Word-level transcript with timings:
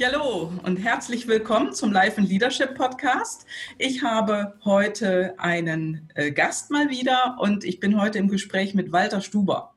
Hallo 0.00 0.50
und 0.64 0.78
herzlich 0.78 1.28
willkommen 1.28 1.74
zum 1.74 1.92
Life 1.92 2.18
and 2.18 2.28
Leadership 2.28 2.74
Podcast. 2.74 3.46
Ich 3.78 4.02
habe 4.02 4.58
heute 4.64 5.34
einen 5.38 6.08
äh, 6.14 6.32
Gast 6.32 6.70
mal 6.70 6.88
wieder 6.88 7.36
und 7.38 7.62
ich 7.62 7.78
bin 7.78 8.00
heute 8.00 8.18
im 8.18 8.28
Gespräch 8.28 8.74
mit 8.74 8.90
Walter 8.90 9.20
Stuber. 9.20 9.74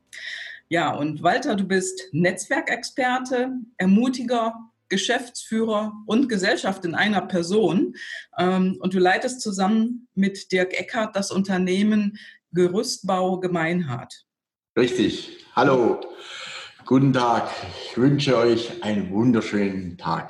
Ja, 0.70 0.96
und 0.96 1.22
Walter, 1.22 1.56
du 1.56 1.66
bist 1.66 2.02
Netzwerkexperte, 2.12 3.52
Ermutiger, 3.78 4.56
Geschäftsführer 4.90 5.94
und 6.08 6.30
Gesellschaft 6.30 6.86
in 6.86 6.96
einer 6.96 7.22
Person. 7.22 7.96
Ähm, 8.38 8.78
und 8.80 8.94
du 8.94 9.00
leitest 9.00 9.42
zusammen 9.42 10.08
mit 10.16 10.52
Dirk 10.52 10.74
Eckert 10.80 11.16
das 11.16 11.30
Unternehmen 11.30 12.18
Gerüstbau 12.52 13.40
Gemeinhard. 13.42 14.26
Richtig. 14.78 15.46
Hallo. 15.56 16.02
Guten 16.86 17.14
Tag. 17.14 17.50
Ich 17.84 17.98
wünsche 17.98 18.38
euch 18.38 18.84
einen 18.84 19.10
wunderschönen 19.10 19.98
Tag. 19.98 20.30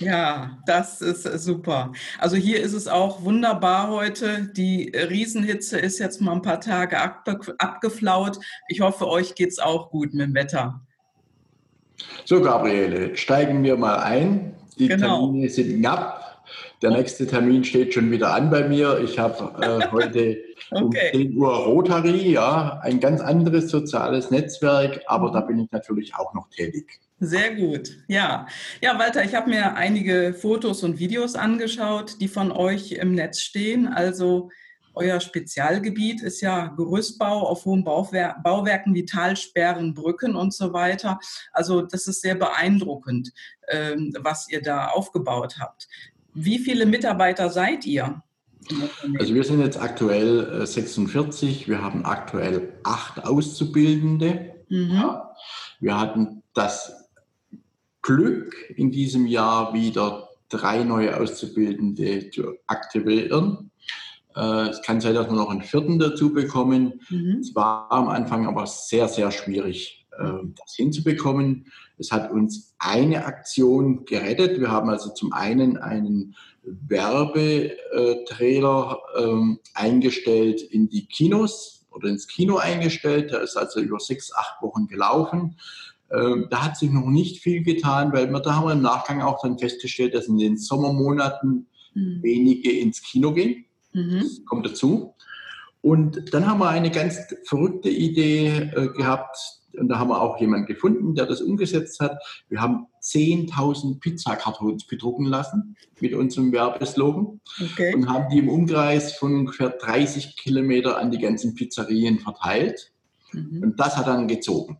Ja, 0.00 0.58
das 0.66 1.00
ist 1.00 1.22
super. 1.44 1.92
Also 2.18 2.34
hier 2.34 2.60
ist 2.60 2.72
es 2.72 2.88
auch 2.88 3.22
wunderbar 3.22 3.90
heute. 3.90 4.50
Die 4.56 4.88
Riesenhitze 4.88 5.78
ist 5.78 6.00
jetzt 6.00 6.20
mal 6.20 6.32
ein 6.32 6.42
paar 6.42 6.60
Tage 6.60 6.98
abgeflaut. 7.00 8.40
Ich 8.66 8.80
hoffe, 8.80 9.06
euch 9.06 9.36
geht 9.36 9.50
es 9.50 9.60
auch 9.60 9.90
gut 9.90 10.14
mit 10.14 10.26
dem 10.26 10.34
Wetter. 10.34 10.80
So, 12.24 12.42
Gabriele, 12.42 13.16
steigen 13.16 13.62
wir 13.62 13.76
mal 13.76 14.00
ein. 14.00 14.56
Die 14.76 14.88
genau. 14.88 15.26
Termine 15.26 15.48
sind 15.48 15.78
knapp. 15.78 16.33
Der 16.84 16.90
nächste 16.90 17.26
Termin 17.26 17.64
steht 17.64 17.94
schon 17.94 18.10
wieder 18.10 18.34
an 18.34 18.50
bei 18.50 18.68
mir. 18.68 19.00
Ich 19.02 19.18
habe 19.18 19.58
äh, 19.64 19.88
heute 19.90 20.36
okay. 20.70 21.12
um 21.14 21.22
10 21.32 21.36
Uhr 21.38 21.50
Rotary, 21.50 22.32
ja, 22.32 22.78
ein 22.82 23.00
ganz 23.00 23.22
anderes 23.22 23.70
soziales 23.70 24.30
Netzwerk, 24.30 25.00
aber 25.06 25.30
da 25.30 25.40
bin 25.40 25.60
ich 25.60 25.72
natürlich 25.72 26.14
auch 26.14 26.34
noch 26.34 26.50
tätig. 26.50 27.00
Sehr 27.20 27.54
gut, 27.54 27.96
ja. 28.06 28.46
Ja, 28.82 28.98
Walter, 28.98 29.24
ich 29.24 29.34
habe 29.34 29.48
mir 29.48 29.76
einige 29.76 30.34
Fotos 30.34 30.82
und 30.82 30.98
Videos 30.98 31.36
angeschaut, 31.36 32.20
die 32.20 32.28
von 32.28 32.52
euch 32.52 32.92
im 32.92 33.14
Netz 33.14 33.40
stehen. 33.40 33.88
Also 33.88 34.50
euer 34.92 35.20
Spezialgebiet 35.20 36.22
ist 36.22 36.42
ja 36.42 36.66
Gerüstbau 36.66 37.48
auf 37.48 37.64
hohen 37.64 37.82
Bauwer 37.82 38.36
Bauwerken 38.44 38.94
wie 38.94 39.06
Talsperren, 39.06 39.94
Brücken 39.94 40.36
und 40.36 40.52
so 40.52 40.74
weiter. 40.74 41.18
Also 41.52 41.80
das 41.80 42.06
ist 42.06 42.20
sehr 42.20 42.34
beeindruckend, 42.34 43.32
ähm, 43.68 44.14
was 44.20 44.48
ihr 44.50 44.60
da 44.60 44.88
aufgebaut 44.88 45.56
habt. 45.58 45.88
Wie 46.34 46.58
viele 46.58 46.86
Mitarbeiter 46.86 47.48
seid 47.48 47.86
ihr? 47.86 48.22
Also 49.18 49.34
wir 49.34 49.44
sind 49.44 49.60
jetzt 49.60 49.80
aktuell 49.80 50.66
46. 50.66 51.64
Äh, 51.64 51.68
wir 51.68 51.82
haben 51.82 52.04
aktuell 52.04 52.72
acht 52.82 53.24
Auszubildende. 53.24 54.54
Mhm. 54.68 55.04
Wir 55.80 56.00
hatten 56.00 56.42
das 56.54 56.92
Glück, 58.02 58.54
in 58.76 58.90
diesem 58.90 59.26
Jahr 59.26 59.74
wieder 59.74 60.28
drei 60.48 60.84
neue 60.84 61.18
Auszubildende 61.18 62.30
zu 62.30 62.54
aktivieren. 62.66 63.70
Äh, 64.34 64.68
es 64.68 64.82
kann 64.82 65.00
sein, 65.00 65.14
dass 65.14 65.28
wir 65.28 65.36
noch 65.36 65.50
einen 65.50 65.62
vierten 65.62 65.98
dazu 65.98 66.32
bekommen. 66.32 67.00
Mhm. 67.10 67.38
Es 67.40 67.54
war 67.54 67.90
am 67.90 68.08
Anfang 68.08 68.46
aber 68.46 68.66
sehr, 68.66 69.08
sehr 69.08 69.30
schwierig, 69.30 70.06
äh, 70.18 70.24
das 70.24 70.74
hinzubekommen. 70.74 71.66
Es 71.98 72.12
hat 72.12 72.30
uns 72.30 72.74
eine 72.78 73.24
Aktion 73.24 74.04
gerettet. 74.04 74.60
Wir 74.60 74.70
haben 74.70 74.90
also 74.90 75.10
zum 75.10 75.32
einen 75.32 75.76
einen 75.76 76.36
Werbetrailer 76.62 78.98
ähm, 79.16 79.58
eingestellt 79.74 80.62
in 80.62 80.88
die 80.88 81.06
Kinos 81.06 81.86
oder 81.90 82.08
ins 82.08 82.26
Kino 82.26 82.56
eingestellt. 82.56 83.30
Der 83.30 83.42
ist 83.42 83.56
also 83.56 83.78
über 83.80 84.00
sechs, 84.00 84.34
acht 84.34 84.60
Wochen 84.62 84.88
gelaufen. 84.88 85.56
Ähm, 86.10 86.48
da 86.50 86.64
hat 86.64 86.76
sich 86.76 86.90
noch 86.90 87.06
nicht 87.06 87.42
viel 87.42 87.62
getan, 87.62 88.12
weil 88.12 88.28
wir 88.30 88.40
da 88.40 88.56
haben 88.56 88.66
wir 88.66 88.72
im 88.72 88.82
Nachgang 88.82 89.22
auch 89.22 89.40
dann 89.42 89.58
festgestellt, 89.58 90.14
dass 90.14 90.26
in 90.26 90.38
den 90.38 90.56
Sommermonaten 90.56 91.68
mhm. 91.94 92.22
wenige 92.22 92.72
ins 92.72 93.02
Kino 93.02 93.32
gehen. 93.32 93.66
Mhm. 93.92 94.20
Das 94.20 94.44
kommt 94.46 94.66
dazu. 94.66 95.14
Und 95.80 96.32
dann 96.32 96.48
haben 96.48 96.60
wir 96.60 96.68
eine 96.68 96.90
ganz 96.90 97.18
verrückte 97.44 97.90
Idee 97.90 98.70
äh, 98.74 98.88
gehabt 98.88 99.36
und 99.78 99.88
da 99.88 99.98
haben 99.98 100.08
wir 100.08 100.20
auch 100.20 100.40
jemanden 100.40 100.66
gefunden, 100.66 101.14
der 101.14 101.26
das 101.26 101.40
umgesetzt 101.40 102.00
hat. 102.00 102.18
Wir 102.48 102.60
haben 102.60 102.86
10.000 103.02 104.00
Pizzakartons 104.00 104.86
bedrucken 104.86 105.26
lassen 105.26 105.76
mit 106.00 106.14
unserem 106.14 106.52
Werbeslogan 106.52 107.40
okay. 107.62 107.94
und 107.94 108.08
haben 108.08 108.28
die 108.30 108.38
im 108.38 108.48
Umkreis 108.48 109.14
von 109.14 109.34
ungefähr 109.34 109.70
30 109.70 110.36
Kilometer 110.36 110.98
an 110.98 111.10
die 111.10 111.18
ganzen 111.18 111.54
Pizzerien 111.54 112.18
verteilt. 112.18 112.92
Mhm. 113.32 113.62
Und 113.62 113.80
das 113.80 113.96
hat 113.96 114.06
dann 114.06 114.28
gezogen. 114.28 114.78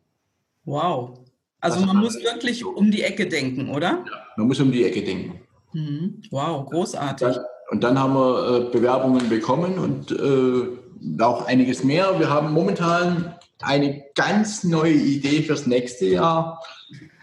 Wow. 0.65 1.19
Also 1.61 1.79
das 1.79 1.87
man 1.87 1.97
muss 1.99 2.23
wirklich 2.23 2.59
gezogen. 2.59 2.77
um 2.77 2.91
die 2.91 3.03
Ecke 3.03 3.27
denken, 3.27 3.71
oder? 3.71 4.05
Ja, 4.07 4.13
man 4.37 4.47
muss 4.49 4.61
um 4.61 4.71
die 4.71 4.85
Ecke 4.85 5.03
denken. 5.03 5.41
Mhm. 5.73 6.23
Wow, 6.31 6.69
großartig. 6.71 7.29
Dann, 7.29 7.45
und 7.71 7.83
dann 7.83 7.99
haben 7.99 8.15
wir 8.15 8.69
äh, 8.69 8.71
Bewerbungen 8.71 9.29
bekommen 9.29 9.79
und 9.79 10.13
äh, 10.13 11.23
auch 11.23 11.47
einiges 11.47 11.85
mehr. 11.85 12.19
Wir 12.19 12.31
haben 12.31 12.53
momentan 12.53 13.35
eine 13.61 14.05
ganz 14.15 14.65
neue 14.65 14.93
Idee 14.93 15.43
fürs 15.43 15.67
nächste 15.67 16.07
Jahr, 16.07 16.63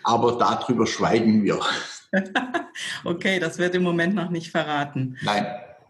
aber 0.04 0.38
darüber 0.38 0.88
schweigen 0.88 1.44
wir. 1.44 1.60
okay, 3.04 3.40
das 3.40 3.58
wird 3.58 3.76
im 3.76 3.84
Moment 3.84 4.16
noch 4.16 4.30
nicht 4.30 4.52
verraten. 4.52 5.18
Nein. 5.24 5.46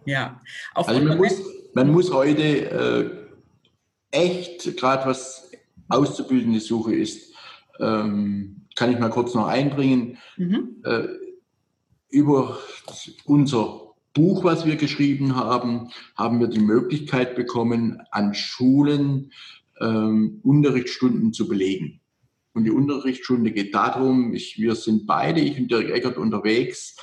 Ja. 0.06 0.40
Auf 0.74 0.88
also 0.88 1.02
man 1.02 1.18
muss, 1.18 1.41
man 1.74 1.91
muss 1.91 2.12
heute 2.12 2.41
äh, 2.44 3.09
echt, 4.12 4.78
gerade 4.78 5.06
was 5.06 5.52
auszubildende 5.90 6.59
Suche 6.59 6.96
ist, 6.96 7.34
ähm, 7.79 8.66
kann 8.75 8.91
ich 8.91 9.00
mal 9.00 9.09
kurz 9.09 9.34
noch 9.34 9.47
einbringen, 9.47 10.18
mhm. 10.38 10.81
äh, 10.84 11.08
über 12.09 12.58
unser 13.25 13.91
Buch, 14.13 14.44
was 14.44 14.66
wir 14.66 14.75
geschrieben 14.75 15.35
haben, 15.35 15.90
haben 16.18 16.40
wir 16.40 16.47
die 16.47 16.59
Möglichkeit 16.59 17.35
bekommen, 17.35 18.02
an 18.12 18.34
Schulen 18.34 19.31
ähm, 19.81 20.39
Unterrichtsstunden 20.43 21.33
zu 21.33 21.47
belegen. 21.47 21.99
Und 22.53 22.65
die 22.65 22.71
Unterrichtsstunde 22.71 23.51
geht 23.51 23.73
darum, 23.73 24.33
ich, 24.33 24.57
wir 24.57 24.75
sind 24.75 25.05
beide, 25.05 25.41
ich 25.41 25.57
und 25.57 25.71
Dirk 25.71 25.89
Eckert, 25.89 26.17
unterwegs, 26.17 26.97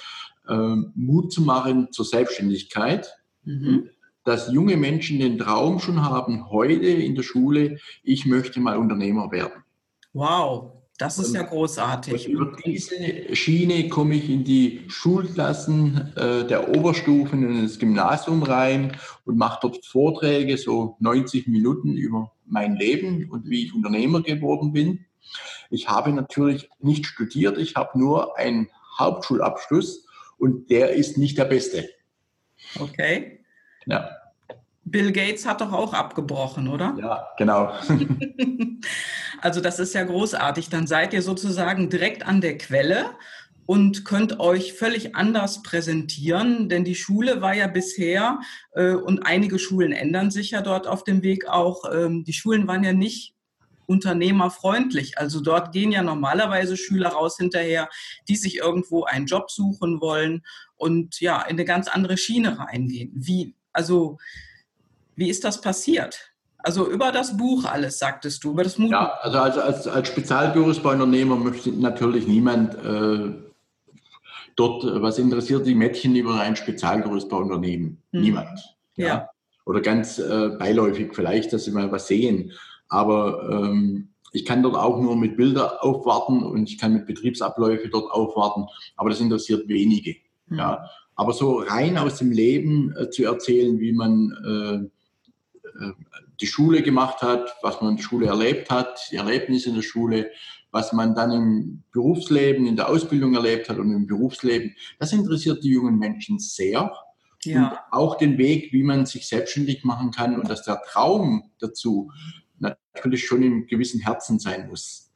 ähm, 0.48 0.92
Mut 0.94 1.32
zu 1.32 1.42
machen 1.42 1.88
zur 1.90 2.04
Selbstständigkeit. 2.04 3.14
Mhm. 3.44 3.90
Dass 4.24 4.52
junge 4.52 4.76
Menschen 4.76 5.20
den 5.20 5.38
Traum 5.38 5.78
schon 5.78 6.04
haben, 6.04 6.50
heute 6.50 6.86
in 6.86 7.14
der 7.14 7.22
Schule, 7.22 7.78
ich 8.02 8.26
möchte 8.26 8.60
mal 8.60 8.76
Unternehmer 8.76 9.32
werden. 9.32 9.64
Wow, 10.12 10.77
das 10.98 11.18
ist 11.20 11.32
ja 11.32 11.42
großartig. 11.42 12.28
Über 12.28 12.56
diese 12.66 13.34
Schiene 13.34 13.88
komme 13.88 14.16
ich 14.16 14.28
in 14.28 14.42
die 14.42 14.84
Schulklassen 14.88 16.12
äh, 16.16 16.44
der 16.44 16.76
Oberstufen 16.76 17.46
und 17.46 17.56
ins 17.60 17.78
Gymnasium 17.78 18.42
rein 18.42 18.96
und 19.24 19.38
mache 19.38 19.60
dort 19.62 19.86
Vorträge, 19.86 20.58
so 20.58 20.96
90 20.98 21.46
Minuten 21.46 21.96
über 21.96 22.32
mein 22.46 22.74
Leben 22.74 23.30
und 23.30 23.48
wie 23.48 23.66
ich 23.66 23.74
Unternehmer 23.74 24.22
geworden 24.22 24.72
bin. 24.72 25.06
Ich 25.70 25.88
habe 25.88 26.10
natürlich 26.12 26.68
nicht 26.80 27.06
studiert, 27.06 27.58
ich 27.58 27.76
habe 27.76 27.96
nur 27.96 28.36
einen 28.36 28.68
Hauptschulabschluss 28.98 30.04
und 30.36 30.68
der 30.68 30.94
ist 30.94 31.16
nicht 31.16 31.38
der 31.38 31.44
beste. 31.44 31.88
Okay. 32.80 33.44
Ja. 33.86 34.17
Bill 34.90 35.12
Gates 35.12 35.46
hat 35.46 35.60
doch 35.60 35.72
auch 35.72 35.94
abgebrochen, 35.94 36.68
oder? 36.68 36.96
Ja, 36.98 37.28
genau. 37.36 37.72
also 39.40 39.60
das 39.60 39.78
ist 39.78 39.94
ja 39.94 40.04
großartig. 40.04 40.68
Dann 40.68 40.86
seid 40.86 41.12
ihr 41.12 41.22
sozusagen 41.22 41.90
direkt 41.90 42.26
an 42.26 42.40
der 42.40 42.58
Quelle 42.58 43.06
und 43.66 44.04
könnt 44.06 44.40
euch 44.40 44.72
völlig 44.72 45.14
anders 45.14 45.62
präsentieren, 45.62 46.70
denn 46.70 46.84
die 46.84 46.94
Schule 46.94 47.42
war 47.42 47.54
ja 47.54 47.66
bisher, 47.66 48.40
äh, 48.72 48.92
und 48.92 49.26
einige 49.26 49.58
Schulen 49.58 49.92
ändern 49.92 50.30
sich 50.30 50.52
ja 50.52 50.62
dort 50.62 50.86
auf 50.86 51.04
dem 51.04 51.22
Weg 51.22 51.46
auch, 51.48 51.84
ähm, 51.92 52.24
die 52.24 52.32
Schulen 52.32 52.66
waren 52.66 52.82
ja 52.82 52.94
nicht 52.94 53.34
unternehmerfreundlich. 53.84 55.18
Also 55.18 55.40
dort 55.40 55.72
gehen 55.72 55.92
ja 55.92 56.02
normalerweise 56.02 56.76
Schüler 56.76 57.10
raus 57.10 57.36
hinterher, 57.36 57.88
die 58.28 58.36
sich 58.36 58.56
irgendwo 58.56 59.04
einen 59.04 59.26
Job 59.26 59.50
suchen 59.50 60.00
wollen 60.00 60.44
und 60.76 61.20
ja, 61.20 61.42
in 61.42 61.56
eine 61.56 61.64
ganz 61.64 61.88
andere 61.88 62.16
Schiene 62.16 62.58
reingehen. 62.58 63.12
Wie, 63.14 63.54
also 63.72 64.18
wie 65.18 65.28
ist 65.28 65.42
das 65.42 65.60
passiert? 65.60 66.32
Also 66.58 66.88
über 66.88 67.10
das 67.10 67.36
Buch 67.36 67.64
alles, 67.64 67.98
sagtest 67.98 68.42
du, 68.44 68.52
über 68.52 68.62
das 68.62 68.76
Buch. 68.76 68.90
Ja, 68.90 69.18
also 69.20 69.38
als, 69.38 69.58
als, 69.58 69.86
als 69.88 70.08
Spezialbürounternehmer 70.08 71.36
möchte 71.36 71.70
natürlich 71.72 72.28
niemand 72.28 72.74
äh, 72.74 73.34
dort, 74.54 74.84
was 75.02 75.18
interessiert 75.18 75.66
die 75.66 75.74
Mädchen 75.74 76.14
über 76.14 76.40
ein 76.40 76.54
Spezialgerüstbauunternehmen? 76.54 78.00
Hm. 78.12 78.20
Niemand. 78.20 78.76
Ja. 78.94 79.06
ja. 79.06 79.30
oder 79.66 79.80
ganz 79.80 80.18
äh, 80.18 80.50
beiläufig 80.58 81.14
vielleicht, 81.14 81.52
dass 81.52 81.64
sie 81.64 81.72
mal 81.72 81.90
was 81.90 82.06
sehen. 82.06 82.52
Aber 82.88 83.48
ähm, 83.50 84.10
ich 84.32 84.44
kann 84.44 84.62
dort 84.62 84.76
auch 84.76 85.00
nur 85.00 85.16
mit 85.16 85.36
Bildern 85.36 85.70
aufwarten 85.80 86.44
und 86.44 86.68
ich 86.70 86.78
kann 86.78 86.92
mit 86.92 87.06
Betriebsabläufe 87.06 87.88
dort 87.88 88.10
aufwarten, 88.12 88.66
aber 88.96 89.10
das 89.10 89.20
interessiert 89.20 89.68
wenige. 89.68 90.16
Mhm. 90.46 90.58
Ja. 90.58 90.90
Aber 91.16 91.32
so 91.32 91.58
rein 91.58 91.98
aus 91.98 92.18
dem 92.18 92.30
Leben 92.30 92.94
äh, 92.96 93.10
zu 93.10 93.24
erzählen, 93.24 93.80
wie 93.80 93.92
man 93.92 94.36
äh, 94.44 94.74
äh, 94.74 94.90
die 96.40 96.46
Schule 96.46 96.82
gemacht 96.82 97.22
hat, 97.22 97.54
was 97.62 97.80
man 97.80 97.90
in 97.90 97.96
der 97.96 98.04
Schule 98.04 98.26
erlebt 98.26 98.70
hat, 98.70 99.08
die 99.10 99.16
Erlebnisse 99.16 99.70
in 99.70 99.76
der 99.76 99.82
Schule, 99.82 100.30
was 100.70 100.92
man 100.92 101.14
dann 101.14 101.32
im 101.32 101.82
Berufsleben, 101.92 102.66
in 102.66 102.76
der 102.76 102.88
Ausbildung 102.88 103.34
erlebt 103.34 103.68
hat 103.68 103.78
und 103.78 103.92
im 103.92 104.06
Berufsleben, 104.06 104.74
das 104.98 105.12
interessiert 105.12 105.64
die 105.64 105.70
jungen 105.70 105.98
Menschen 105.98 106.38
sehr. 106.38 106.92
Ja. 107.44 107.68
Und 107.68 107.78
auch 107.92 108.16
den 108.16 108.36
Weg, 108.36 108.72
wie 108.72 108.82
man 108.82 109.06
sich 109.06 109.28
selbstständig 109.28 109.84
machen 109.84 110.10
kann 110.10 110.38
und 110.38 110.50
dass 110.50 110.64
der 110.64 110.82
Traum 110.82 111.50
dazu 111.60 112.10
natürlich 112.58 113.26
schon 113.26 113.42
im 113.42 113.66
gewissen 113.66 114.00
Herzen 114.00 114.38
sein 114.38 114.68
muss. 114.68 115.12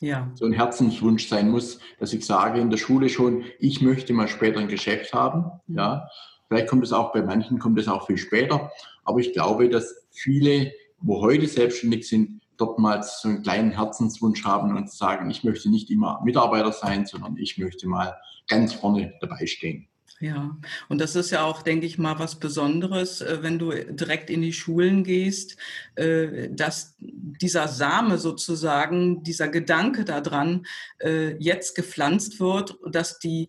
Ja. 0.00 0.30
So 0.34 0.44
ein 0.46 0.52
Herzenswunsch 0.52 1.28
sein 1.28 1.50
muss, 1.50 1.78
dass 1.98 2.12
ich 2.12 2.24
sage 2.24 2.60
in 2.60 2.70
der 2.70 2.76
Schule 2.76 3.08
schon, 3.08 3.44
ich 3.58 3.80
möchte 3.80 4.12
mal 4.12 4.28
später 4.28 4.60
ein 4.60 4.68
Geschäft 4.68 5.12
haben. 5.12 5.50
Mhm. 5.66 5.76
Ja. 5.76 6.08
Vielleicht 6.48 6.68
kommt 6.68 6.84
es 6.84 6.92
auch 6.92 7.12
bei 7.12 7.22
manchen, 7.22 7.58
kommt 7.58 7.78
es 7.78 7.88
auch 7.88 8.06
viel 8.06 8.18
später. 8.18 8.70
Aber 9.06 9.20
ich 9.20 9.32
glaube, 9.32 9.68
dass 9.68 10.06
viele, 10.10 10.72
wo 11.00 11.22
heute 11.22 11.46
selbstständig 11.46 12.06
sind, 12.06 12.40
dort 12.58 12.78
mal 12.78 13.02
so 13.02 13.28
einen 13.28 13.42
kleinen 13.42 13.70
Herzenswunsch 13.70 14.44
haben 14.44 14.76
und 14.76 14.90
sagen, 14.90 15.30
ich 15.30 15.44
möchte 15.44 15.70
nicht 15.70 15.90
immer 15.90 16.20
Mitarbeiter 16.24 16.72
sein, 16.72 17.06
sondern 17.06 17.36
ich 17.36 17.58
möchte 17.58 17.86
mal 17.88 18.16
ganz 18.48 18.74
vorne 18.74 19.14
dabei 19.20 19.46
stehen. 19.46 19.88
Ja, 20.18 20.56
und 20.88 20.98
das 20.98 21.14
ist 21.14 21.30
ja 21.30 21.44
auch, 21.44 21.60
denke 21.60 21.84
ich 21.84 21.98
mal, 21.98 22.18
was 22.18 22.36
Besonderes, 22.36 23.20
äh, 23.20 23.42
wenn 23.42 23.58
du 23.58 23.70
direkt 23.72 24.30
in 24.30 24.40
die 24.40 24.54
Schulen 24.54 25.04
gehst, 25.04 25.58
äh, 25.96 26.48
dass 26.50 26.96
dieser 26.98 27.68
Same 27.68 28.16
sozusagen, 28.16 29.22
dieser 29.22 29.48
Gedanke 29.48 30.04
daran 30.06 30.66
äh, 31.00 31.36
jetzt 31.36 31.74
gepflanzt 31.74 32.40
wird, 32.40 32.76
dass 32.90 33.18
die 33.18 33.48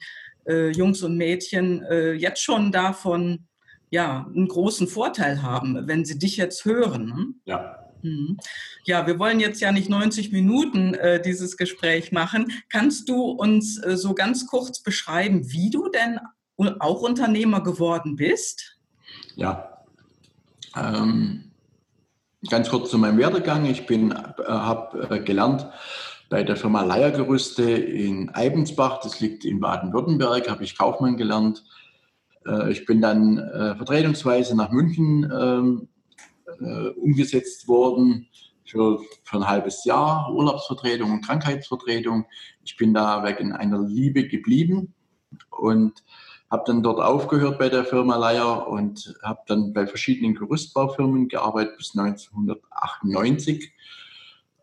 Jungs 0.50 1.04
und 1.04 1.18
Mädchen 1.18 1.84
jetzt 2.18 2.42
schon 2.42 2.72
davon 2.72 3.48
ja 3.90 4.30
einen 4.34 4.48
großen 4.48 4.88
Vorteil 4.88 5.42
haben, 5.42 5.88
wenn 5.88 6.06
sie 6.06 6.20
dich 6.20 6.38
jetzt 6.38 6.66
hören. 6.66 7.06
Ne? 7.06 7.26
Ja. 7.46 7.88
Mhm. 8.02 8.38
Ja, 8.86 9.08
wir 9.08 9.20
wollen 9.20 9.40
jetzt 9.40 9.62
ja 9.62 9.72
nicht 9.72 9.90
90 9.90 10.32
Minuten 10.32 10.94
äh, 10.94 11.22
dieses 11.22 11.58
Gespräch 11.58 12.12
machen. 12.12 12.52
Kannst 12.70 13.10
du 13.10 13.24
uns 13.24 13.82
äh, 13.84 13.98
so 13.98 14.14
ganz 14.14 14.48
kurz 14.48 14.82
beschreiben, 14.82 15.52
wie 15.52 15.70
du 15.70 15.90
denn 15.90 16.20
auch 16.80 17.02
Unternehmer 17.02 17.62
geworden 17.62 18.16
bist? 18.16 18.78
Ja, 19.36 19.84
ähm, 20.76 21.52
ganz 22.50 22.70
kurz 22.70 22.90
zu 22.90 22.98
meinem 22.98 23.18
Werdegang. 23.18 23.66
Ich 23.66 23.86
bin, 23.86 24.12
äh, 24.12 24.16
habe 24.48 25.16
äh, 25.16 25.20
gelernt 25.20 25.68
bei 26.30 26.44
der 26.44 26.58
Firma 26.58 26.84
Leiergerüste 26.84 27.64
in 27.64 28.30
Eibensbach, 28.34 29.00
das 29.00 29.20
liegt 29.22 29.46
in 29.46 29.60
Baden-Württemberg, 29.62 30.50
habe 30.50 30.64
ich 30.64 30.78
Kaufmann 30.78 31.16
gelernt. 31.16 31.64
Äh, 32.48 32.72
ich 32.72 32.86
bin 32.86 33.02
dann 33.02 33.38
äh, 33.38 33.76
vertretungsweise 33.76 34.56
nach 34.56 34.72
München 34.72 35.32
ähm, 35.32 35.88
äh, 36.60 36.90
umgesetzt 36.90 37.68
worden 37.68 38.28
für, 38.66 39.00
für 39.24 39.38
ein 39.38 39.48
halbes 39.48 39.86
Jahr, 39.86 40.34
Urlaubsvertretung 40.34 41.12
und 41.12 41.26
Krankheitsvertretung. 41.26 42.26
Ich 42.64 42.78
bin 42.78 42.94
da 42.94 43.24
wegen 43.24 43.54
einer 43.54 43.82
Liebe 43.82 44.28
geblieben 44.28 44.94
und 45.50 46.04
habe 46.50 46.64
dann 46.66 46.84
dort 46.84 47.00
aufgehört 47.00 47.60
bei 47.60 47.70
der 47.70 47.84
Firma 47.84 48.16
Leier 48.16 48.68
und 48.68 49.14
habe 49.22 49.42
dann 49.48 49.74
bei 49.74 49.86
verschiedenen 49.86 50.36
Gerüstbaufirmen 50.36 51.28
gearbeitet 51.28 51.78
bis 51.78 51.98
1998 51.98 53.74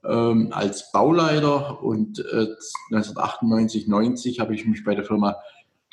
ähm, 0.04 0.48
als 0.52 0.92
Bauleiter 0.92 1.82
und 1.82 2.20
äh, 2.20 2.46
1998, 2.92 3.86
90 3.86 4.40
habe 4.40 4.54
ich 4.54 4.66
mich 4.66 4.84
bei 4.84 4.94
der 4.94 5.04
Firma 5.04 5.36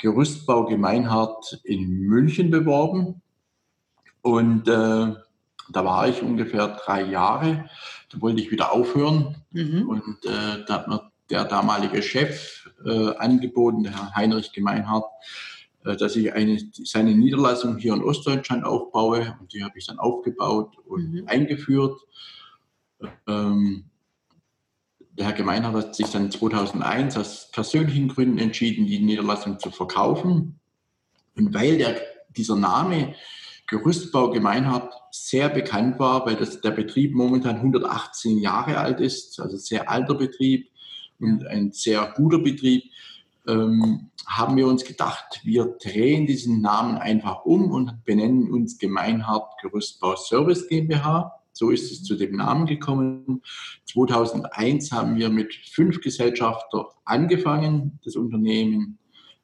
Gerüstbau 0.01 0.65
Gemeinhardt 0.65 1.59
in 1.63 2.01
München 2.01 2.49
beworben 2.51 3.21
und 4.21 4.67
äh, 4.67 5.15
da 5.71 5.85
war 5.85 6.07
ich 6.07 6.21
ungefähr 6.21 6.67
drei 6.83 7.03
Jahre. 7.03 7.69
Da 8.09 8.21
wollte 8.21 8.41
ich 8.41 8.51
wieder 8.51 8.71
aufhören 8.71 9.35
mhm. 9.51 9.87
und 9.87 10.25
äh, 10.25 10.65
da 10.65 10.73
hat 10.73 10.87
mir 10.87 11.11
der 11.29 11.45
damalige 11.45 12.01
Chef 12.01 12.69
äh, 12.85 13.15
angeboten, 13.15 13.83
der 13.83 13.93
Herr 13.93 14.15
Heinrich 14.15 14.51
Gemeinhardt, 14.51 15.05
äh, 15.85 15.95
dass 15.95 16.15
ich 16.15 16.33
eine, 16.33 16.59
seine 16.83 17.15
Niederlassung 17.15 17.77
hier 17.77 17.93
in 17.93 18.03
Ostdeutschland 18.03 18.65
aufbaue. 18.65 19.37
Und 19.39 19.53
die 19.53 19.63
habe 19.63 19.77
ich 19.77 19.87
dann 19.87 19.99
aufgebaut 19.99 20.77
und 20.85 21.13
mhm. 21.13 21.27
eingeführt. 21.27 21.99
Ähm, 23.27 23.85
der 25.17 25.25
Herr 25.25 25.33
Gemeinhardt 25.33 25.75
hat 25.75 25.95
sich 25.95 26.09
dann 26.09 26.31
2001 26.31 27.17
aus 27.17 27.49
persönlichen 27.51 28.07
Gründen 28.07 28.37
entschieden, 28.37 28.85
die 28.85 28.99
Niederlassung 28.99 29.59
zu 29.59 29.71
verkaufen. 29.71 30.59
Und 31.35 31.53
weil 31.53 31.77
der, 31.77 32.01
dieser 32.35 32.55
Name 32.55 33.15
Gerüstbau 33.67 34.31
Gemeinhardt 34.31 34.93
sehr 35.11 35.49
bekannt 35.49 35.99
war, 35.99 36.25
weil 36.25 36.35
das, 36.35 36.61
der 36.61 36.71
Betrieb 36.71 37.13
momentan 37.13 37.57
118 37.57 38.37
Jahre 38.39 38.77
alt 38.77 38.99
ist, 38.99 39.39
also 39.39 39.57
sehr 39.57 39.89
alter 39.89 40.15
Betrieb 40.15 40.69
und 41.19 41.45
ein 41.47 41.71
sehr 41.71 42.13
guter 42.15 42.39
Betrieb, 42.39 42.83
ähm, 43.47 44.09
haben 44.27 44.55
wir 44.55 44.67
uns 44.67 44.83
gedacht, 44.83 45.41
wir 45.43 45.77
drehen 45.81 46.27
diesen 46.27 46.61
Namen 46.61 46.97
einfach 46.97 47.45
um 47.45 47.71
und 47.71 48.05
benennen 48.05 48.51
uns 48.51 48.77
Gemeinhard 48.77 49.59
Gerüstbau 49.61 50.15
Service 50.15 50.67
GmbH. 50.67 51.40
So 51.53 51.69
ist 51.69 51.91
es 51.91 52.03
zu 52.03 52.15
dem 52.15 52.37
Namen 52.37 52.65
gekommen. 52.65 53.41
2001 53.85 54.91
haben 54.91 55.17
wir 55.17 55.29
mit 55.29 55.53
fünf 55.53 56.01
Gesellschafter 56.01 56.89
angefangen, 57.05 57.99
das 58.03 58.15
Unternehmen 58.15 58.97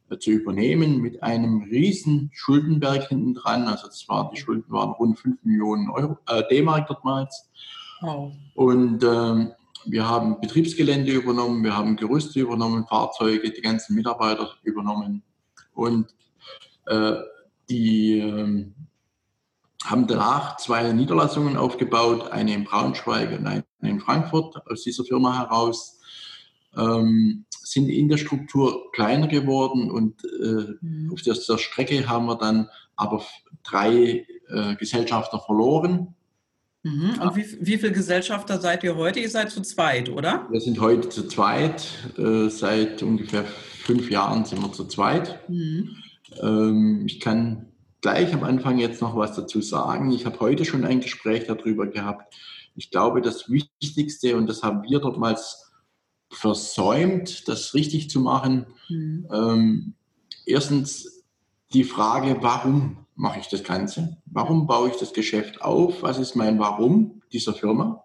äh, 0.10 0.18
zu 0.18 0.32
übernehmen 0.32 1.02
mit 1.02 1.22
einem 1.22 1.64
riesen 1.64 2.30
Schuldenberg 2.34 3.10
hinten 3.10 3.34
dran. 3.34 3.68
Also 3.68 3.88
das 3.88 4.08
war, 4.08 4.32
die 4.34 4.40
Schulden 4.40 4.72
waren 4.72 4.92
rund 4.92 5.20
5 5.20 5.44
Millionen 5.44 5.90
Euro, 5.90 6.18
äh, 6.28 6.44
D-Mark 6.50 6.88
damals. 6.88 7.50
Oh. 8.02 8.32
Und 8.56 9.04
ähm, 9.04 9.52
wir 9.86 10.08
haben 10.08 10.40
Betriebsgelände 10.40 11.12
übernommen, 11.12 11.64
wir 11.64 11.76
haben 11.76 11.96
Gerüste 11.96 12.40
übernommen, 12.40 12.86
Fahrzeuge, 12.88 13.52
die 13.52 13.62
ganzen 13.62 13.96
Mitarbeiter 13.96 14.50
übernommen 14.64 15.24
und 15.74 16.08
äh, 16.86 17.16
die 17.70 18.20
äh, 18.20 18.66
haben 19.90 20.08
danach 20.08 20.58
zwei 20.58 20.92
Niederlassungen 20.92 21.58
aufgebaut, 21.58 22.32
eine 22.32 22.54
in 22.54 22.64
Braunschweig 22.64 23.38
und 23.38 23.48
eine 23.48 23.64
in 23.82 24.00
Frankfurt 24.00 24.56
aus 24.68 24.84
dieser 24.84 25.04
Firma 25.04 25.38
heraus, 25.38 26.00
ähm, 26.76 27.46
sind 27.50 27.90
in 27.90 28.10
der 28.10 28.18
Struktur 28.18 28.92
kleiner 28.92 29.28
geworden 29.28 29.92
und 29.92 30.24
äh, 30.24 30.76
mhm. 30.82 31.12
auf 31.12 31.22
der, 31.22 31.36
der, 31.36 31.58
Strecke 31.58 32.08
haben 32.08 32.26
wir 32.26 32.36
dann 32.36 32.70
aber 32.96 33.24
drei 33.64 34.26
äh, 34.50 34.76
Gesellschafter 34.76 35.40
verloren 35.40 36.16
Mhm. 36.88 37.20
Und 37.22 37.36
wie, 37.36 37.46
wie 37.60 37.78
viele 37.78 37.92
Gesellschafter 37.92 38.60
seid 38.60 38.84
ihr 38.84 38.96
heute? 38.96 39.20
Ihr 39.20 39.30
seid 39.30 39.52
zu 39.52 39.62
zweit, 39.62 40.10
oder? 40.10 40.48
Wir 40.50 40.62
sind 40.62 40.80
heute 40.80 41.10
zu 41.10 41.28
zweit. 41.28 41.88
Äh, 42.18 42.50
seit 42.50 43.04
ungefähr 43.04 43.44
fünf 43.44 44.10
Jahren 44.10 44.46
sind 44.46 44.62
wir 44.62 44.72
zu 44.72 44.86
zweit. 44.86 45.50
Mhm. 45.50 45.98
Ähm, 46.42 47.04
ich 47.06 47.20
kann 47.20 47.66
gleich 48.02 48.34
am 48.34 48.44
Anfang 48.44 48.78
jetzt 48.78 49.02
noch 49.02 49.16
was 49.16 49.36
dazu 49.36 49.62
sagen. 49.62 50.12
Ich 50.12 50.26
habe 50.26 50.40
heute 50.40 50.66
schon 50.66 50.86
ein 50.86 51.02
Gespräch 51.02 51.46
darüber 51.48 51.88
gehabt. 51.88 52.34
Ich 52.76 52.92
glaube, 52.92 53.22
das 53.22 53.50
Wichtigste, 53.50 54.38
und 54.38 54.48
das 54.48 54.64
haben 54.64 54.84
wir 54.84 55.00
dortmals 55.00 55.72
versäumt, 56.30 57.48
das 57.48 57.74
richtig 57.74 58.10
zu 58.10 58.20
machen. 58.20 58.68
Mhm. 58.90 59.28
Ähm, 59.32 59.94
erstens 60.46 61.24
die 61.74 61.84
Frage, 61.84 62.38
warum 62.42 63.06
mache 63.16 63.40
ich 63.40 63.48
das 63.48 63.64
Ganze? 63.64 64.18
Warum 64.26 64.68
baue 64.68 64.90
ich 64.90 64.98
das 64.98 65.14
Geschäft 65.14 65.62
auf? 65.62 66.04
Was 66.04 66.20
ist 66.20 66.36
mein 66.36 66.60
Warum 66.60 67.24
dieser 67.32 67.54
Firma? 67.54 68.04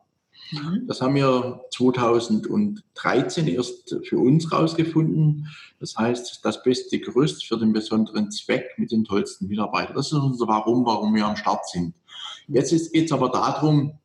Mhm. 0.52 0.86
Das 0.86 1.00
haben 1.00 1.14
wir 1.14 1.64
2013 1.70 3.48
erst 3.48 3.96
für 4.04 4.18
uns 4.18 4.52
rausgefunden. 4.52 5.48
Das 5.80 5.96
heißt, 5.96 6.40
das 6.44 6.62
beste 6.62 6.98
Gerüst 6.98 7.44
für 7.44 7.58
den 7.58 7.72
besonderen 7.72 8.30
Zweck 8.30 8.70
mit 8.76 8.92
den 8.92 9.04
tollsten 9.04 9.48
Mitarbeitern. 9.48 9.96
Das 9.96 10.06
ist 10.06 10.12
unser 10.12 10.46
Warum, 10.46 10.84
warum 10.84 11.14
wir 11.14 11.26
am 11.26 11.36
Start 11.36 11.68
sind. 11.68 11.94
Jetzt 12.48 12.92
geht 12.92 13.06
es 13.06 13.12
aber 13.12 13.30
darum, 13.30 13.98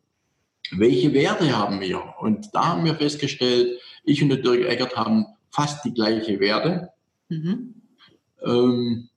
welche 0.71 1.13
Werte 1.13 1.55
haben 1.57 1.79
wir? 1.79 2.15
Und 2.19 2.53
da 2.53 2.67
haben 2.67 2.85
wir 2.85 2.95
festgestellt, 2.95 3.79
ich 4.03 4.21
und 4.23 4.29
der 4.29 4.39
Dirk 4.39 4.65
Eckert 4.65 4.95
haben 4.95 5.25
fast 5.51 5.83
die 5.85 5.93
gleiche 5.93 6.39
Werte. 6.39 6.89
Mhm. 7.29 7.75
Ähm, 8.43 9.09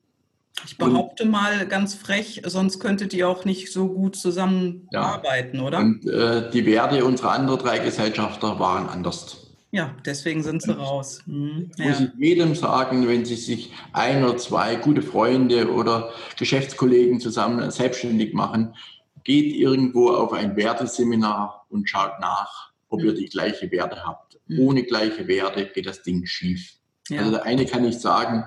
ich 0.67 0.77
behaupte 0.77 1.25
und, 1.25 1.31
mal 1.31 1.67
ganz 1.67 1.95
frech, 1.95 2.43
sonst 2.47 2.81
könntet 2.81 3.13
ihr 3.15 3.29
auch 3.29 3.45
nicht 3.45 3.73
so 3.73 3.89
gut 3.89 4.17
zusammenarbeiten, 4.17 5.59
ja. 5.59 5.63
oder? 5.63 5.79
Und 5.79 6.07
äh, 6.07 6.51
die 6.51 6.67
Werte 6.67 7.05
unserer 7.05 7.33
anderen 7.33 7.61
drei 7.61 7.79
Gesellschafter 7.79 8.59
waren 8.59 8.89
anders. 8.89 9.41
Ja, 9.73 9.95
deswegen 10.05 10.43
sind 10.43 10.63
sie 10.63 10.77
raus. 10.77 11.23
Hm, 11.27 11.71
ja. 11.77 11.89
Muss 11.89 12.01
ich 12.01 12.09
jedem 12.19 12.55
sagen, 12.55 13.07
wenn 13.07 13.25
sie 13.25 13.37
sich 13.37 13.73
ein 13.93 14.25
oder 14.25 14.37
zwei 14.37 14.75
gute 14.77 15.03
Freunde 15.03 15.71
oder 15.71 16.13
Geschäftskollegen 16.37 17.21
zusammen 17.21 17.71
selbstständig 17.71 18.35
machen, 18.35 18.75
geht 19.23 19.55
irgendwo 19.55 20.11
auf 20.11 20.33
ein 20.33 20.57
Werteseminar 20.57 21.67
und 21.69 21.89
schaut 21.89 22.19
nach, 22.21 22.73
ob 22.89 23.03
ihr 23.03 23.15
die 23.15 23.29
gleiche 23.29 23.71
Werte 23.71 24.05
habt. 24.05 24.41
Ohne 24.59 24.83
gleiche 24.83 25.29
Werte 25.29 25.67
geht 25.67 25.87
das 25.87 26.03
Ding 26.03 26.27
schief. 26.27 26.75
Ja. 27.09 27.21
Also 27.21 27.33
der 27.33 27.45
eine 27.45 27.67
kann 27.67 27.83
nicht 27.83 28.01
sagen, 28.01 28.47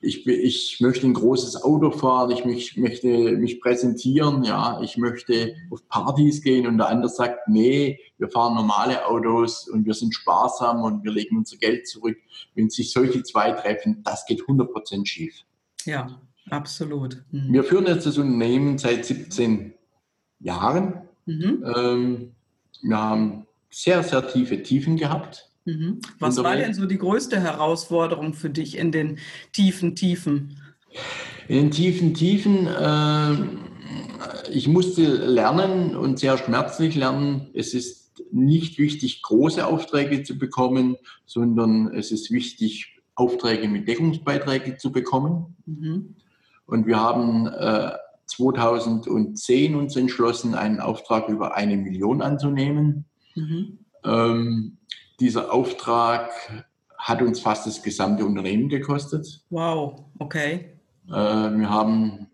ich, 0.00 0.26
ich 0.26 0.78
möchte 0.80 1.06
ein 1.06 1.14
großes 1.14 1.62
Auto 1.62 1.90
fahren, 1.90 2.30
ich 2.30 2.44
mich, 2.44 2.76
möchte 2.76 3.08
mich 3.36 3.60
präsentieren, 3.60 4.44
ja, 4.44 4.80
ich 4.80 4.96
möchte 4.96 5.56
auf 5.70 5.86
Partys 5.88 6.42
gehen 6.42 6.66
und 6.68 6.78
der 6.78 6.88
andere 6.88 7.10
sagt, 7.10 7.48
nee, 7.48 7.98
wir 8.16 8.28
fahren 8.28 8.54
normale 8.54 9.06
Autos 9.06 9.68
und 9.68 9.86
wir 9.86 9.94
sind 9.94 10.14
sparsam 10.14 10.82
und 10.82 11.02
wir 11.02 11.10
legen 11.10 11.36
unser 11.36 11.56
Geld 11.56 11.88
zurück. 11.88 12.16
Wenn 12.54 12.70
sich 12.70 12.92
solche 12.92 13.22
zwei 13.24 13.52
treffen, 13.52 14.02
das 14.04 14.24
geht 14.26 14.42
100% 14.42 15.04
schief. 15.06 15.34
Ja, 15.84 16.20
absolut. 16.48 17.24
Mhm. 17.32 17.52
Wir 17.52 17.64
führen 17.64 17.86
jetzt 17.86 18.06
das 18.06 18.18
Unternehmen 18.18 18.78
seit 18.78 19.04
17 19.04 19.74
Jahren. 20.38 21.08
Mhm. 21.26 21.64
Ähm, 21.74 22.32
wir 22.82 22.96
haben 22.98 23.46
sehr, 23.70 24.04
sehr 24.04 24.26
tiefe 24.28 24.62
Tiefen 24.62 24.96
gehabt. 24.96 25.47
Mhm. 25.68 26.00
Was 26.18 26.42
war 26.42 26.56
denn 26.56 26.72
so 26.72 26.86
die 26.86 26.96
größte 26.96 27.40
Herausforderung 27.40 28.32
für 28.32 28.48
dich 28.48 28.78
in 28.78 28.90
den 28.90 29.18
tiefen 29.52 29.94
Tiefen? 29.94 30.56
In 31.46 31.56
den 31.56 31.70
tiefen 31.70 32.14
Tiefen, 32.14 32.66
äh, 32.66 33.34
ich 34.50 34.66
musste 34.66 35.02
lernen 35.02 35.94
und 35.94 36.18
sehr 36.18 36.38
schmerzlich 36.38 36.94
lernen. 36.94 37.50
Es 37.52 37.74
ist 37.74 38.22
nicht 38.32 38.78
wichtig, 38.78 39.20
große 39.22 39.66
Aufträge 39.66 40.22
zu 40.22 40.38
bekommen, 40.38 40.96
sondern 41.26 41.94
es 41.94 42.12
ist 42.12 42.30
wichtig, 42.30 42.98
Aufträge 43.14 43.68
mit 43.68 43.86
Deckungsbeiträgen 43.88 44.78
zu 44.78 44.90
bekommen. 44.90 45.56
Mhm. 45.66 46.14
Und 46.64 46.86
wir 46.86 46.98
haben 46.98 47.46
äh, 47.46 47.92
2010 48.24 49.74
uns 49.74 49.96
entschlossen, 49.96 50.54
einen 50.54 50.80
Auftrag 50.80 51.28
über 51.28 51.56
eine 51.56 51.76
Million 51.76 52.22
anzunehmen. 52.22 53.04
Mhm. 53.34 53.78
Ähm, 54.04 54.77
dieser 55.20 55.52
Auftrag 55.52 56.30
hat 56.96 57.22
uns 57.22 57.40
fast 57.40 57.66
das 57.66 57.82
gesamte 57.82 58.24
Unternehmen 58.24 58.68
gekostet. 58.68 59.40
Wow, 59.50 60.04
okay. 60.18 60.72
Äh, 61.08 61.12
wir 61.12 61.70
haben 61.70 62.28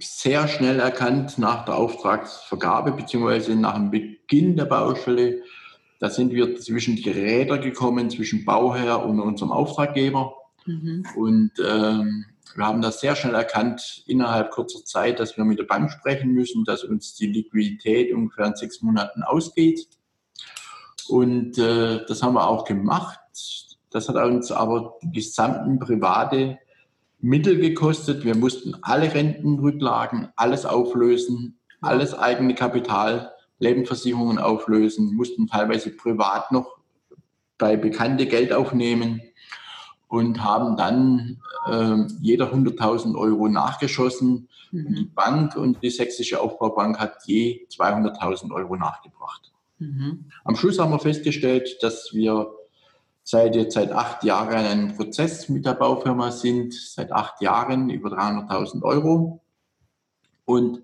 sehr 0.00 0.48
schnell 0.48 0.80
erkannt 0.80 1.38
nach 1.38 1.64
der 1.64 1.76
Auftragsvergabe 1.76 2.92
bzw. 2.92 3.54
nach 3.54 3.74
dem 3.74 3.90
Beginn 3.90 4.56
der 4.56 4.66
Baustelle, 4.66 5.42
da 6.00 6.10
sind 6.10 6.32
wir 6.32 6.56
zwischen 6.56 6.96
die 6.96 7.10
Räder 7.10 7.58
gekommen, 7.58 8.10
zwischen 8.10 8.44
Bauherr 8.44 9.04
und 9.04 9.20
unserem 9.20 9.50
Auftraggeber. 9.50 10.32
Mhm. 10.64 11.04
Und 11.16 11.52
ähm, 11.66 12.24
wir 12.54 12.66
haben 12.66 12.82
das 12.82 13.00
sehr 13.00 13.16
schnell 13.16 13.34
erkannt, 13.34 14.04
innerhalb 14.06 14.50
kurzer 14.50 14.84
Zeit, 14.84 15.18
dass 15.18 15.36
wir 15.36 15.44
mit 15.44 15.58
der 15.58 15.64
Bank 15.64 15.90
sprechen 15.90 16.32
müssen, 16.32 16.64
dass 16.64 16.84
uns 16.84 17.14
die 17.14 17.26
Liquidität 17.26 18.12
ungefähr 18.14 18.46
in 18.46 18.54
sechs 18.54 18.80
Monaten 18.80 19.22
ausgeht. 19.22 19.88
Und 21.08 21.58
äh, 21.58 22.04
das 22.06 22.22
haben 22.22 22.34
wir 22.34 22.46
auch 22.46 22.64
gemacht. 22.64 23.18
Das 23.90 24.08
hat 24.08 24.16
uns 24.16 24.52
aber 24.52 24.94
die 25.02 25.12
gesamten 25.12 25.78
private 25.78 26.58
Mittel 27.20 27.58
gekostet. 27.58 28.24
Wir 28.24 28.36
mussten 28.36 28.76
alle 28.82 29.12
Rentenrücklagen, 29.12 30.28
alles 30.36 30.66
auflösen, 30.66 31.58
alles 31.80 32.14
eigene 32.14 32.54
Kapital, 32.54 33.32
Lebensversicherungen 33.58 34.38
auflösen, 34.38 35.14
mussten 35.14 35.46
teilweise 35.46 35.90
privat 35.90 36.52
noch 36.52 36.78
bei 37.56 37.76
Bekannte 37.76 38.26
Geld 38.26 38.52
aufnehmen 38.52 39.20
und 40.06 40.42
haben 40.42 40.76
dann 40.76 41.40
äh, 41.66 42.06
jeder 42.20 42.52
100.000 42.52 43.16
Euro 43.16 43.48
nachgeschossen. 43.48 44.48
Mhm. 44.70 44.94
Die 44.94 45.04
Bank 45.04 45.56
und 45.56 45.82
die 45.82 45.90
Sächsische 45.90 46.40
Aufbaubank 46.40 46.98
hat 46.98 47.26
je 47.26 47.66
200.000 47.68 48.52
Euro 48.52 48.76
nachgebracht. 48.76 49.52
Mhm. 49.78 50.26
Am 50.44 50.56
Schluss 50.56 50.78
haben 50.78 50.92
wir 50.92 50.98
festgestellt, 50.98 51.78
dass 51.82 52.12
wir 52.12 52.50
seit 53.22 53.54
jetzt 53.54 53.74
seit 53.74 53.92
acht 53.92 54.24
Jahren 54.24 54.60
in 54.60 54.66
einem 54.66 54.96
Prozess 54.96 55.48
mit 55.48 55.66
der 55.66 55.74
Baufirma 55.74 56.30
sind, 56.30 56.72
seit 56.72 57.12
acht 57.12 57.42
Jahren 57.42 57.90
über 57.90 58.08
300.000 58.10 58.82
Euro. 58.82 59.42
Und 60.46 60.82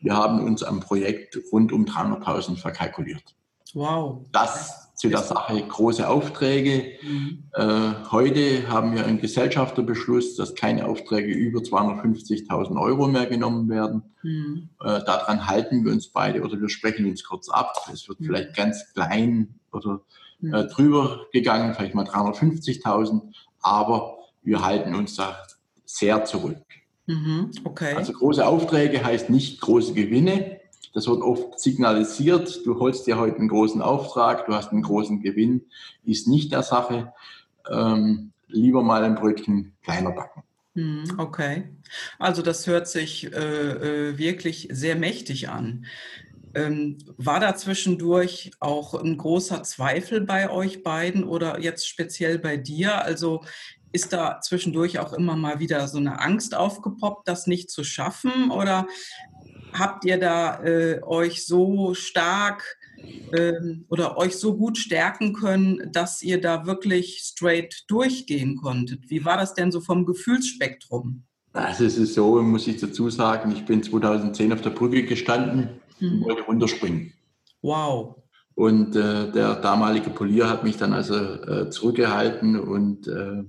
wir 0.00 0.16
haben 0.16 0.42
uns 0.42 0.62
am 0.62 0.80
Projekt 0.80 1.38
rund 1.52 1.70
um 1.70 1.84
300.000 1.84 2.56
verkalkuliert. 2.56 3.34
Wow. 3.74 4.24
Das 4.32 4.81
zu 5.02 5.08
der 5.08 5.18
Sache 5.18 5.60
große 5.60 6.08
Aufträge. 6.08 6.92
Mhm. 7.02 7.42
Äh, 7.54 7.90
heute 8.12 8.68
haben 8.68 8.94
wir 8.94 9.04
einen 9.04 9.20
Gesellschafterbeschluss, 9.20 10.36
dass 10.36 10.54
keine 10.54 10.86
Aufträge 10.86 11.32
über 11.32 11.58
250.000 11.58 12.80
Euro 12.80 13.08
mehr 13.08 13.26
genommen 13.26 13.68
werden. 13.68 14.04
Mhm. 14.22 14.68
Äh, 14.80 15.00
daran 15.04 15.48
halten 15.48 15.84
wir 15.84 15.90
uns 15.90 16.06
beide 16.06 16.42
oder 16.42 16.60
wir 16.60 16.68
sprechen 16.68 17.06
uns 17.06 17.24
kurz 17.24 17.48
ab. 17.48 17.74
Es 17.92 18.08
wird 18.08 18.20
mhm. 18.20 18.26
vielleicht 18.26 18.54
ganz 18.54 18.92
klein 18.94 19.56
oder 19.72 20.02
äh, 20.40 20.46
mhm. 20.46 20.68
drüber 20.68 21.26
gegangen, 21.32 21.74
vielleicht 21.74 21.96
mal 21.96 22.06
350.000, 22.06 23.22
aber 23.60 24.18
wir 24.44 24.64
halten 24.64 24.94
uns 24.94 25.16
da 25.16 25.36
sehr 25.84 26.24
zurück. 26.24 26.62
Mhm. 27.06 27.50
Okay. 27.64 27.96
Also 27.96 28.12
große 28.12 28.46
Aufträge 28.46 29.04
heißt 29.04 29.30
nicht 29.30 29.60
große 29.62 29.94
Gewinne. 29.94 30.60
Das 30.92 31.06
wird 31.06 31.22
oft 31.22 31.58
signalisiert, 31.58 32.64
du 32.66 32.78
holst 32.78 33.06
dir 33.06 33.18
heute 33.18 33.38
einen 33.38 33.48
großen 33.48 33.80
Auftrag, 33.80 34.46
du 34.46 34.54
hast 34.54 34.72
einen 34.72 34.82
großen 34.82 35.20
Gewinn, 35.22 35.62
ist 36.04 36.28
nicht 36.28 36.52
der 36.52 36.62
Sache. 36.62 37.12
Ähm, 37.70 38.32
lieber 38.48 38.82
mal 38.82 39.02
ein 39.04 39.14
Brötchen 39.14 39.72
kleiner 39.82 40.12
backen. 40.12 40.42
Hm, 40.74 41.04
okay, 41.18 41.68
also 42.18 42.42
das 42.42 42.66
hört 42.66 42.88
sich 42.88 43.32
äh, 43.32 44.10
äh, 44.10 44.18
wirklich 44.18 44.68
sehr 44.70 44.96
mächtig 44.96 45.48
an. 45.48 45.86
Ähm, 46.54 46.98
war 47.16 47.40
da 47.40 47.56
zwischendurch 47.56 48.52
auch 48.60 48.94
ein 48.94 49.16
großer 49.16 49.62
Zweifel 49.62 50.22
bei 50.22 50.50
euch 50.50 50.82
beiden 50.82 51.24
oder 51.24 51.60
jetzt 51.60 51.88
speziell 51.88 52.38
bei 52.38 52.56
dir? 52.56 53.02
Also 53.02 53.42
ist 53.92 54.12
da 54.12 54.40
zwischendurch 54.40 54.98
auch 54.98 55.12
immer 55.12 55.36
mal 55.36 55.60
wieder 55.60 55.86
so 55.88 55.98
eine 55.98 56.20
Angst 56.20 56.54
aufgepoppt, 56.54 57.28
das 57.28 57.46
nicht 57.46 57.70
zu 57.70 57.84
schaffen? 57.84 58.50
Oder 58.50 58.86
habt 59.72 60.04
ihr 60.04 60.18
da 60.18 60.62
äh, 60.62 61.00
euch 61.02 61.46
so 61.46 61.94
stark 61.94 62.78
ähm, 63.36 63.84
oder 63.88 64.16
euch 64.16 64.36
so 64.36 64.56
gut 64.56 64.78
stärken 64.78 65.32
können, 65.32 65.90
dass 65.92 66.22
ihr 66.22 66.40
da 66.40 66.66
wirklich 66.66 67.20
straight 67.22 67.84
durchgehen 67.88 68.56
konntet? 68.56 69.10
Wie 69.10 69.24
war 69.24 69.36
das 69.36 69.54
denn 69.54 69.72
so 69.72 69.80
vom 69.80 70.06
Gefühlsspektrum? 70.06 71.24
Also 71.52 71.84
es 71.84 71.98
ist 71.98 72.14
so, 72.14 72.40
muss 72.42 72.66
ich 72.66 72.80
dazu 72.80 73.10
sagen, 73.10 73.52
ich 73.52 73.64
bin 73.64 73.82
2010 73.82 74.52
auf 74.52 74.62
der 74.62 74.70
Brücke 74.70 75.04
gestanden 75.04 75.80
hm. 75.98 76.22
und 76.22 76.24
wollte 76.24 76.42
runterspringen. 76.42 77.12
Wow. 77.60 78.16
Und 78.54 78.96
äh, 78.96 79.30
der 79.30 79.56
damalige 79.56 80.10
Polier 80.10 80.48
hat 80.48 80.64
mich 80.64 80.76
dann 80.76 80.92
also 80.92 81.14
äh, 81.14 81.70
zurückgehalten 81.70 82.58
und 82.58 83.06
äh, 83.06 83.44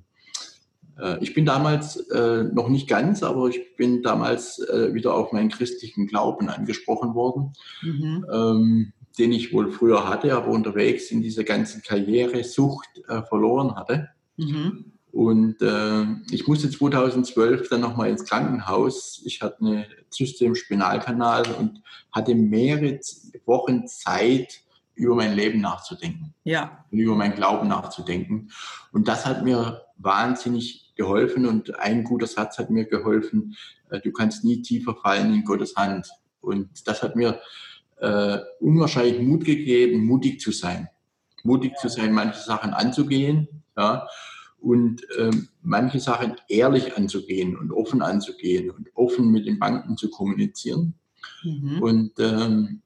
ich 1.21 1.33
bin 1.33 1.45
damals 1.45 1.97
äh, 2.09 2.43
noch 2.43 2.69
nicht 2.69 2.87
ganz, 2.87 3.23
aber 3.23 3.49
ich 3.49 3.75
bin 3.75 4.03
damals 4.03 4.59
äh, 4.59 4.93
wieder 4.93 5.13
auf 5.15 5.31
meinen 5.31 5.49
christlichen 5.49 6.07
Glauben 6.07 6.49
angesprochen 6.49 7.15
worden, 7.15 7.53
mhm. 7.81 8.25
ähm, 8.31 8.93
den 9.17 9.31
ich 9.31 9.53
wohl 9.53 9.71
früher 9.71 10.07
hatte, 10.07 10.35
aber 10.35 10.47
unterwegs 10.47 11.11
in 11.11 11.21
dieser 11.21 11.43
ganzen 11.43 11.81
Karrieresucht 11.81 12.89
äh, 13.07 13.23
verloren 13.23 13.75
hatte. 13.75 14.09
Mhm. 14.37 14.93
Und 15.11 15.61
äh, 15.61 16.05
ich 16.31 16.47
musste 16.47 16.71
2012 16.71 17.69
dann 17.69 17.81
nochmal 17.81 18.09
ins 18.09 18.25
Krankenhaus. 18.25 19.21
Ich 19.25 19.43
hatte 19.43 19.59
eine 19.61 19.87
Zyste 20.09 20.45
im 20.45 20.55
Spinalkanal 20.55 21.43
und 21.59 21.83
hatte 22.11 22.33
mehrere 22.33 22.99
Wochen 23.45 23.85
Zeit, 23.87 24.63
über 24.95 25.15
mein 25.15 25.33
Leben 25.33 25.61
nachzudenken. 25.61 26.33
Ja. 26.43 26.85
Und 26.91 26.99
über 26.99 27.15
meinen 27.15 27.35
Glauben 27.35 27.67
nachzudenken. 27.67 28.51
Und 28.91 29.07
das 29.07 29.25
hat 29.25 29.43
mir 29.43 29.81
wahnsinnig 29.97 30.82
geholfen 30.95 31.45
und 31.45 31.79
ein 31.79 32.03
guter 32.03 32.27
Satz 32.27 32.57
hat 32.57 32.69
mir 32.69 32.85
geholfen, 32.85 33.55
äh, 33.89 33.99
du 33.99 34.11
kannst 34.11 34.43
nie 34.43 34.61
tiefer 34.61 34.95
fallen 34.95 35.33
in 35.33 35.43
Gottes 35.43 35.75
Hand. 35.75 36.09
Und 36.41 36.87
das 36.87 37.01
hat 37.03 37.15
mir 37.15 37.39
äh, 37.97 38.39
unwahrscheinlich 38.59 39.21
Mut 39.21 39.45
gegeben, 39.45 40.05
mutig 40.05 40.39
zu 40.39 40.51
sein. 40.51 40.89
Mutig 41.43 41.77
zu 41.77 41.89
sein, 41.89 42.13
manche 42.13 42.39
Sachen 42.39 42.73
anzugehen 42.73 43.63
ja, 43.75 44.07
und 44.59 45.05
ähm, 45.17 45.49
manche 45.61 45.99
Sachen 45.99 46.35
ehrlich 46.47 46.95
anzugehen 46.95 47.57
und 47.57 47.71
offen 47.71 48.01
anzugehen 48.01 48.69
und 48.69 48.89
offen 48.95 49.31
mit 49.31 49.45
den 49.45 49.59
Banken 49.59 49.97
zu 49.97 50.09
kommunizieren. 50.09 50.93
Mhm. 51.43 51.81
Und 51.81 52.11
ähm, 52.19 52.81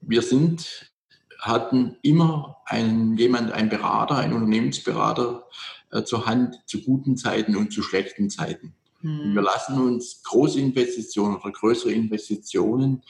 wir 0.00 0.22
sind, 0.22 0.92
hatten 1.38 1.96
immer 2.02 2.58
einen, 2.66 3.16
jemand, 3.16 3.52
einen 3.52 3.70
Berater, 3.70 4.16
einen 4.16 4.34
Unternehmensberater, 4.34 5.44
äh, 5.83 5.83
zur 6.02 6.26
Hand 6.26 6.60
zu 6.66 6.82
guten 6.82 7.16
Zeiten 7.16 7.56
und 7.56 7.72
zu 7.72 7.82
schlechten 7.82 8.30
Zeiten. 8.30 8.74
Mhm. 9.02 9.34
Wir 9.34 9.42
lassen 9.42 9.80
uns 9.80 10.22
große 10.22 10.58
Investitionen 10.58 11.36
oder 11.36 11.52
größere 11.52 11.92
Investitionen, 11.92 13.02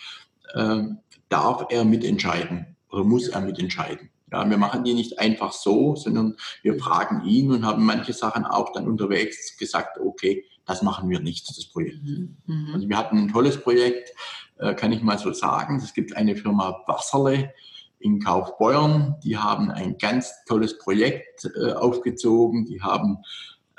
äh, 0.55 0.83
darf 1.29 1.67
er 1.71 1.85
mitentscheiden 1.85 2.77
oder 2.91 3.05
muss 3.05 3.29
er 3.29 3.41
mitentscheiden. 3.41 4.11
Ja, 4.33 4.49
wir 4.49 4.59
machen 4.59 4.83
die 4.83 4.95
nicht 4.95 5.21
einfach 5.21 5.53
so, 5.53 5.95
sondern 5.95 6.37
wir 6.63 6.79
fragen 6.79 7.25
ihn 7.25 7.53
und 7.53 7.65
haben 7.65 7.85
manche 7.85 8.13
Sachen 8.13 8.45
auch 8.45 8.73
dann 8.73 8.89
unterwegs 8.89 9.57
gesagt, 9.57 9.99
okay, 9.99 10.45
das 10.67 10.83
machen 10.83 11.09
wir 11.09 11.21
nicht, 11.21 11.49
das 11.49 11.65
Projekt. 11.67 12.03
Mhm. 12.03 12.37
mhm. 12.47 12.71
Also 12.75 12.89
wir 12.89 12.99
hatten 12.99 13.19
ein 13.19 13.33
tolles 13.33 13.61
Projekt, 13.61 14.13
äh, 14.59 14.75
kann 14.75 14.93
ich 14.93 15.03
mal 15.03 15.19
so 15.19 15.33
sagen. 15.33 15.77
Es 15.77 15.95
gibt 15.95 16.17
eine 16.17 16.37
Firma 16.37 16.83
Wasserle 16.87 17.53
in 18.05 18.21
Kaufbeuern, 18.21 19.17
die 19.25 19.39
haben 19.39 19.71
ein 19.71 19.97
ganz 19.97 20.31
tolles 20.47 20.77
Projekt 20.77 21.51
äh, 21.57 21.73
aufgezogen. 21.73 22.67
Die 22.67 22.83
haben 22.83 23.17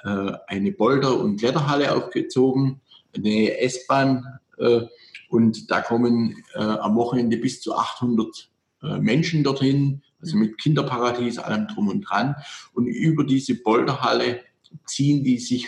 äh, 0.04 0.32
eine 0.48 0.72
Boulder- 0.72 1.20
und 1.20 1.38
Kletterhalle 1.38 1.96
aufgezogen, 1.96 2.82
eine 3.16 3.60
S-Bahn 3.60 4.40
äh, 4.58 4.82
und 5.30 5.70
da 5.70 5.82
kommen 5.82 6.44
äh, 6.56 6.60
am 6.60 6.96
Wochenende 6.96 7.38
bis 7.38 7.62
zu 7.62 7.76
800 7.76 8.50
äh, 8.82 8.98
Menschen 8.98 9.44
dorthin, 9.44 10.02
also 10.20 10.38
mit 10.38 10.58
Kinderparadies, 10.58 11.38
allem 11.38 11.68
drum 11.68 11.90
und 11.90 12.02
dran. 12.02 12.36
Und 12.74 12.88
über 12.88 13.26
diese 13.26 13.54
Boulderhalle 13.54 14.42
ziehen 14.86 15.24
die 15.24 15.38
sich 15.38 15.68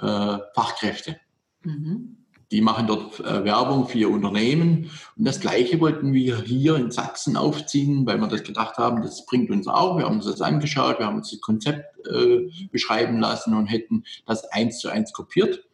äh, 0.00 0.38
Fachkräfte. 0.54 1.20
Mhm. 1.62 2.16
Die 2.52 2.60
machen 2.60 2.86
dort 2.86 3.18
äh, 3.20 3.44
Werbung 3.44 3.88
für 3.88 3.98
ihr 3.98 4.10
Unternehmen. 4.10 4.90
Und 5.16 5.24
das 5.24 5.40
Gleiche 5.40 5.80
wollten 5.80 6.12
wir 6.12 6.42
hier 6.42 6.76
in 6.76 6.90
Sachsen 6.90 7.36
aufziehen, 7.36 8.06
weil 8.06 8.18
wir 8.18 8.28
das 8.28 8.44
gedacht 8.44 8.76
haben, 8.78 9.02
das 9.02 9.26
bringt 9.26 9.50
uns 9.50 9.66
auch. 9.66 9.98
Wir 9.98 10.04
haben 10.04 10.16
uns 10.16 10.26
das 10.26 10.40
angeschaut, 10.40 10.98
wir 10.98 11.06
haben 11.06 11.16
uns 11.16 11.30
das 11.30 11.40
Konzept 11.40 12.06
äh, 12.06 12.48
beschreiben 12.70 13.18
lassen 13.18 13.54
und 13.54 13.66
hätten 13.66 14.04
das 14.26 14.44
eins 14.52 14.78
zu 14.78 14.88
eins 14.88 15.12
kopiert. 15.12 15.64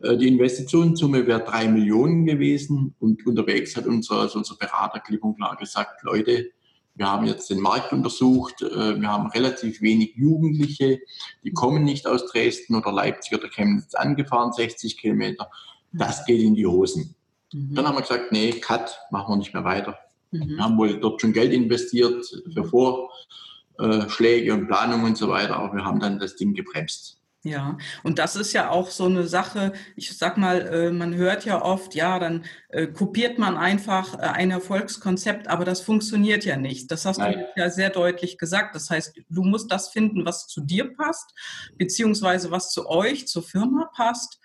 Äh, 0.00 0.16
die 0.16 0.28
Investitionssumme 0.28 1.26
wäre 1.26 1.44
drei 1.44 1.68
Millionen 1.68 2.24
gewesen 2.24 2.94
und 2.98 3.26
unterwegs 3.26 3.76
hat 3.76 3.86
unser, 3.86 4.16
also 4.16 4.38
unser 4.38 4.56
Berater 4.56 5.00
klipp 5.00 5.24
und 5.24 5.36
klar 5.36 5.56
gesagt, 5.56 6.02
Leute, 6.02 6.50
wir 6.94 7.12
haben 7.12 7.26
jetzt 7.26 7.50
den 7.50 7.60
Markt 7.60 7.92
untersucht. 7.92 8.62
Äh, 8.62 9.00
wir 9.00 9.08
haben 9.08 9.28
relativ 9.28 9.80
wenig 9.82 10.14
Jugendliche, 10.16 11.00
die 11.44 11.52
kommen 11.52 11.84
nicht 11.84 12.06
aus 12.06 12.26
Dresden 12.26 12.74
oder 12.74 12.92
Leipzig 12.92 13.38
oder 13.38 13.48
Chemnitz 13.48 13.94
angefahren, 13.94 14.52
60 14.52 14.96
Kilometer. 14.96 15.50
Das 15.98 16.24
geht 16.24 16.40
in 16.40 16.54
die 16.54 16.66
Hosen. 16.66 17.14
Mhm. 17.52 17.74
Dann 17.74 17.86
haben 17.86 17.96
wir 17.96 18.02
gesagt, 18.02 18.32
nee, 18.32 18.52
Cut, 18.52 18.98
machen 19.10 19.32
wir 19.32 19.36
nicht 19.36 19.54
mehr 19.54 19.64
weiter. 19.64 19.98
Mhm. 20.30 20.48
Wir 20.56 20.64
haben 20.64 20.78
wohl 20.78 20.98
dort 21.00 21.20
schon 21.20 21.32
Geld 21.32 21.52
investiert 21.52 22.24
für 22.52 22.64
Vorschläge 22.64 24.52
und 24.52 24.66
Planungen 24.66 25.06
und 25.06 25.16
so 25.16 25.28
weiter, 25.28 25.56
aber 25.56 25.74
wir 25.74 25.84
haben 25.84 26.00
dann 26.00 26.18
das 26.18 26.36
Ding 26.36 26.54
gebremst. 26.54 27.16
Ja, 27.46 27.78
und 28.02 28.18
das 28.18 28.34
ist 28.34 28.52
ja 28.54 28.70
auch 28.70 28.90
so 28.90 29.04
eine 29.04 29.28
Sache, 29.28 29.72
ich 29.94 30.18
sag 30.18 30.36
mal, 30.36 30.62
äh, 30.66 30.90
man 30.90 31.14
hört 31.14 31.44
ja 31.44 31.62
oft, 31.62 31.94
ja, 31.94 32.18
dann 32.18 32.44
äh, 32.70 32.88
kopiert 32.88 33.38
man 33.38 33.56
einfach 33.56 34.14
äh, 34.14 34.22
ein 34.22 34.50
Erfolgskonzept, 34.50 35.46
aber 35.46 35.64
das 35.64 35.80
funktioniert 35.80 36.44
ja 36.44 36.56
nicht. 36.56 36.90
Das 36.90 37.04
hast 37.04 37.18
Nein. 37.18 37.34
du 37.54 37.60
ja 37.60 37.70
sehr 37.70 37.90
deutlich 37.90 38.36
gesagt. 38.36 38.74
Das 38.74 38.90
heißt, 38.90 39.14
du 39.28 39.44
musst 39.44 39.70
das 39.70 39.90
finden, 39.90 40.24
was 40.24 40.48
zu 40.48 40.60
dir 40.60 40.92
passt, 40.92 41.34
beziehungsweise 41.78 42.50
was 42.50 42.72
zu 42.72 42.88
euch, 42.88 43.28
zur 43.28 43.44
Firma 43.44 43.90
passt. 43.94 44.40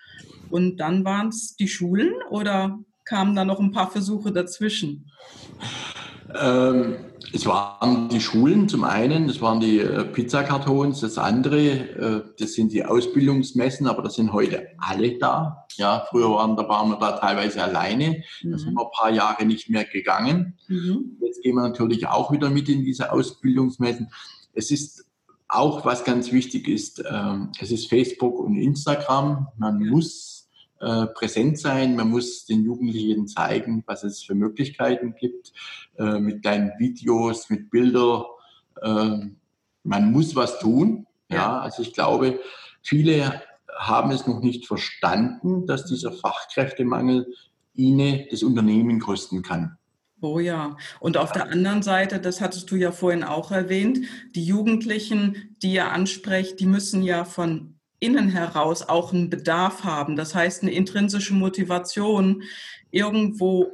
Und 0.50 0.78
dann 0.78 1.04
waren 1.04 1.28
es 1.28 1.56
die 1.56 1.68
Schulen 1.68 2.12
oder 2.30 2.78
kamen 3.04 3.34
da 3.34 3.44
noch 3.44 3.60
ein 3.60 3.72
paar 3.72 3.90
Versuche 3.90 4.32
dazwischen? 4.32 5.10
Ähm, 6.34 6.96
es 7.32 7.46
waren 7.46 8.08
die 8.08 8.20
Schulen 8.20 8.68
zum 8.68 8.84
einen, 8.84 9.26
das 9.26 9.40
waren 9.40 9.60
die 9.60 9.78
äh, 9.78 10.04
Pizzakartons, 10.04 11.00
das 11.00 11.16
andere, 11.18 11.58
äh, 11.58 12.22
das 12.38 12.52
sind 12.52 12.72
die 12.72 12.84
Ausbildungsmessen, 12.84 13.86
aber 13.86 14.02
das 14.02 14.14
sind 14.14 14.32
heute 14.32 14.68
alle 14.78 15.18
da. 15.18 15.66
Ja, 15.76 16.04
früher 16.10 16.30
waren, 16.30 16.56
da 16.56 16.68
waren 16.68 16.90
wir 16.90 16.98
da 16.98 17.12
teilweise 17.12 17.62
alleine, 17.62 18.22
mhm. 18.42 18.50
da 18.50 18.58
sind 18.58 18.74
wir 18.74 18.82
ein 18.82 18.90
paar 18.94 19.10
Jahre 19.10 19.46
nicht 19.46 19.70
mehr 19.70 19.84
gegangen. 19.84 20.58
Mhm. 20.68 21.16
Jetzt 21.22 21.42
gehen 21.42 21.54
wir 21.54 21.62
natürlich 21.62 22.06
auch 22.06 22.30
wieder 22.32 22.50
mit 22.50 22.68
in 22.68 22.84
diese 22.84 23.12
Ausbildungsmessen. 23.12 24.10
Es 24.52 24.70
ist 24.70 25.06
auch, 25.52 25.84
was 25.84 26.04
ganz 26.04 26.32
wichtig 26.32 26.68
ist, 26.68 27.02
ähm, 27.08 27.52
es 27.60 27.70
ist 27.70 27.88
Facebook 27.88 28.38
und 28.38 28.56
Instagram. 28.56 29.48
Man 29.58 29.86
muss 29.86 30.48
äh, 30.80 31.06
präsent 31.06 31.58
sein. 31.58 31.94
Man 31.94 32.10
muss 32.10 32.46
den 32.46 32.64
Jugendlichen 32.64 33.28
zeigen, 33.28 33.84
was 33.86 34.02
es 34.02 34.22
für 34.22 34.34
Möglichkeiten 34.34 35.14
gibt, 35.14 35.52
äh, 35.98 36.18
mit 36.18 36.42
kleinen 36.42 36.72
Videos, 36.78 37.50
mit 37.50 37.70
Bildern. 37.70 38.24
Äh, 38.80 39.18
man 39.84 40.10
muss 40.10 40.34
was 40.34 40.58
tun. 40.58 41.06
Ja, 41.28 41.60
also 41.60 41.82
ich 41.82 41.94
glaube, 41.94 42.40
viele 42.82 43.42
haben 43.78 44.10
es 44.10 44.26
noch 44.26 44.40
nicht 44.40 44.66
verstanden, 44.66 45.66
dass 45.66 45.86
dieser 45.86 46.12
Fachkräftemangel 46.12 47.32
ihnen 47.74 48.26
das 48.30 48.42
Unternehmen 48.42 49.00
kosten 49.00 49.42
kann. 49.42 49.78
Oh 50.22 50.38
ja. 50.38 50.76
Und 51.00 51.16
auf 51.16 51.32
der 51.32 51.50
anderen 51.50 51.82
Seite, 51.82 52.20
das 52.20 52.40
hattest 52.40 52.70
du 52.70 52.76
ja 52.76 52.92
vorhin 52.92 53.24
auch 53.24 53.50
erwähnt, 53.50 54.06
die 54.36 54.44
Jugendlichen, 54.44 55.56
die 55.62 55.72
ihr 55.72 55.90
ansprecht, 55.90 56.60
die 56.60 56.66
müssen 56.66 57.02
ja 57.02 57.24
von 57.24 57.74
innen 57.98 58.28
heraus 58.28 58.82
auch 58.82 59.12
einen 59.12 59.30
Bedarf 59.30 59.82
haben. 59.82 60.14
Das 60.14 60.32
heißt, 60.36 60.62
eine 60.62 60.70
intrinsische 60.70 61.34
Motivation, 61.34 62.44
irgendwo 62.92 63.72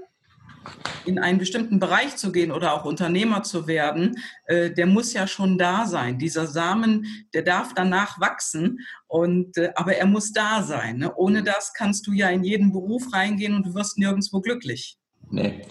in 1.04 1.18
einen 1.18 1.38
bestimmten 1.38 1.80
Bereich 1.80 2.16
zu 2.16 2.32
gehen 2.32 2.50
oder 2.50 2.72
auch 2.72 2.86
Unternehmer 2.86 3.42
zu 3.42 3.66
werden, 3.66 4.16
äh, 4.46 4.70
der 4.70 4.86
muss 4.86 5.12
ja 5.12 5.26
schon 5.26 5.58
da 5.58 5.84
sein. 5.84 6.18
Dieser 6.18 6.46
Samen, 6.46 7.26
der 7.34 7.42
darf 7.42 7.74
danach 7.74 8.20
wachsen, 8.20 8.80
und, 9.06 9.58
äh, 9.58 9.70
aber 9.74 9.96
er 9.96 10.06
muss 10.06 10.32
da 10.32 10.62
sein. 10.62 10.98
Ne? 10.98 11.14
Ohne 11.14 11.42
das 11.42 11.74
kannst 11.74 12.06
du 12.06 12.12
ja 12.12 12.30
in 12.30 12.42
jeden 12.42 12.72
Beruf 12.72 13.12
reingehen 13.12 13.54
und 13.54 13.66
du 13.66 13.74
wirst 13.74 13.98
nirgendwo 13.98 14.40
glücklich. 14.40 14.98
Nee. 15.30 15.62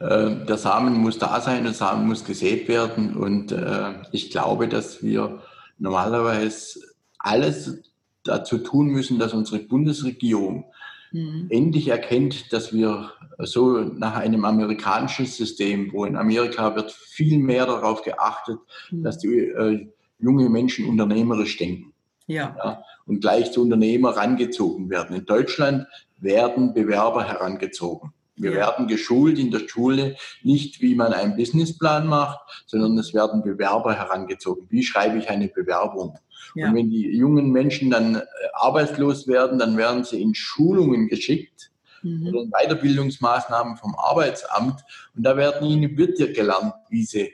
Äh, 0.00 0.46
der 0.46 0.58
Samen 0.58 0.94
muss 0.94 1.18
da 1.18 1.40
sein, 1.40 1.64
der 1.64 1.72
Samen 1.72 2.06
muss 2.06 2.24
gesät 2.24 2.68
werden. 2.68 3.16
Und 3.16 3.52
äh, 3.52 3.94
ich 4.12 4.30
glaube, 4.30 4.68
dass 4.68 5.02
wir 5.02 5.40
normalerweise 5.78 6.80
alles 7.18 7.82
dazu 8.24 8.58
tun 8.58 8.88
müssen, 8.88 9.18
dass 9.18 9.34
unsere 9.34 9.60
Bundesregierung 9.60 10.64
mhm. 11.12 11.46
endlich 11.50 11.88
erkennt, 11.88 12.52
dass 12.52 12.72
wir 12.72 13.12
so 13.38 13.80
nach 13.80 14.16
einem 14.16 14.44
amerikanischen 14.44 15.26
System, 15.26 15.92
wo 15.92 16.04
in 16.04 16.16
Amerika 16.16 16.74
wird 16.76 16.92
viel 16.92 17.38
mehr 17.38 17.66
darauf 17.66 18.02
geachtet, 18.02 18.58
mhm. 18.90 19.02
dass 19.02 19.18
die 19.18 19.38
äh, 19.38 19.88
junge 20.18 20.48
Menschen 20.48 20.88
unternehmerisch 20.88 21.56
denken. 21.58 21.92
Ja. 22.26 22.56
ja. 22.56 22.82
Und 23.06 23.20
gleich 23.20 23.50
zu 23.50 23.62
Unternehmer 23.62 24.14
herangezogen 24.14 24.88
werden. 24.88 25.16
In 25.16 25.26
Deutschland 25.26 25.86
werden 26.18 26.72
Bewerber 26.72 27.24
herangezogen. 27.24 28.12
Wir 28.36 28.52
ja. 28.52 28.56
werden 28.56 28.86
geschult 28.86 29.38
in 29.38 29.50
der 29.50 29.68
Schule, 29.68 30.16
nicht 30.42 30.80
wie 30.80 30.94
man 30.94 31.12
einen 31.12 31.36
Businessplan 31.36 32.06
macht, 32.06 32.40
sondern 32.66 32.96
es 32.98 33.12
werden 33.12 33.42
Bewerber 33.42 33.94
herangezogen. 33.94 34.66
Wie 34.70 34.82
schreibe 34.82 35.18
ich 35.18 35.28
eine 35.28 35.48
Bewerbung? 35.48 36.18
Ja. 36.54 36.68
Und 36.68 36.74
wenn 36.74 36.90
die 36.90 37.16
jungen 37.16 37.50
Menschen 37.50 37.90
dann 37.90 38.16
äh, 38.16 38.20
arbeitslos 38.54 39.28
werden, 39.28 39.58
dann 39.58 39.76
werden 39.76 40.04
sie 40.04 40.20
in 40.20 40.34
Schulungen 40.34 41.08
geschickt 41.08 41.70
mhm. 42.02 42.28
oder 42.28 42.42
in 42.42 42.50
Weiterbildungsmaßnahmen 42.50 43.76
vom 43.76 43.94
Arbeitsamt. 43.96 44.82
Und 45.14 45.22
da 45.22 45.36
werden 45.36 45.68
ihnen 45.68 45.96
wird 45.96 46.18
ja 46.18 46.32
gelernt, 46.32 46.74
wie 46.88 47.04
sie 47.04 47.32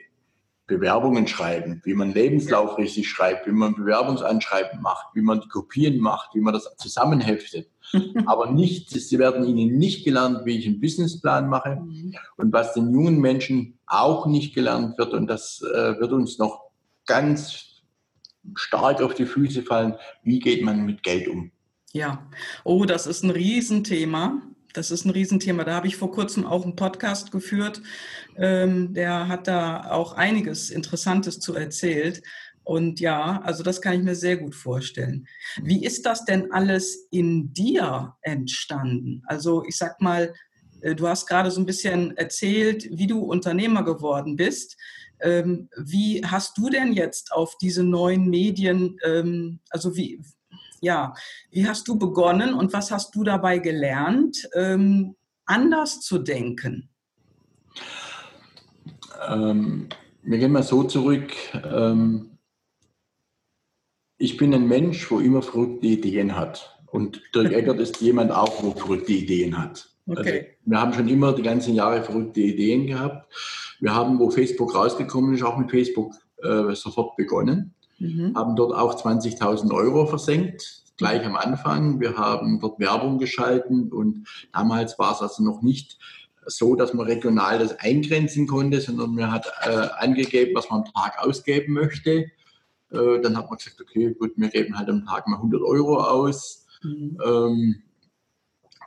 Bewerbungen 0.69 1.27
schreiben, 1.27 1.81
wie 1.83 1.95
man 1.95 2.13
Lebenslauf 2.13 2.77
richtig 2.77 3.09
schreibt, 3.09 3.47
wie 3.47 3.51
man 3.51 3.75
Bewerbungsanschreiben 3.75 4.81
macht, 4.81 5.07
wie 5.15 5.21
man 5.21 5.41
die 5.41 5.49
Kopien 5.49 5.99
macht, 5.99 6.33
wie 6.35 6.39
man 6.39 6.53
das 6.53 6.77
zusammenheftet. 6.77 7.69
Aber 8.25 8.51
nicht, 8.51 8.91
sie 8.91 9.19
werden 9.19 9.45
ihnen 9.45 9.77
nicht 9.77 10.05
gelernt, 10.05 10.45
wie 10.45 10.57
ich 10.57 10.67
einen 10.67 10.79
Businessplan 10.79 11.49
mache. 11.49 11.77
Mhm. 11.81 12.15
Und 12.37 12.53
was 12.53 12.73
den 12.73 12.93
jungen 12.93 13.19
Menschen 13.19 13.79
auch 13.87 14.27
nicht 14.27 14.55
gelernt 14.55 14.97
wird, 14.97 15.13
und 15.13 15.27
das 15.27 15.61
äh, 15.61 15.99
wird 15.99 16.11
uns 16.11 16.37
noch 16.37 16.61
ganz 17.05 17.81
stark 18.55 19.01
auf 19.01 19.15
die 19.15 19.25
Füße 19.25 19.63
fallen, 19.63 19.95
wie 20.23 20.39
geht 20.39 20.63
man 20.63 20.85
mit 20.85 21.03
Geld 21.03 21.27
um? 21.27 21.51
Ja, 21.91 22.27
oh, 22.63 22.85
das 22.85 23.07
ist 23.07 23.23
ein 23.23 23.31
Riesenthema. 23.31 24.41
Das 24.73 24.91
ist 24.91 25.05
ein 25.05 25.09
Riesenthema. 25.11 25.63
Da 25.63 25.73
habe 25.73 25.87
ich 25.87 25.97
vor 25.97 26.11
kurzem 26.11 26.45
auch 26.45 26.63
einen 26.63 26.75
Podcast 26.75 27.31
geführt. 27.31 27.81
Ähm, 28.37 28.93
der 28.93 29.27
hat 29.27 29.47
da 29.47 29.89
auch 29.91 30.13
einiges 30.13 30.69
Interessantes 30.69 31.39
zu 31.39 31.55
erzählt. 31.55 32.21
Und 32.63 32.99
ja, 32.99 33.41
also 33.41 33.63
das 33.63 33.81
kann 33.81 33.95
ich 33.95 34.03
mir 34.03 34.15
sehr 34.15 34.37
gut 34.37 34.53
vorstellen. 34.53 35.27
Wie 35.61 35.83
ist 35.83 36.05
das 36.05 36.25
denn 36.25 36.51
alles 36.51 37.07
in 37.09 37.51
dir 37.51 38.15
entstanden? 38.21 39.23
Also 39.25 39.63
ich 39.65 39.75
sag 39.75 39.99
mal, 40.01 40.33
äh, 40.81 40.93
du 40.93 41.07
hast 41.07 41.25
gerade 41.25 41.49
so 41.49 41.59
ein 41.59 41.65
bisschen 41.65 42.15
erzählt, 42.17 42.87
wie 42.91 43.07
du 43.07 43.19
Unternehmer 43.21 43.83
geworden 43.83 44.35
bist. 44.35 44.77
Ähm, 45.19 45.67
wie 45.77 46.23
hast 46.23 46.57
du 46.59 46.69
denn 46.69 46.93
jetzt 46.93 47.31
auf 47.31 47.57
diese 47.57 47.83
neuen 47.83 48.29
Medien, 48.29 48.97
ähm, 49.03 49.59
also 49.69 49.95
wie, 49.95 50.21
ja, 50.81 51.13
wie 51.51 51.67
hast 51.67 51.87
du 51.87 51.97
begonnen 51.97 52.53
und 52.53 52.73
was 52.73 52.91
hast 52.91 53.15
du 53.15 53.23
dabei 53.23 53.59
gelernt, 53.59 54.47
ähm, 54.53 55.15
anders 55.45 56.01
zu 56.01 56.19
denken? 56.19 56.89
Ähm, 59.27 59.89
wir 60.23 60.37
gehen 60.37 60.51
mal 60.51 60.63
so 60.63 60.83
zurück. 60.83 61.31
Ähm, 61.53 62.37
ich 64.17 64.37
bin 64.37 64.53
ein 64.53 64.67
Mensch, 64.67 65.09
wo 65.09 65.19
immer 65.19 65.41
verrückte 65.41 65.87
Ideen 65.87 66.35
hat. 66.35 66.77
Und 66.87 67.21
Dirk 67.33 67.51
Eckert 67.53 67.79
ist 67.79 68.01
jemand 68.01 68.31
auch, 68.31 68.63
wo 68.63 68.71
verrückte 68.71 69.13
Ideen 69.13 69.57
hat. 69.57 69.89
Also 70.07 70.21
okay. 70.21 70.39
Also 70.39 70.49
wir 70.65 70.81
haben 70.81 70.93
schon 70.93 71.07
immer 71.07 71.33
die 71.33 71.41
ganzen 71.41 71.75
Jahre 71.75 72.03
verrückte 72.03 72.41
Ideen 72.41 72.87
gehabt. 72.87 73.33
Wir 73.79 73.93
haben, 73.95 74.19
wo 74.19 74.29
Facebook 74.29 74.75
rausgekommen 74.75 75.33
ist, 75.33 75.43
auch 75.43 75.57
mit 75.57 75.71
Facebook 75.71 76.13
äh, 76.43 76.73
sofort 76.75 77.15
begonnen. 77.15 77.73
Mhm. 77.99 78.35
Haben 78.35 78.55
dort 78.55 78.73
auch 78.73 78.95
20.000 78.95 79.71
Euro 79.73 80.05
versenkt, 80.05 80.83
gleich 80.97 81.25
am 81.25 81.35
Anfang. 81.35 81.99
Wir 81.99 82.17
haben 82.17 82.59
dort 82.59 82.79
Werbung 82.79 83.17
geschalten 83.17 83.91
und 83.91 84.27
damals 84.53 84.97
war 84.99 85.13
es 85.13 85.21
also 85.21 85.43
noch 85.43 85.61
nicht 85.61 85.97
so, 86.45 86.75
dass 86.75 86.93
man 86.93 87.05
regional 87.05 87.59
das 87.59 87.77
eingrenzen 87.79 88.47
konnte, 88.47 88.81
sondern 88.81 89.13
man 89.13 89.31
hat 89.31 89.51
äh, 89.63 89.87
angegeben, 89.99 90.55
was 90.55 90.69
man 90.69 90.83
am 90.83 90.93
Tag 90.93 91.19
ausgeben 91.19 91.73
möchte. 91.73 92.31
Äh, 92.91 93.21
dann 93.21 93.37
hat 93.37 93.49
man 93.49 93.57
gesagt, 93.57 93.79
okay, 93.81 94.15
gut, 94.17 94.31
wir 94.35 94.49
geben 94.49 94.77
halt 94.77 94.89
am 94.89 95.05
Tag 95.05 95.27
mal 95.27 95.37
100 95.37 95.61
Euro 95.61 96.01
aus. 96.01 96.65
Mhm. 96.81 97.17
Ähm, 97.23 97.83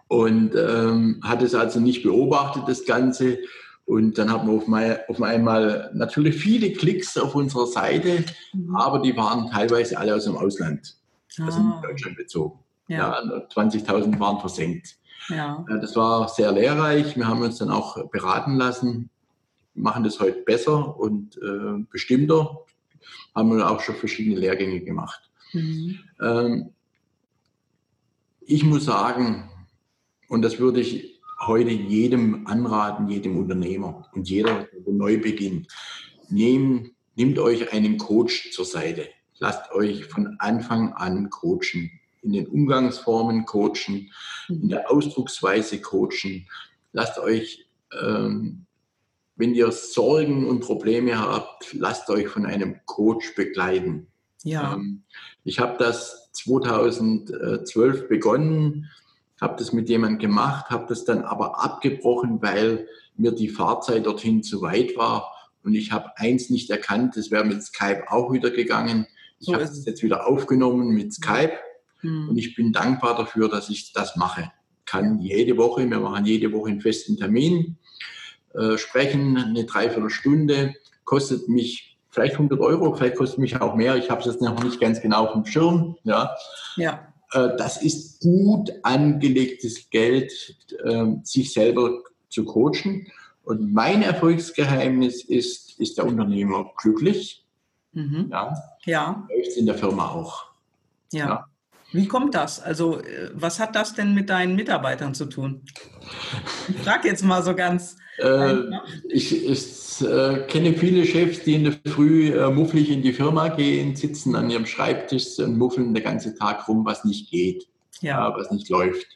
und 0.09 0.55
ähm, 0.55 1.21
hat 1.23 1.43
es 1.43 1.55
also 1.55 1.81
nicht 1.81 2.03
beobachtet, 2.03 2.65
das 2.67 2.85
Ganze. 2.85 3.39
Und 3.85 4.17
dann 4.17 4.31
haben 4.31 4.49
wir 4.49 4.55
auf, 4.55 4.67
mal, 4.67 5.05
auf 5.09 5.21
einmal 5.21 5.91
natürlich 5.93 6.37
viele 6.37 6.73
Klicks 6.73 7.19
auf 7.19 7.35
unserer 7.35 7.67
Seite, 7.67 8.25
mhm. 8.53 8.75
aber 8.77 9.01
die 9.01 9.17
waren 9.17 9.51
teilweise 9.51 9.99
alle 9.99 10.15
aus 10.15 10.25
dem 10.25 10.37
Ausland, 10.37 10.97
ah. 11.39 11.47
also 11.47 11.61
in 11.61 11.83
Deutschland 11.83 12.17
bezogen. 12.17 12.59
Ja. 12.89 13.23
ja 13.23 13.47
20.000 13.49 14.19
waren 14.19 14.41
versenkt. 14.41 14.97
Ja. 15.29 15.65
Das 15.81 15.95
war 15.97 16.29
sehr 16.29 16.53
lehrreich. 16.53 17.17
Wir 17.17 17.27
haben 17.27 17.43
uns 17.43 17.59
dann 17.59 17.71
auch 17.71 18.11
beraten 18.11 18.57
lassen, 18.57 19.11
machen 19.75 20.05
das 20.05 20.21
heute 20.21 20.43
besser 20.43 20.99
und 20.99 21.37
äh, 21.39 21.85
bestimmter. 21.91 22.59
Haben 23.35 23.57
wir 23.57 23.71
auch 23.71 23.81
schon 23.81 23.95
verschiedene 23.97 24.39
Lehrgänge 24.39 24.81
gemacht. 24.81 25.31
Mhm. 25.53 25.99
Ähm, 26.21 26.71
ich 28.41 28.65
muss 28.65 28.85
sagen, 28.85 29.51
und 30.29 30.43
das 30.43 30.59
würde 30.59 30.81
ich 30.81 31.12
heute 31.47 31.71
jedem 31.71 32.47
anraten, 32.47 33.09
jedem 33.09 33.37
Unternehmer 33.37 34.09
und 34.13 34.29
jeder, 34.29 34.69
der 34.73 34.93
neu 34.93 35.21
beginnt, 35.21 35.69
nehmt, 36.29 36.93
nehmt 37.17 37.39
euch 37.39 37.73
einen 37.73 37.99
Coach 37.99 38.53
zur 38.53 38.65
Seite. 38.65 39.09
Lasst 39.39 39.73
euch 39.73 40.05
von 40.05 40.37
Anfang 40.39 40.93
an 40.93 41.31
coachen 41.31 41.91
in 42.23 42.33
den 42.33 42.47
Umgangsformen 42.47 43.45
coachen, 43.45 44.11
in 44.49 44.69
der 44.69 44.91
Ausdrucksweise 44.91 45.81
coachen. 45.81 46.47
Lasst 46.93 47.19
euch, 47.19 47.67
ähm, 48.01 48.67
wenn 49.37 49.55
ihr 49.55 49.73
Sorgen 49.73 50.49
und 50.49 50.61
Probleme 50.61 51.19
habt, 51.19 51.73
lasst 51.75 52.09
euch 52.11 52.29
von 52.29 52.47
einem 52.47 52.81
Coach 52.87 53.35
begleiten. 53.35 54.07
Ja. 54.45 54.75
Ähm, 54.75 55.03
ich 55.45 55.59
habe 55.59 55.77
das 55.79 56.31
2012 56.33 58.09
begonnen, 58.09 58.89
habe 59.43 59.57
das 59.59 59.73
mit 59.73 59.89
jemandem 59.89 60.19
gemacht, 60.19 60.71
habe 60.71 60.87
das 60.89 61.05
dann 61.05 61.23
aber 61.23 61.63
abgebrochen, 61.63 62.41
weil 62.41 62.87
mir 63.17 63.33
die 63.33 63.49
Fahrzeit 63.49 64.07
dorthin 64.07 64.43
zu 64.43 64.63
weit 64.63 64.97
war. 64.97 65.31
Und 65.63 65.75
ich 65.75 65.93
habe 65.93 66.17
eins 66.17 66.49
nicht 66.49 66.71
erkannt, 66.71 67.17
das 67.17 67.31
wäre 67.31 67.45
mit 67.45 67.63
Skype 67.63 68.05
auch 68.09 68.33
wieder 68.33 68.51
gegangen. 68.51 69.07
Ich 69.39 69.47
so 69.47 69.55
habe 69.55 69.65
es 69.65 69.85
jetzt 69.85 70.03
wieder 70.03 70.27
aufgenommen 70.27 70.89
mit 70.89 71.13
Skype 71.13 71.59
Mhm. 72.03 72.29
Und 72.31 72.39
ich 72.39 72.55
bin 72.55 72.73
dankbar 72.73 73.17
dafür, 73.17 73.49
dass 73.49 73.71
ich 73.71 73.93
das 73.93 74.17
mache. 74.17 74.51
Kann 74.85 75.21
jede 75.21 75.57
Woche, 75.57 75.89
wir 75.89 76.01
machen 76.01 76.27
jede 76.27 76.53
Woche 76.53 76.71
einen 76.71 76.81
festen 76.81 77.17
Termin, 77.17 77.79
äh, 78.55 78.77
sprechen 78.77 79.37
eine 79.37 79.65
Dreiviertelstunde, 79.65 80.75
kostet 81.05 81.49
mich 81.49 81.99
vielleicht 82.11 82.35
100 82.35 82.61
Euro, 82.61 82.95
vielleicht 82.95 83.17
kostet 83.17 83.39
mich 83.39 83.61
auch 83.61 83.75
mehr. 83.75 83.97
Ich 83.97 84.11
habe 84.11 84.21
es 84.21 84.27
jetzt 84.27 84.43
noch 84.43 84.63
nicht 84.63 84.81
ganz 84.81 85.01
genau 85.01 85.27
auf 85.27 85.33
dem 85.33 85.47
Schirm. 85.47 85.97
Ja. 86.05 86.35
ja. 86.77 87.12
Äh, 87.33 87.57
das 87.57 87.83
ist 87.83 88.21
gut 88.21 88.73
angelegtes 88.83 89.91
Geld, 89.91 90.57
äh, 90.85 91.07
sich 91.23 91.53
selber 91.53 92.03
zu 92.29 92.45
coachen. 92.45 93.07
Und 93.45 93.73
mein 93.73 94.03
Erfolgsgeheimnis 94.03 95.25
ist, 95.25 95.79
ist 95.81 95.99
der 95.99 96.07
Unternehmer 96.07 96.73
glücklich. 96.77 97.45
Mhm. 97.93 98.29
Ja. 98.31 98.57
ja. 98.85 99.29
In 99.57 99.67
der 99.67 99.75
Firma 99.75 100.11
auch. 100.11 100.47
Ja. 101.13 101.27
ja. 101.27 101.47
Wie 101.93 102.09
kommt 102.09 102.35
das? 102.35 102.61
Also, 102.61 103.01
äh, 103.01 103.31
was 103.35 103.61
hat 103.61 103.77
das 103.77 103.95
denn 103.95 104.15
mit 104.15 104.31
deinen 104.31 104.57
Mitarbeitern 104.57 105.15
zu 105.15 105.27
tun? 105.27 105.63
Ich 106.69 106.79
frage 106.79 107.09
jetzt 107.09 107.23
mal 107.23 107.43
so 107.43 107.55
ganz. 107.55 107.97
Äh, 108.19 108.55
ich, 109.09 109.45
ich 109.47 109.82
äh, 110.01 110.45
kenne 110.49 110.75
viele 110.75 111.05
Chefs, 111.05 111.45
die 111.45 111.55
in 111.55 111.65
der 111.65 111.75
Früh 111.87 112.29
äh, 112.29 112.51
mufflig 112.51 112.91
in 112.91 113.03
die 113.03 113.13
Firma 113.13 113.49
gehen, 113.49 113.97
sitzen 113.97 114.35
an 114.35 114.51
ihrem 114.51 114.67
Schreibtisch 114.67 115.39
und 115.39 115.59
muffeln 115.59 115.95
den 115.95 116.03
ganzen 116.03 116.37
Tag 116.37 116.69
rum, 116.69 116.85
was 116.85 117.05
nicht 117.05 117.31
geht, 117.31 117.69
ja. 118.01 118.35
was 118.37 118.51
nicht 118.51 118.69
läuft, 118.69 119.07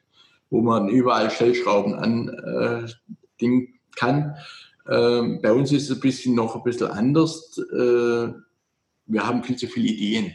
wo 0.50 0.60
man 0.60 0.88
überall 0.88 1.30
Stellschrauben 1.30 1.94
an 1.94 2.28
äh, 3.40 3.66
kann. 3.96 4.36
Ähm, 4.88 5.40
bei 5.42 5.52
uns 5.52 5.72
ist 5.72 5.90
es 5.90 5.96
ein 5.96 6.00
bisschen 6.00 6.34
noch 6.34 6.54
ein 6.54 6.62
bisschen 6.62 6.88
anders. 6.88 7.58
Äh, 7.58 8.28
wir 9.06 9.26
haben 9.26 9.42
viel 9.42 9.56
zu 9.56 9.66
viele 9.66 9.88
Ideen. 9.88 10.32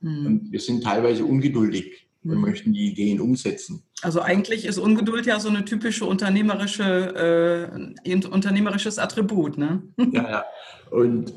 Mhm. 0.00 0.26
Und 0.26 0.52
wir 0.52 0.60
sind 0.60 0.84
teilweise 0.84 1.24
ungeduldig 1.24 2.03
und 2.24 2.36
mhm. 2.36 2.40
möchten 2.40 2.72
die 2.72 2.90
Ideen 2.90 3.20
umsetzen. 3.20 3.82
Also 4.02 4.20
eigentlich 4.20 4.64
ist 4.64 4.78
Ungeduld 4.78 5.26
ja 5.26 5.38
so 5.40 5.48
eine 5.48 5.64
typische 5.64 6.06
unternehmerische, 6.06 7.70
äh, 8.04 8.26
unternehmerisches 8.26 8.98
Attribut, 8.98 9.58
ne? 9.58 9.82
Ja, 10.12 10.30
ja. 10.30 10.44
Und 10.90 11.30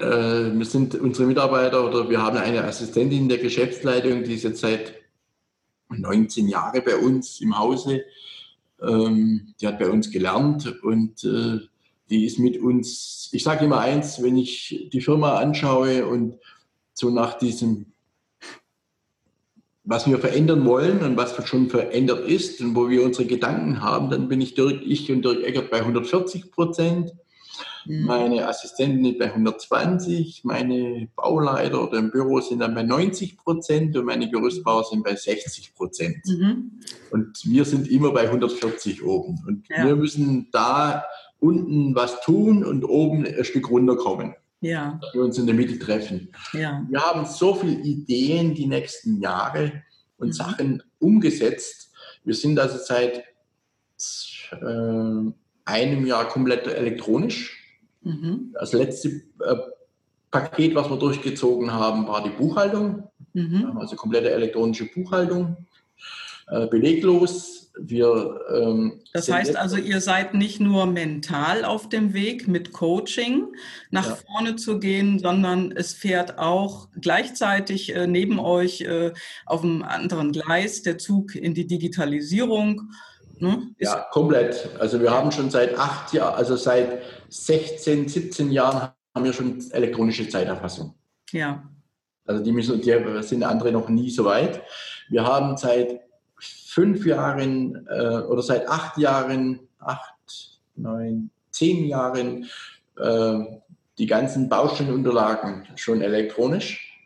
äh, 0.00 0.52
wir 0.52 0.64
sind 0.64 0.94
unsere 0.94 1.26
Mitarbeiter 1.26 1.86
oder 1.86 2.08
wir 2.08 2.22
haben 2.22 2.36
eine 2.36 2.64
Assistentin 2.64 3.28
der 3.28 3.38
Geschäftsleitung, 3.38 4.24
die 4.24 4.34
ist 4.34 4.44
jetzt 4.44 4.60
seit 4.60 4.94
19 5.90 6.48
Jahren 6.48 6.82
bei 6.84 6.96
uns 6.96 7.40
im 7.40 7.58
Hause. 7.58 8.02
Ähm, 8.80 9.54
die 9.60 9.66
hat 9.66 9.78
bei 9.78 9.88
uns 9.88 10.10
gelernt 10.10 10.82
und 10.82 11.22
äh, 11.24 11.60
die 12.10 12.26
ist 12.26 12.38
mit 12.38 12.60
uns, 12.60 13.28
ich 13.32 13.44
sage 13.44 13.64
immer 13.64 13.80
eins, 13.80 14.22
wenn 14.22 14.36
ich 14.36 14.88
die 14.92 15.00
Firma 15.00 15.38
anschaue 15.38 16.06
und 16.06 16.36
so 16.92 17.10
nach 17.10 17.38
diesem 17.38 17.91
was 19.84 20.06
wir 20.06 20.18
verändern 20.18 20.64
wollen 20.64 21.00
und 21.00 21.16
was 21.16 21.34
schon 21.46 21.68
verändert 21.68 22.26
ist 22.28 22.60
und 22.60 22.76
wo 22.76 22.88
wir 22.88 23.02
unsere 23.02 23.26
Gedanken 23.26 23.82
haben, 23.82 24.10
dann 24.10 24.28
bin 24.28 24.40
ich, 24.40 24.54
Dirk, 24.54 24.80
ich 24.84 25.10
und 25.10 25.24
Dirk 25.24 25.42
Eckert 25.42 25.70
bei 25.70 25.78
140 25.78 26.52
Prozent, 26.52 27.12
mhm. 27.84 28.04
meine 28.04 28.46
Assistentin 28.46 29.18
bei 29.18 29.26
120, 29.26 30.42
meine 30.44 31.08
Bauleiter 31.16 31.82
oder 31.82 31.98
im 31.98 32.12
Büro 32.12 32.40
sind 32.40 32.60
dann 32.60 32.74
bei 32.74 32.84
90 32.84 33.36
Prozent 33.38 33.96
und 33.96 34.04
meine 34.04 34.30
Gerüstbauer 34.30 34.84
sind 34.84 35.02
bei 35.02 35.16
60 35.16 35.74
Prozent. 35.74 36.24
Mhm. 36.26 36.80
Und 37.10 37.40
wir 37.44 37.64
sind 37.64 37.90
immer 37.90 38.12
bei 38.12 38.26
140 38.26 39.02
oben. 39.02 39.42
Und 39.46 39.68
ja. 39.68 39.84
wir 39.84 39.96
müssen 39.96 40.48
da 40.52 41.04
unten 41.40 41.96
was 41.96 42.20
tun 42.20 42.64
und 42.64 42.84
oben 42.84 43.26
ein 43.26 43.44
Stück 43.44 43.68
runterkommen 43.68 44.36
ja. 44.62 44.98
dass 45.02 45.12
wir 45.12 45.22
uns 45.22 45.36
in 45.36 45.46
der 45.46 45.54
Mitte 45.54 45.78
treffen. 45.78 46.28
Ja. 46.54 46.84
Wir 46.88 47.00
haben 47.00 47.26
so 47.26 47.54
viele 47.54 47.80
Ideen 47.80 48.54
die 48.54 48.66
nächsten 48.66 49.20
Jahre 49.20 49.82
und 50.16 50.28
mhm. 50.28 50.32
Sachen 50.32 50.82
umgesetzt. 50.98 51.92
Wir 52.24 52.34
sind 52.34 52.58
also 52.58 52.78
seit 52.78 53.24
äh, 54.52 55.32
einem 55.64 56.06
Jahr 56.06 56.28
komplett 56.28 56.66
elektronisch. 56.66 57.58
Mhm. 58.02 58.54
Das 58.54 58.72
letzte 58.72 59.08
äh, 59.08 59.56
Paket, 60.30 60.74
was 60.74 60.88
wir 60.88 60.96
durchgezogen 60.96 61.72
haben, 61.72 62.06
war 62.06 62.22
die 62.22 62.30
Buchhaltung. 62.30 63.08
Mhm. 63.34 63.76
Also 63.76 63.96
komplette 63.96 64.30
elektronische 64.30 64.86
Buchhaltung. 64.86 65.56
Äh, 66.48 66.66
beleglos 66.68 67.61
wir, 67.78 68.40
ähm, 68.52 69.00
das 69.12 69.30
heißt 69.30 69.56
also, 69.56 69.76
ihr 69.76 70.00
seid 70.00 70.34
nicht 70.34 70.60
nur 70.60 70.86
mental 70.86 71.64
auf 71.64 71.88
dem 71.88 72.12
Weg 72.12 72.46
mit 72.46 72.72
Coaching 72.72 73.54
nach 73.90 74.08
ja. 74.08 74.16
vorne 74.16 74.56
zu 74.56 74.78
gehen, 74.78 75.18
sondern 75.18 75.72
es 75.72 75.94
fährt 75.94 76.38
auch 76.38 76.88
gleichzeitig 77.00 77.94
äh, 77.94 78.06
neben 78.06 78.38
euch 78.38 78.82
äh, 78.82 79.12
auf 79.46 79.62
einem 79.62 79.82
anderen 79.82 80.32
Gleis 80.32 80.82
der 80.82 80.98
Zug 80.98 81.34
in 81.34 81.54
die 81.54 81.66
Digitalisierung. 81.66 82.90
Ne? 83.38 83.70
Ja, 83.78 84.06
komplett. 84.10 84.68
Also 84.78 85.00
wir 85.00 85.10
haben 85.10 85.32
schon 85.32 85.50
seit 85.50 85.78
acht 85.78 86.12
Jahren, 86.12 86.34
also 86.34 86.56
seit 86.56 87.02
16, 87.30 88.08
17 88.08 88.52
Jahren 88.52 88.92
haben 89.14 89.24
wir 89.24 89.32
schon 89.32 89.58
elektronische 89.70 90.28
Zeiterfassung. 90.28 90.94
Ja. 91.32 91.62
Also 92.26 92.42
die, 92.44 92.52
müssen, 92.52 92.80
die 92.80 93.22
sind 93.22 93.42
andere 93.42 93.72
noch 93.72 93.88
nie 93.88 94.10
so 94.10 94.24
weit. 94.24 94.62
Wir 95.08 95.24
haben 95.24 95.56
seit 95.56 96.00
fünf 96.72 97.04
Jahren 97.04 97.86
äh, 97.86 98.22
oder 98.22 98.42
seit 98.42 98.66
acht 98.66 98.96
Jahren, 98.96 99.60
acht, 99.78 100.14
neun, 100.74 101.30
zehn 101.50 101.84
Jahren 101.84 102.48
äh, 102.96 103.38
die 103.98 104.06
ganzen 104.06 104.48
Baustellenunterlagen 104.48 105.68
schon 105.76 106.00
elektronisch. 106.00 106.98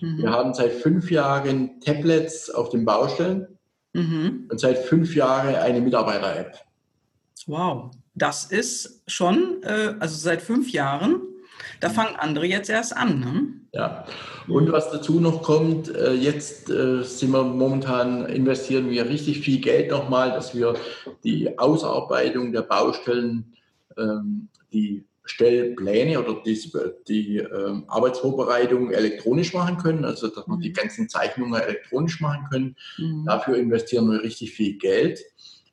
Mhm. 0.00 0.18
Wir 0.18 0.30
haben 0.30 0.54
seit 0.54 0.72
fünf 0.72 1.10
Jahren 1.10 1.80
Tablets 1.80 2.48
auf 2.48 2.68
den 2.68 2.84
Baustellen 2.84 3.58
mhm. 3.92 4.46
und 4.50 4.60
seit 4.60 4.78
fünf 4.78 5.16
Jahren 5.16 5.56
eine 5.56 5.80
Mitarbeiter-App. 5.80 6.54
Wow, 7.48 7.90
das 8.14 8.44
ist 8.44 9.02
schon, 9.08 9.62
äh, 9.64 9.94
also 9.98 10.16
seit 10.16 10.42
fünf 10.42 10.70
Jahren 10.70 11.22
da 11.80 11.90
fangen 11.90 12.16
andere 12.16 12.46
jetzt 12.46 12.70
erst 12.70 12.96
an. 12.96 13.20
Ne? 13.20 13.46
Ja, 13.72 14.06
und 14.48 14.72
was 14.72 14.90
dazu 14.90 15.20
noch 15.20 15.42
kommt, 15.42 15.94
äh, 15.94 16.12
jetzt 16.12 16.70
äh, 16.70 17.02
sind 17.02 17.32
wir 17.32 17.42
momentan, 17.42 18.26
investieren 18.26 18.90
wir 18.90 19.08
richtig 19.08 19.40
viel 19.40 19.60
Geld 19.60 19.90
nochmal, 19.90 20.30
dass 20.30 20.54
wir 20.54 20.74
die 21.24 21.58
Ausarbeitung 21.58 22.52
der 22.52 22.62
Baustellen, 22.62 23.54
ähm, 23.96 24.48
die 24.72 25.04
Stellpläne 25.26 26.20
oder 26.20 26.40
die, 26.44 26.72
die 27.08 27.38
ähm, 27.38 27.84
Arbeitsvorbereitung 27.88 28.92
elektronisch 28.92 29.52
machen 29.52 29.76
können, 29.76 30.04
also 30.04 30.28
dass 30.28 30.46
wir 30.46 30.56
die 30.58 30.70
mhm. 30.70 30.74
ganzen 30.74 31.08
Zeichnungen 31.08 31.60
elektronisch 31.60 32.20
machen 32.20 32.46
können. 32.50 32.76
Mhm. 32.96 33.24
Dafür 33.26 33.56
investieren 33.56 34.10
wir 34.10 34.22
richtig 34.22 34.52
viel 34.52 34.78
Geld, 34.78 35.20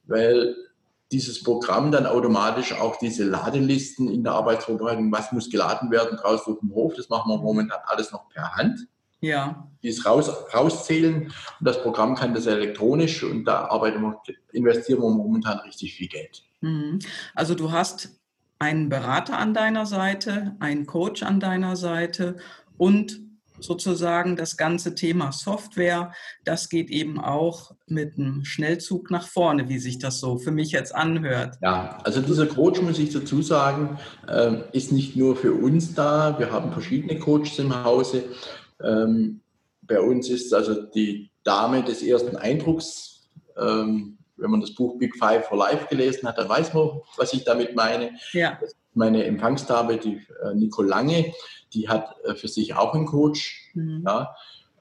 weil 0.06 0.56
dieses 1.14 1.44
Programm 1.44 1.92
dann 1.92 2.06
automatisch 2.06 2.74
auch 2.74 2.98
diese 2.98 3.24
Ladelisten 3.24 4.10
in 4.10 4.24
der 4.24 4.34
Arbeitsvorbereitung, 4.34 5.12
was 5.12 5.32
muss 5.32 5.50
geladen 5.50 5.92
werden 5.92 6.18
draußen 6.18 6.54
auf 6.54 6.60
dem 6.60 6.74
Hof, 6.74 6.94
das 6.96 7.08
machen 7.10 7.32
wir 7.32 7.38
momentan 7.38 7.80
alles 7.86 8.12
noch 8.12 8.28
per 8.30 8.56
Hand. 8.56 8.88
Ja. 9.22 9.70
Die 9.82 9.88
ist 9.90 10.06
raus, 10.06 10.30
rauszählen 10.54 11.26
und 11.26 11.34
das 11.62 11.82
Programm 11.82 12.16
kann 12.16 12.34
das 12.34 12.46
elektronisch 12.46 13.24
und 13.24 13.46
da 13.46 13.66
arbeiten 13.66 14.02
wir, 14.02 14.20
investieren 14.52 15.02
wir 15.02 15.10
momentan 15.10 15.60
richtig 15.60 15.94
viel 15.94 16.08
Geld. 16.08 16.44
Mhm. 16.60 17.00
Also 17.36 17.56
du 17.56 17.72
hast 17.72 18.20
einen 18.60 18.90
Berater 18.90 19.38
an 19.38 19.54
deiner 19.54 19.86
Seite, 19.86 20.56
einen 20.60 20.86
Coach 20.88 21.24
an 21.24 21.40
deiner 21.40 21.76
Seite 21.76 22.38
und 22.78 23.22
sozusagen 23.64 24.36
das 24.36 24.58
ganze 24.58 24.96
Thema 24.96 25.32
Software, 25.32 26.12
das 26.44 26.70
geht 26.70 26.90
eben 26.90 27.20
auch 27.20 27.72
mit 27.88 28.18
einem 28.18 28.46
Schnellzug 28.46 29.12
nach 29.12 29.28
vorne, 29.28 29.70
wie 29.70 29.80
sich 29.80 30.00
das 30.00 30.20
so 30.20 30.38
für 30.38 30.52
mich 30.52 30.72
jetzt 30.72 30.94
anhört. 30.94 31.58
Ja, 31.62 32.00
also 32.04 32.22
dieser 32.22 32.48
Coach, 32.48 32.82
muss 32.82 33.00
ich 33.00 33.12
dazu 33.12 33.42
sagen, 33.42 33.98
ähm, 34.30 34.64
ist 34.72 34.92
nicht 34.92 35.16
nur 35.16 35.36
für 35.36 35.54
uns 35.54 35.94
da. 35.94 36.38
Wir 36.40 36.52
haben 36.52 36.72
verschiedene 36.72 37.20
Coaches 37.20 37.60
im 37.60 37.84
Hause. 37.84 38.24
Ähm, 38.82 39.42
bei 39.82 40.00
uns 40.00 40.30
ist 40.30 40.54
also 40.54 40.84
die 40.84 41.30
Dame 41.44 41.84
des 41.84 42.04
ersten 42.04 42.36
Eindrucks. 42.38 43.30
Ähm, 43.58 44.18
wenn 44.38 44.52
man 44.52 44.62
das 44.62 44.74
Buch 44.74 44.98
Big 44.98 45.16
Five 45.18 45.46
for 45.46 45.58
Life 45.58 45.88
gelesen 45.90 46.28
hat, 46.28 46.38
dann 46.38 46.50
weiß 46.50 46.74
man, 46.74 47.02
was 47.18 47.34
ich 47.34 47.44
damit 47.44 47.76
meine. 47.76 48.12
Ja. 48.32 48.60
Meine 48.94 49.24
Empfangsdame, 49.24 49.98
die 49.98 50.22
äh, 50.44 50.54
Nicole 50.54 50.88
Lange, 50.88 51.34
die 51.74 51.90
hat 51.90 52.16
äh, 52.26 52.36
für 52.36 52.48
sich 52.48 52.76
auch 52.76 52.94
einen 52.94 53.06
Coach. 53.06 53.72
Mhm. 53.74 54.04
Ja. 54.06 54.36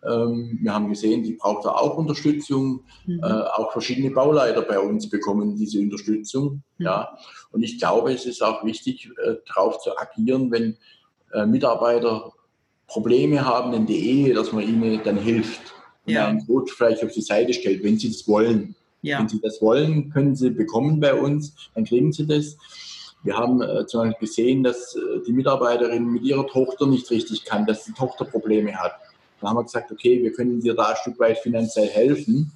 Ähm, 0.04 0.58
wir 0.60 0.74
haben 0.74 0.88
gesehen, 0.88 1.22
die 1.22 1.34
braucht 1.34 1.64
da 1.64 1.70
auch 1.70 1.96
Unterstützung. 1.96 2.84
Mhm. 3.06 3.20
Äh, 3.22 3.26
auch 3.26 3.72
verschiedene 3.72 4.10
Bauleiter 4.10 4.62
bei 4.62 4.78
uns 4.78 5.08
bekommen 5.08 5.56
diese 5.56 5.78
Unterstützung. 5.78 6.62
Mhm. 6.78 6.84
Ja. 6.84 7.16
Und 7.52 7.62
ich 7.62 7.78
glaube, 7.78 8.12
es 8.12 8.26
ist 8.26 8.42
auch 8.42 8.64
wichtig, 8.64 9.10
äh, 9.24 9.36
darauf 9.46 9.78
zu 9.78 9.96
agieren, 9.96 10.50
wenn 10.50 10.76
äh, 11.32 11.46
Mitarbeiter 11.46 12.32
Probleme 12.86 13.44
haben 13.44 13.72
in 13.72 13.86
der 13.86 13.96
Ehe, 13.96 14.34
dass 14.34 14.52
man 14.52 14.64
ihnen 14.64 15.00
dann 15.04 15.18
hilft. 15.18 15.60
Und 16.06 16.14
ja. 16.14 16.26
einen 16.26 16.44
Coach 16.46 16.72
vielleicht 16.72 17.04
auf 17.04 17.12
die 17.12 17.22
Seite 17.22 17.54
stellt, 17.54 17.82
wenn 17.84 17.98
sie 17.98 18.08
das 18.08 18.26
wollen. 18.26 18.74
Ja. 19.02 19.18
Wenn 19.18 19.28
sie 19.28 19.40
das 19.40 19.62
wollen, 19.62 20.10
können 20.10 20.36
sie 20.36 20.50
bekommen 20.50 21.00
bei 21.00 21.14
uns, 21.14 21.54
dann 21.74 21.84
kriegen 21.84 22.12
sie 22.12 22.26
das. 22.26 22.56
Wir 23.22 23.36
haben 23.36 23.62
äh, 23.62 23.86
zum 23.86 24.02
Beispiel 24.02 24.28
gesehen, 24.28 24.62
dass 24.62 24.96
äh, 24.96 25.20
die 25.26 25.32
Mitarbeiterin 25.32 26.06
mit 26.06 26.22
ihrer 26.22 26.46
Tochter 26.46 26.86
nicht 26.86 27.10
richtig 27.10 27.44
kann, 27.44 27.66
dass 27.66 27.84
die 27.84 27.92
Tochter 27.92 28.24
Probleme 28.24 28.74
hat. 28.74 28.92
Dann 29.40 29.50
haben 29.50 29.56
wir 29.56 29.64
gesagt, 29.64 29.92
okay, 29.92 30.22
wir 30.22 30.32
können 30.32 30.60
dir 30.60 30.74
da 30.74 30.88
ein 30.88 30.96
Stück 30.96 31.18
weit 31.18 31.38
finanziell 31.38 31.88
helfen, 31.88 32.52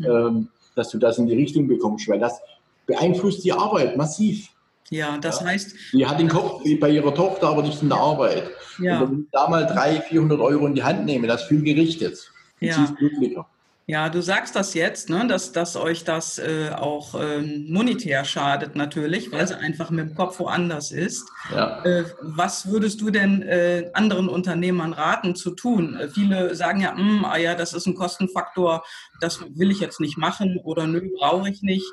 ähm, 0.00 0.48
dass 0.74 0.90
du 0.90 0.98
das 0.98 1.18
in 1.18 1.26
die 1.26 1.34
Richtung 1.34 1.68
bekommst, 1.68 2.08
weil 2.08 2.20
das 2.20 2.40
beeinflusst 2.86 3.44
die 3.44 3.52
Arbeit 3.52 3.96
massiv. 3.96 4.48
Ja, 4.90 5.18
das 5.18 5.40
ja. 5.40 5.46
heißt. 5.46 5.74
Die 5.92 6.06
hat 6.06 6.20
den 6.20 6.28
Kopf 6.28 6.62
bei 6.80 6.90
ihrer 6.90 7.14
Tochter, 7.14 7.48
aber 7.48 7.62
nicht 7.62 7.82
in 7.82 7.88
der 7.88 7.98
Arbeit. 7.98 8.50
Ja. 8.78 9.00
Und 9.00 9.10
wenn 9.10 9.20
ich 9.20 9.26
da 9.32 9.48
mal 9.48 9.66
300, 9.66 10.04
400 10.04 10.40
Euro 10.40 10.66
in 10.66 10.74
die 10.74 10.82
Hand 10.82 11.04
nehme, 11.06 11.26
das 11.26 11.42
ist 11.42 11.48
viel 11.48 11.62
gerichtet. 11.62 12.30
Ja. 12.60 12.74
Sie 12.74 12.84
ist 12.84 12.96
glücklicher. 12.96 13.46
Ja, 13.86 14.08
du 14.08 14.22
sagst 14.22 14.56
das 14.56 14.72
jetzt, 14.72 15.10
ne, 15.10 15.26
dass, 15.26 15.52
dass 15.52 15.76
euch 15.76 16.04
das 16.04 16.38
äh, 16.38 16.70
auch 16.70 17.14
äh, 17.14 17.42
monetär 17.42 18.24
schadet 18.24 18.76
natürlich, 18.76 19.30
weil 19.30 19.46
sie 19.46 19.58
einfach 19.58 19.90
mit 19.90 20.08
dem 20.08 20.14
Kopf 20.14 20.38
woanders 20.38 20.90
ist. 20.90 21.28
Ja. 21.54 21.84
Äh, 21.84 22.04
was 22.22 22.70
würdest 22.70 23.02
du 23.02 23.10
denn 23.10 23.42
äh, 23.42 23.90
anderen 23.92 24.30
Unternehmern 24.30 24.94
raten 24.94 25.36
zu 25.36 25.50
tun? 25.50 25.96
Äh, 25.96 26.08
viele 26.08 26.54
sagen 26.54 26.80
ja, 26.80 26.96
hm, 26.96 27.26
ah 27.26 27.36
ja, 27.36 27.54
das 27.54 27.74
ist 27.74 27.84
ein 27.84 27.94
Kostenfaktor, 27.94 28.84
das 29.24 29.40
will 29.56 29.70
ich 29.70 29.80
jetzt 29.80 30.00
nicht 30.00 30.18
machen 30.18 30.60
oder 30.64 30.86
nö, 30.86 31.08
brauche 31.18 31.48
ich 31.48 31.62
nicht. 31.62 31.86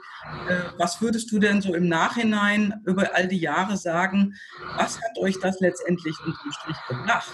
Äh, 0.50 0.56
was 0.78 1.02
würdest 1.02 1.32
du 1.32 1.39
denn 1.39 1.62
so 1.62 1.74
im 1.74 1.88
Nachhinein 1.88 2.82
über 2.86 3.15
all 3.15 3.28
die 3.28 3.39
Jahre 3.39 3.78
sagen? 3.78 4.36
Was 4.76 4.98
hat 4.98 5.17
euch 5.17 5.39
das 5.39 5.62
letztendlich 5.62 6.15
unterm 6.20 6.52
Strich 6.52 6.78
gebracht? 6.89 7.32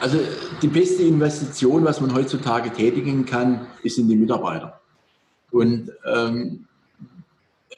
Also 0.00 0.20
die 0.62 0.68
beste 0.68 1.02
Investition, 1.02 1.84
was 1.84 2.00
man 2.00 2.14
heutzutage 2.14 2.70
tätigen 2.70 3.26
kann, 3.26 3.66
ist 3.82 3.98
in 3.98 4.08
die 4.08 4.16
Mitarbeiter. 4.16 4.80
Und 5.50 5.90
ähm, 6.04 6.66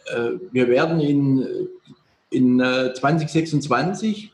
äh, 0.07 0.33
wir 0.53 0.69
werden 0.69 1.01
in, 1.01 1.69
in 2.31 2.61
äh, 2.61 2.93
2026 2.93 4.33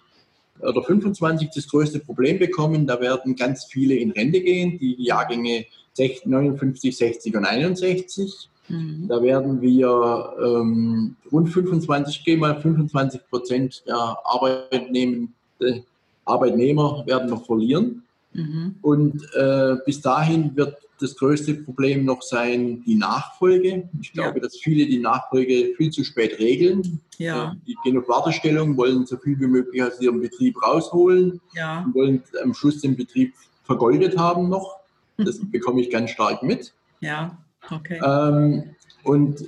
oder 0.58 0.82
25 0.82 1.50
das 1.54 1.68
größte 1.68 2.00
Problem 2.00 2.40
bekommen. 2.40 2.88
Da 2.88 3.00
werden 3.00 3.36
ganz 3.36 3.66
viele 3.66 3.94
in 3.94 4.10
Rente 4.10 4.40
gehen, 4.40 4.78
die 4.78 4.96
Jahrgänge 4.98 5.66
59, 5.98 6.96
60 6.96 7.36
und 7.36 7.44
61. 7.44 8.48
Mhm. 8.68 9.06
Da 9.08 9.22
werden 9.22 9.60
wir 9.60 10.34
ähm, 10.42 11.16
rund 11.30 11.50
25, 11.50 12.24
gehen 12.24 12.40
mal 12.40 12.60
25 12.60 13.20
Prozent 13.28 13.82
der 13.86 14.18
Arbeitnehmer, 14.24 15.28
Arbeitnehmer 16.24 17.04
werden 17.06 17.28
noch 17.30 17.44
verlieren. 17.46 18.02
Mhm. 18.32 18.74
Und 18.82 19.22
äh, 19.34 19.76
bis 19.84 20.00
dahin 20.00 20.56
wird 20.56 20.76
das 21.00 21.16
größte 21.16 21.54
Problem 21.54 22.04
noch 22.04 22.22
sein 22.22 22.82
die 22.84 22.94
Nachfolge. 22.94 23.88
Ich 24.00 24.12
glaube, 24.12 24.38
ja. 24.38 24.44
dass 24.44 24.56
viele 24.56 24.86
die 24.86 24.98
Nachfolge 24.98 25.74
viel 25.76 25.90
zu 25.90 26.04
spät 26.04 26.38
regeln. 26.38 27.00
Ja. 27.18 27.56
Die 27.66 27.76
gehen 27.84 27.98
auf 27.98 28.08
Wartestellung, 28.08 28.76
wollen 28.76 29.04
so 29.06 29.16
viel 29.16 29.38
wie 29.38 29.46
möglich 29.46 29.82
aus 29.82 30.00
ihrem 30.00 30.20
Betrieb 30.20 30.60
rausholen 30.62 31.40
ja. 31.54 31.84
und 31.84 31.94
wollen 31.94 32.22
am 32.42 32.54
Schluss 32.54 32.80
den 32.80 32.96
Betrieb 32.96 33.34
vergoldet 33.64 34.16
haben 34.16 34.48
noch. 34.48 34.76
Das 35.16 35.38
bekomme 35.50 35.80
ich 35.80 35.90
ganz 35.90 36.10
stark 36.10 36.42
mit. 36.42 36.72
Ja, 37.00 37.38
okay. 37.70 38.00
Ähm, 38.04 38.74
und 39.04 39.44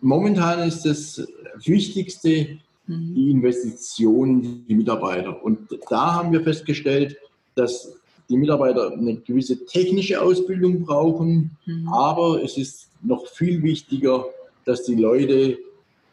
momentan 0.00 0.66
ist 0.66 0.84
das 0.84 1.26
Wichtigste, 1.64 2.58
Mhm. 2.86 3.14
die 3.14 3.30
Investitionen, 3.30 4.64
die 4.68 4.74
Mitarbeiter. 4.74 5.42
Und 5.42 5.68
da 5.88 6.14
haben 6.14 6.32
wir 6.32 6.42
festgestellt, 6.42 7.16
dass 7.54 7.94
die 8.28 8.36
Mitarbeiter 8.36 8.92
eine 8.92 9.16
gewisse 9.16 9.64
technische 9.66 10.20
Ausbildung 10.20 10.84
brauchen, 10.84 11.56
mhm. 11.66 11.88
aber 11.88 12.42
es 12.42 12.56
ist 12.56 12.88
noch 13.02 13.26
viel 13.26 13.62
wichtiger, 13.62 14.24
dass 14.64 14.84
die 14.84 14.94
Leute 14.94 15.58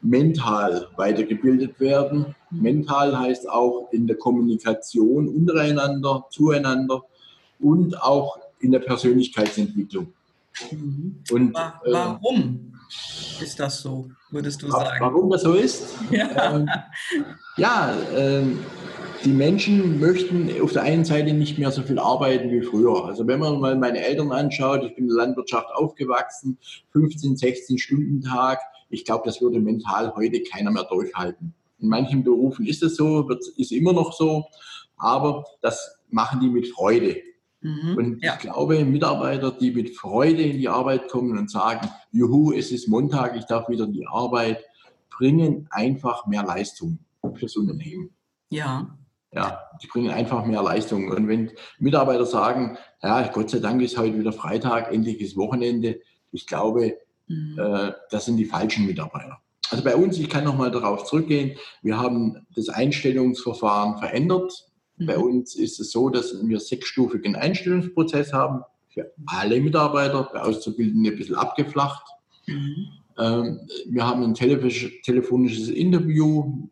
mental 0.01 0.87
weitergebildet 0.95 1.79
werden. 1.79 2.35
Mhm. 2.51 2.61
Mental 2.61 3.17
heißt 3.17 3.49
auch 3.49 3.89
in 3.91 4.07
der 4.07 4.17
Kommunikation 4.17 5.27
untereinander, 5.27 6.25
zueinander 6.29 7.03
und 7.59 8.01
auch 8.01 8.39
in 8.59 8.71
der 8.71 8.79
Persönlichkeitsentwicklung. 8.79 10.13
Mhm. 10.71 11.23
Und, 11.31 11.53
Warum 11.53 12.73
äh, 13.39 13.43
ist 13.43 13.59
das 13.59 13.81
so? 13.81 14.09
würdest 14.31 14.61
du 14.61 14.69
sagen. 14.69 14.97
Warum 14.99 15.29
das 15.29 15.43
so 15.43 15.53
ist? 15.53 15.95
Ja, 16.11 16.55
ähm, 16.55 16.69
ja 17.57 17.97
äh, 18.15 18.43
die 19.25 19.31
Menschen 19.31 19.99
möchten 19.99 20.49
auf 20.61 20.71
der 20.71 20.83
einen 20.83 21.03
Seite 21.03 21.33
nicht 21.33 21.57
mehr 21.57 21.71
so 21.71 21.81
viel 21.81 21.99
arbeiten 21.99 22.49
wie 22.51 22.61
früher. 22.61 23.05
Also 23.05 23.27
wenn 23.27 23.39
man 23.39 23.59
mal 23.59 23.75
meine 23.75 23.99
Eltern 23.99 24.31
anschaut, 24.31 24.83
ich 24.83 24.95
bin 24.95 25.05
in 25.05 25.09
der 25.09 25.25
Landwirtschaft 25.25 25.67
aufgewachsen, 25.73 26.57
15, 26.93 27.35
16 27.35 27.77
Stunden 27.77 28.21
Tag. 28.21 28.59
Ich 28.89 29.05
glaube, 29.05 29.23
das 29.25 29.41
würde 29.41 29.59
mental 29.59 30.13
heute 30.15 30.41
keiner 30.43 30.71
mehr 30.71 30.85
durchhalten. 30.85 31.53
In 31.79 31.89
manchen 31.89 32.23
Berufen 32.23 32.65
ist 32.65 32.81
es 32.83 32.95
so, 32.95 33.27
wird, 33.27 33.43
ist 33.57 33.71
immer 33.71 33.93
noch 33.93 34.13
so, 34.13 34.45
aber 34.97 35.45
das 35.61 35.97
machen 36.09 36.39
die 36.39 36.49
mit 36.49 36.67
Freude. 36.67 37.17
Mhm, 37.61 37.97
und 37.97 38.23
ja. 38.23 38.33
ich 38.35 38.39
glaube, 38.39 38.85
Mitarbeiter, 38.85 39.51
die 39.51 39.71
mit 39.71 39.95
Freude 39.95 40.43
in 40.43 40.57
die 40.57 40.69
Arbeit 40.69 41.09
kommen 41.09 41.37
und 41.37 41.51
sagen, 41.51 41.89
juhu, 42.11 42.53
es 42.53 42.71
ist 42.71 42.87
Montag, 42.87 43.35
ich 43.35 43.45
darf 43.45 43.67
wieder 43.69 43.85
in 43.85 43.93
die 43.93 44.07
Arbeit, 44.07 44.63
bringen 45.09 45.67
einfach 45.71 46.25
mehr 46.25 46.43
Leistung 46.43 46.99
fürs 47.35 47.57
Unternehmen. 47.57 48.11
Ja. 48.49 48.95
Ja, 49.31 49.59
die 49.83 49.87
bringen 49.87 50.09
einfach 50.09 50.45
mehr 50.45 50.63
Leistung. 50.63 51.09
Und 51.09 51.27
wenn 51.27 51.51
Mitarbeiter 51.77 52.25
sagen, 52.25 52.77
ja, 53.03 53.27
Gott 53.27 53.49
sei 53.51 53.59
Dank 53.59 53.81
ist 53.81 53.97
heute 53.97 54.17
wieder 54.17 54.33
Freitag, 54.33 54.91
endlich 54.91 55.21
ist 55.21 55.37
Wochenende, 55.37 55.99
ich 56.31 56.47
glaube, 56.47 56.97
mhm. 57.27 57.59
äh, 57.59 57.91
das 58.09 58.25
sind 58.25 58.37
die 58.37 58.45
falschen 58.45 58.87
Mitarbeiter. 58.87 59.39
Also 59.69 59.83
bei 59.83 59.95
uns, 59.95 60.17
ich 60.17 60.29
kann 60.29 60.45
nochmal 60.45 60.71
darauf 60.71 61.03
zurückgehen, 61.03 61.57
wir 61.83 61.99
haben 61.99 62.47
das 62.55 62.69
Einstellungsverfahren 62.69 63.99
verändert 63.99 64.68
bei 64.99 65.17
mhm. 65.17 65.23
uns 65.23 65.55
ist 65.55 65.79
es 65.79 65.91
so, 65.91 66.09
dass 66.09 66.35
wir 66.45 66.59
sechsstufigen 66.59 67.35
Einstellungsprozess 67.35 68.33
haben 68.33 68.63
für 68.89 69.11
alle 69.25 69.61
Mitarbeiter, 69.61 70.29
bei 70.33 70.41
Auszubildenden 70.41 71.11
ein 71.11 71.17
bisschen 71.17 71.35
abgeflacht. 71.35 72.05
Mhm. 72.47 72.87
Ähm, 73.17 73.59
wir 73.87 74.05
haben 74.05 74.23
ein 74.23 74.33
telefonisches 74.33 75.69
Interview 75.69 76.67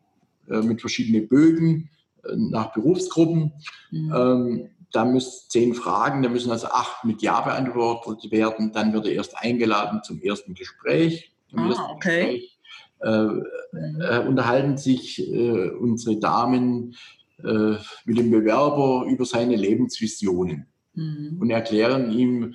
äh, 0.48 0.60
mit 0.60 0.80
verschiedenen 0.80 1.28
Bögen 1.28 1.90
äh, 2.24 2.36
nach 2.36 2.72
Berufsgruppen. 2.72 3.52
Mhm. 3.90 4.14
Ähm, 4.14 4.70
da 4.90 5.04
müssen 5.04 5.48
zehn 5.48 5.74
Fragen, 5.74 6.22
da 6.22 6.30
müssen 6.30 6.50
also 6.50 6.68
acht 6.68 7.04
mit 7.04 7.20
Ja 7.20 7.42
beantwortet 7.42 8.30
werden. 8.30 8.72
Dann 8.72 8.94
wird 8.94 9.06
er 9.06 9.12
erst 9.12 9.36
eingeladen 9.36 10.02
zum 10.02 10.20
ersten 10.22 10.54
Gespräch. 10.54 11.30
Ah, 11.54 11.68
ersten 11.68 11.82
okay. 11.90 12.20
Gespräch 12.20 12.58
äh, 13.00 13.22
mhm. 13.22 14.00
äh, 14.00 14.18
unterhalten 14.26 14.76
sich 14.76 15.22
unsere 15.30 16.18
Damen 16.18 16.96
äh, 17.44 17.76
mit 18.04 18.18
dem 18.18 18.30
Bewerber 18.30 19.06
über 19.08 19.24
seine 19.24 19.56
Lebensvisionen 19.56 20.66
mhm. 20.94 21.38
und 21.40 21.50
erklären 21.50 22.10
ihm, 22.10 22.54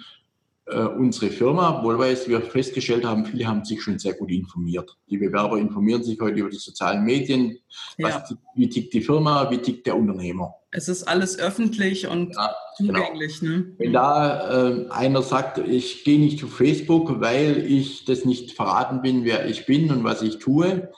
äh, 0.65 0.77
unsere 0.77 1.29
Firma, 1.29 1.83
wohlweise 1.83 2.29
wir 2.29 2.41
festgestellt 2.41 3.03
haben, 3.03 3.25
viele 3.25 3.45
haben 3.45 3.65
sich 3.65 3.81
schon 3.81 3.99
sehr 3.99 4.13
gut 4.13 4.31
informiert. 4.31 4.97
Die 5.09 5.17
Bewerber 5.17 5.57
informieren 5.57 6.03
sich 6.03 6.19
heute 6.21 6.39
über 6.39 6.49
die 6.49 6.57
sozialen 6.57 7.03
Medien, 7.03 7.57
ja. 7.97 8.23
wie 8.55 8.69
tickt 8.69 8.93
die 8.93 9.01
Firma, 9.01 9.51
wie 9.51 9.57
tickt 9.57 9.85
der 9.85 9.97
Unternehmer. 9.97 10.55
Es 10.71 10.87
ist 10.87 11.03
alles 11.03 11.37
öffentlich 11.37 12.07
und 12.07 12.33
ja, 12.33 12.55
genau. 12.77 12.93
zugänglich. 12.93 13.41
Genau. 13.41 13.57
Ne? 13.57 13.73
Wenn 13.77 13.93
da 13.93 14.69
äh, 14.69 14.89
einer 14.89 15.21
sagt, 15.21 15.57
ich 15.57 16.05
gehe 16.05 16.19
nicht 16.19 16.39
zu 16.39 16.47
Facebook, 16.47 17.19
weil 17.19 17.65
ich 17.67 18.05
das 18.05 18.23
nicht 18.23 18.51
verraten 18.51 19.01
bin, 19.01 19.25
wer 19.25 19.45
ich 19.47 19.65
bin 19.65 19.91
und 19.91 20.03
was 20.05 20.21
ich 20.21 20.39
tue, 20.39 20.89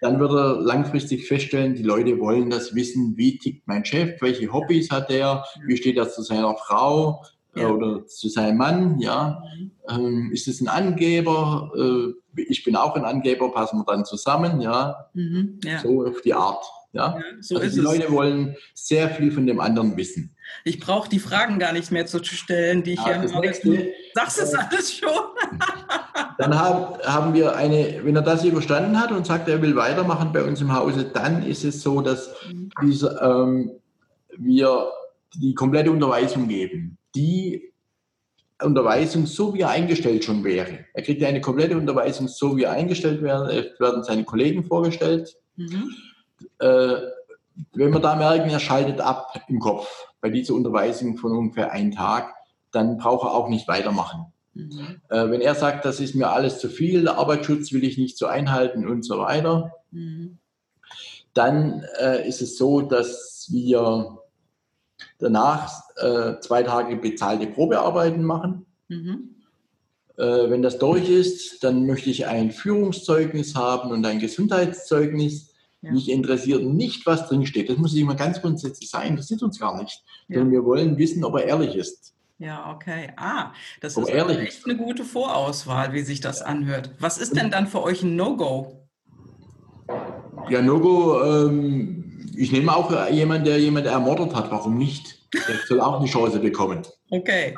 dann 0.00 0.20
wird 0.20 0.32
er 0.32 0.60
langfristig 0.60 1.26
feststellen, 1.26 1.74
die 1.74 1.82
Leute 1.82 2.18
wollen 2.18 2.50
das 2.50 2.74
wissen, 2.74 3.16
wie 3.16 3.38
tickt 3.38 3.66
mein 3.66 3.84
Chef, 3.84 4.20
welche 4.20 4.52
Hobbys 4.52 4.90
hat 4.90 5.10
er, 5.10 5.44
wie 5.66 5.76
steht 5.76 5.96
er 5.96 6.08
zu 6.08 6.22
seiner 6.22 6.56
Frau, 6.56 7.22
ja. 7.54 7.68
oder 7.68 8.06
zu 8.06 8.28
seinem 8.28 8.58
Mann, 8.58 9.00
ja. 9.00 9.42
Mhm. 9.56 9.70
Ähm, 9.88 10.30
ist 10.32 10.48
es 10.48 10.60
ein 10.60 10.68
Angeber? 10.68 11.72
Äh, 11.76 12.42
ich 12.42 12.64
bin 12.64 12.76
auch 12.76 12.94
ein 12.94 13.04
Angeber, 13.04 13.52
passen 13.52 13.78
wir 13.78 13.84
dann 13.84 14.04
zusammen, 14.04 14.60
ja. 14.60 15.08
Mhm. 15.14 15.58
ja. 15.64 15.80
So 15.80 16.06
auf 16.06 16.20
die 16.22 16.34
Art. 16.34 16.64
Ja, 16.92 17.16
ja 17.16 17.22
so 17.40 17.56
also 17.56 17.74
die 17.74 17.80
Leute 17.80 18.10
wollen 18.10 18.56
sehr 18.74 19.10
viel 19.10 19.30
von 19.30 19.46
dem 19.46 19.60
anderen 19.60 19.96
wissen. 19.96 20.34
Ich 20.64 20.80
brauche 20.80 21.08
die 21.08 21.18
Fragen 21.18 21.58
gar 21.58 21.72
nicht 21.72 21.90
mehr 21.90 22.06
zu 22.06 22.22
stellen, 22.22 22.82
die 22.82 22.92
ich 22.92 22.98
ja, 22.98 23.20
hier 23.20 23.34
habe. 23.34 23.52
Sagst 24.14 24.38
du 24.38 24.42
es 24.42 24.54
alles 24.54 24.94
schon? 24.94 25.10
dann 26.38 26.58
haben, 26.58 26.98
haben 27.04 27.34
wir 27.34 27.56
eine, 27.56 28.00
wenn 28.02 28.16
er 28.16 28.22
das 28.22 28.44
überstanden 28.44 29.00
hat 29.00 29.12
und 29.12 29.26
sagt, 29.26 29.48
er 29.48 29.62
will 29.62 29.76
weitermachen 29.76 30.32
bei 30.32 30.42
uns 30.42 30.60
im 30.60 30.74
Hause, 30.74 31.04
dann 31.04 31.46
ist 31.46 31.64
es 31.64 31.82
so, 31.82 32.00
dass 32.00 32.30
mhm. 32.48 32.70
diese, 32.82 33.18
ähm, 33.22 33.72
wir 34.36 34.90
die 35.34 35.54
komplette 35.54 35.90
Unterweisung 35.90 36.48
geben 36.48 36.98
die 37.14 37.72
Unterweisung 38.62 39.26
so 39.26 39.54
wie 39.54 39.60
er 39.60 39.70
eingestellt 39.70 40.24
schon 40.24 40.44
wäre. 40.44 40.84
Er 40.92 41.02
kriegt 41.02 41.22
eine 41.22 41.40
komplette 41.40 41.76
Unterweisung 41.76 42.28
so 42.28 42.56
wie 42.56 42.64
er 42.64 42.72
eingestellt 42.72 43.22
wäre, 43.22 43.72
werden 43.78 44.04
seine 44.04 44.24
Kollegen 44.24 44.64
vorgestellt. 44.64 45.34
Mhm. 45.56 45.94
Äh, 46.58 46.96
wenn 47.72 47.92
wir 47.92 48.00
da 48.00 48.16
merken, 48.16 48.50
er 48.50 48.60
schaltet 48.60 49.00
ab 49.00 49.34
im 49.48 49.58
Kopf 49.58 49.88
bei 50.20 50.30
dieser 50.30 50.54
Unterweisung 50.54 51.16
von 51.16 51.32
ungefähr 51.32 51.72
einem 51.72 51.92
Tag, 51.92 52.34
dann 52.72 52.98
braucht 52.98 53.26
er 53.26 53.34
auch 53.34 53.48
nicht 53.48 53.68
weitermachen. 53.68 54.26
Mhm. 54.54 55.00
Äh, 55.08 55.30
wenn 55.30 55.40
er 55.40 55.54
sagt, 55.54 55.84
das 55.84 56.00
ist 56.00 56.14
mir 56.14 56.30
alles 56.30 56.58
zu 56.58 56.68
viel, 56.68 57.04
der 57.04 57.18
Arbeitsschutz 57.18 57.72
will 57.72 57.84
ich 57.84 57.98
nicht 57.98 58.18
so 58.18 58.26
einhalten 58.26 58.86
und 58.86 59.04
so 59.04 59.18
weiter, 59.18 59.72
mhm. 59.90 60.38
dann 61.34 61.84
äh, 62.00 62.28
ist 62.28 62.42
es 62.42 62.58
so, 62.58 62.82
dass 62.82 63.48
wir 63.50 64.18
danach 65.18 65.82
äh, 65.96 66.40
zwei 66.40 66.62
Tage 66.62 66.96
bezahlte 66.96 67.46
Probearbeiten 67.46 68.24
machen. 68.24 68.66
Mhm. 68.88 69.36
Äh, 70.16 70.50
wenn 70.50 70.62
das 70.62 70.78
durch 70.78 71.08
ist, 71.08 71.64
dann 71.64 71.86
möchte 71.86 72.10
ich 72.10 72.26
ein 72.26 72.50
Führungszeugnis 72.50 73.54
haben 73.54 73.90
und 73.90 74.04
ein 74.04 74.18
Gesundheitszeugnis. 74.18 75.49
Ja. 75.82 75.92
Mich 75.92 76.10
interessiert 76.10 76.62
nicht, 76.62 77.06
was 77.06 77.28
drinsteht. 77.28 77.70
Das 77.70 77.78
muss 77.78 77.94
nicht 77.94 78.04
mal 78.04 78.16
ganz 78.16 78.40
grundsätzlich 78.40 78.90
sein. 78.90 79.16
Das 79.16 79.28
sieht 79.28 79.42
uns 79.42 79.58
gar 79.58 79.80
nicht. 79.80 80.02
Ja. 80.28 80.36
Sondern 80.36 80.52
wir 80.52 80.64
wollen 80.64 80.98
wissen, 80.98 81.24
ob 81.24 81.36
er 81.36 81.44
ehrlich 81.44 81.74
ist. 81.74 82.14
Ja, 82.38 82.72
okay. 82.74 83.12
Ah, 83.16 83.52
das 83.80 83.96
ob 83.96 84.04
ist 84.04 84.14
echt 84.14 84.58
ist. 84.58 84.64
eine 84.64 84.76
gute 84.76 85.04
Vorauswahl, 85.04 85.92
wie 85.92 86.00
sich 86.00 86.20
das 86.20 86.40
anhört. 86.42 86.90
Was 86.98 87.18
ist 87.18 87.36
denn 87.36 87.50
dann 87.50 87.66
für 87.66 87.82
euch 87.82 88.02
ein 88.02 88.16
No-Go? 88.16 88.88
Ja, 90.48 90.62
No-Go, 90.62 91.22
ähm, 91.22 92.30
ich 92.36 92.50
nehme 92.52 92.74
auch 92.74 93.10
jemanden, 93.10 93.44
der 93.44 93.58
jemanden 93.58 93.90
ermordet 93.90 94.34
hat. 94.34 94.50
Warum 94.50 94.78
nicht? 94.78 95.18
Der 95.34 95.56
soll 95.66 95.80
auch 95.80 95.98
eine 96.00 96.08
Chance 96.08 96.38
bekommen. 96.40 96.82
Okay. 97.10 97.56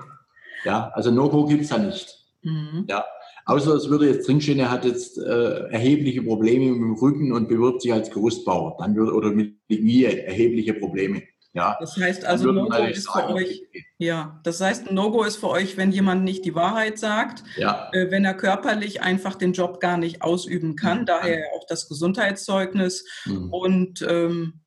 Ja, 0.65 0.91
also 0.95 1.11
No-Go 1.11 1.47
gibt 1.47 1.63
es 1.63 1.69
da 1.69 1.79
nicht. 1.79 2.19
Mhm. 2.43 2.85
Ja. 2.89 3.05
Außer 3.45 3.75
es 3.75 3.89
würde 3.89 4.09
jetzt 4.09 4.29
drinstehen, 4.29 4.59
er 4.59 4.71
hat 4.71 4.85
jetzt 4.85 5.19
äh, 5.19 5.69
erhebliche 5.71 6.23
Probleme 6.23 6.73
mit 6.73 6.81
dem 6.81 6.95
Rücken 6.95 7.33
und 7.33 7.49
bewirbt 7.49 7.83
sich 7.83 7.93
als 7.93 8.11
Gerüstbauer. 8.11 8.77
Dann 8.79 8.95
würde, 8.95 9.13
oder 9.13 9.31
mit 9.31 9.57
Knie 9.69 10.05
erhebliche 10.05 10.75
Probleme. 10.75 11.23
Ja. 11.55 11.77
Das 11.81 11.97
heißt 11.97 12.25
also, 12.25 12.51
No-Go 12.51 12.85
ist 12.85 13.11
für 13.11 13.29
euch, 13.29 13.63
ja, 13.99 14.41
das 14.43 14.61
heißt, 14.61 14.91
No-Go 14.91 15.23
ist 15.23 15.37
für 15.37 15.51
euch, 15.51 15.77
wenn 15.77 15.93
jemand 15.93 16.25
nicht 16.25 16.47
die 16.47 16.55
Wahrheit 16.55 16.99
sagt, 16.99 17.45
ja. 17.57 17.91
äh, 17.93 18.11
wenn 18.11 18.25
er 18.25 18.35
körperlich 18.35 19.03
einfach 19.03 19.35
den 19.35 19.53
Job 19.53 19.79
gar 19.79 19.99
nicht 19.99 20.23
ausüben 20.23 20.77
kann, 20.77 21.03
mhm. 21.03 21.07
daher 21.07 21.45
auch 21.55 21.67
das 21.69 21.89
Gesundheitszeugnis 21.89 23.05
mhm. 23.27 23.53
und 23.53 24.07
ähm, 24.09 24.62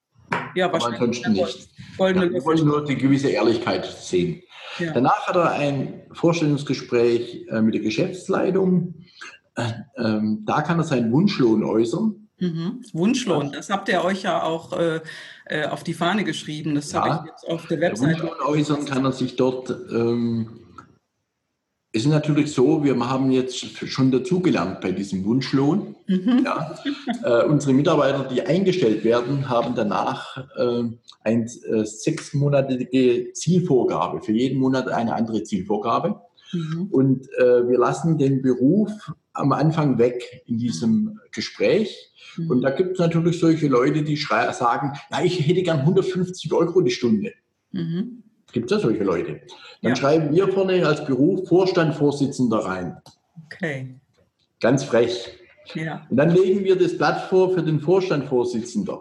ja, 0.55 0.65
Aber 0.67 0.85
ansonsten 0.85 1.33
nicht. 1.33 1.69
Goldene 1.97 2.37
ja, 2.37 2.43
wollen 2.43 2.65
nur 2.65 2.83
die 2.85 2.95
gewisse 2.95 3.29
Ehrlichkeit 3.29 3.85
sehen. 3.85 4.41
Ja. 4.79 4.91
Danach 4.93 5.27
hat 5.27 5.35
er 5.35 5.51
ein 5.51 6.03
Vorstellungsgespräch 6.11 7.45
äh, 7.49 7.61
mit 7.61 7.75
der 7.75 7.81
Geschäftsleitung. 7.81 8.95
Äh, 9.55 9.71
ähm, 9.97 10.43
da 10.45 10.61
kann 10.61 10.79
er 10.79 10.83
seinen 10.83 11.11
Wunschlohn 11.11 11.63
äußern. 11.63 12.27
Mhm. 12.39 12.83
Wunschlohn, 12.91 13.53
das 13.53 13.69
habt 13.69 13.87
ihr 13.87 14.03
euch 14.03 14.23
ja 14.23 14.43
auch 14.43 14.77
äh, 14.77 14.99
äh 15.45 15.67
auf 15.67 15.85
die 15.85 15.93
Fahne 15.93 16.25
geschrieben. 16.25 16.75
Das 16.75 16.91
ja, 16.91 17.01
habe 17.01 17.23
ich 17.23 17.31
jetzt 17.31 17.47
auf 17.47 17.65
der 17.67 17.79
Webseite. 17.79 18.23
Wunschlohn 18.23 18.41
äußern 18.45 18.85
kann 18.85 19.05
er 19.05 19.13
sich 19.13 19.37
dort 19.37 19.69
ähm, 19.69 20.64
es 21.95 22.01
ist 22.01 22.11
natürlich 22.11 22.51
so, 22.51 22.83
wir 22.83 22.99
haben 22.99 23.31
jetzt 23.31 23.57
schon 23.87 24.11
dazugelernt 24.11 24.81
bei 24.81 24.91
diesem 24.91 25.23
Wunschlohn. 25.23 25.95
Mhm. 26.07 26.41
Ja. 26.43 26.75
Äh, 27.23 27.45
unsere 27.45 27.71
Mitarbeiter, 27.71 28.25
die 28.25 28.41
eingestellt 28.41 29.05
werden, 29.05 29.47
haben 29.47 29.75
danach 29.75 30.37
äh, 30.57 30.83
eine 31.23 31.45
äh, 31.45 31.85
sechsmonatige 31.85 33.31
Zielvorgabe, 33.31 34.21
für 34.21 34.33
jeden 34.33 34.59
Monat 34.59 34.89
eine 34.89 35.15
andere 35.15 35.43
Zielvorgabe. 35.43 36.19
Mhm. 36.51 36.87
Und 36.91 37.29
äh, 37.37 37.65
wir 37.69 37.79
lassen 37.79 38.17
den 38.17 38.41
Beruf 38.41 38.91
am 39.31 39.53
Anfang 39.53 39.97
weg 39.97 40.43
in 40.47 40.57
diesem 40.57 41.21
Gespräch. 41.31 42.11
Mhm. 42.35 42.49
Und 42.49 42.61
da 42.61 42.71
gibt 42.71 42.93
es 42.93 42.99
natürlich 42.99 43.39
solche 43.39 43.69
Leute, 43.69 44.03
die 44.03 44.17
sagen, 44.17 44.91
ja, 45.11 45.23
ich 45.23 45.47
hätte 45.47 45.63
gern 45.63 45.79
150 45.79 46.51
Euro 46.51 46.81
die 46.81 46.91
Stunde. 46.91 47.31
Mhm. 47.71 48.24
Gibt 48.55 48.71
es 48.71 48.77
ja 48.77 48.87
solche 48.87 49.03
Leute. 49.03 49.41
Dann 49.81 49.89
ja. 49.89 49.95
schreiben 49.97 50.33
wir 50.33 50.47
vorne 50.47 50.87
als 50.87 51.03
Beruf 51.03 51.45
Vorstandvorsitzender 51.49 52.59
rein. 52.59 52.95
Okay. 53.47 53.99
Ganz 54.61 54.85
frech. 54.85 55.37
Ja. 55.73 56.07
Und 56.09 56.15
dann 56.15 56.29
legen 56.29 56.63
wir 56.63 56.77
das 56.77 56.97
Blatt 56.97 57.23
vor 57.23 57.53
für 57.53 57.61
den 57.61 57.81
Vorstandvorsitzenden. 57.81 58.95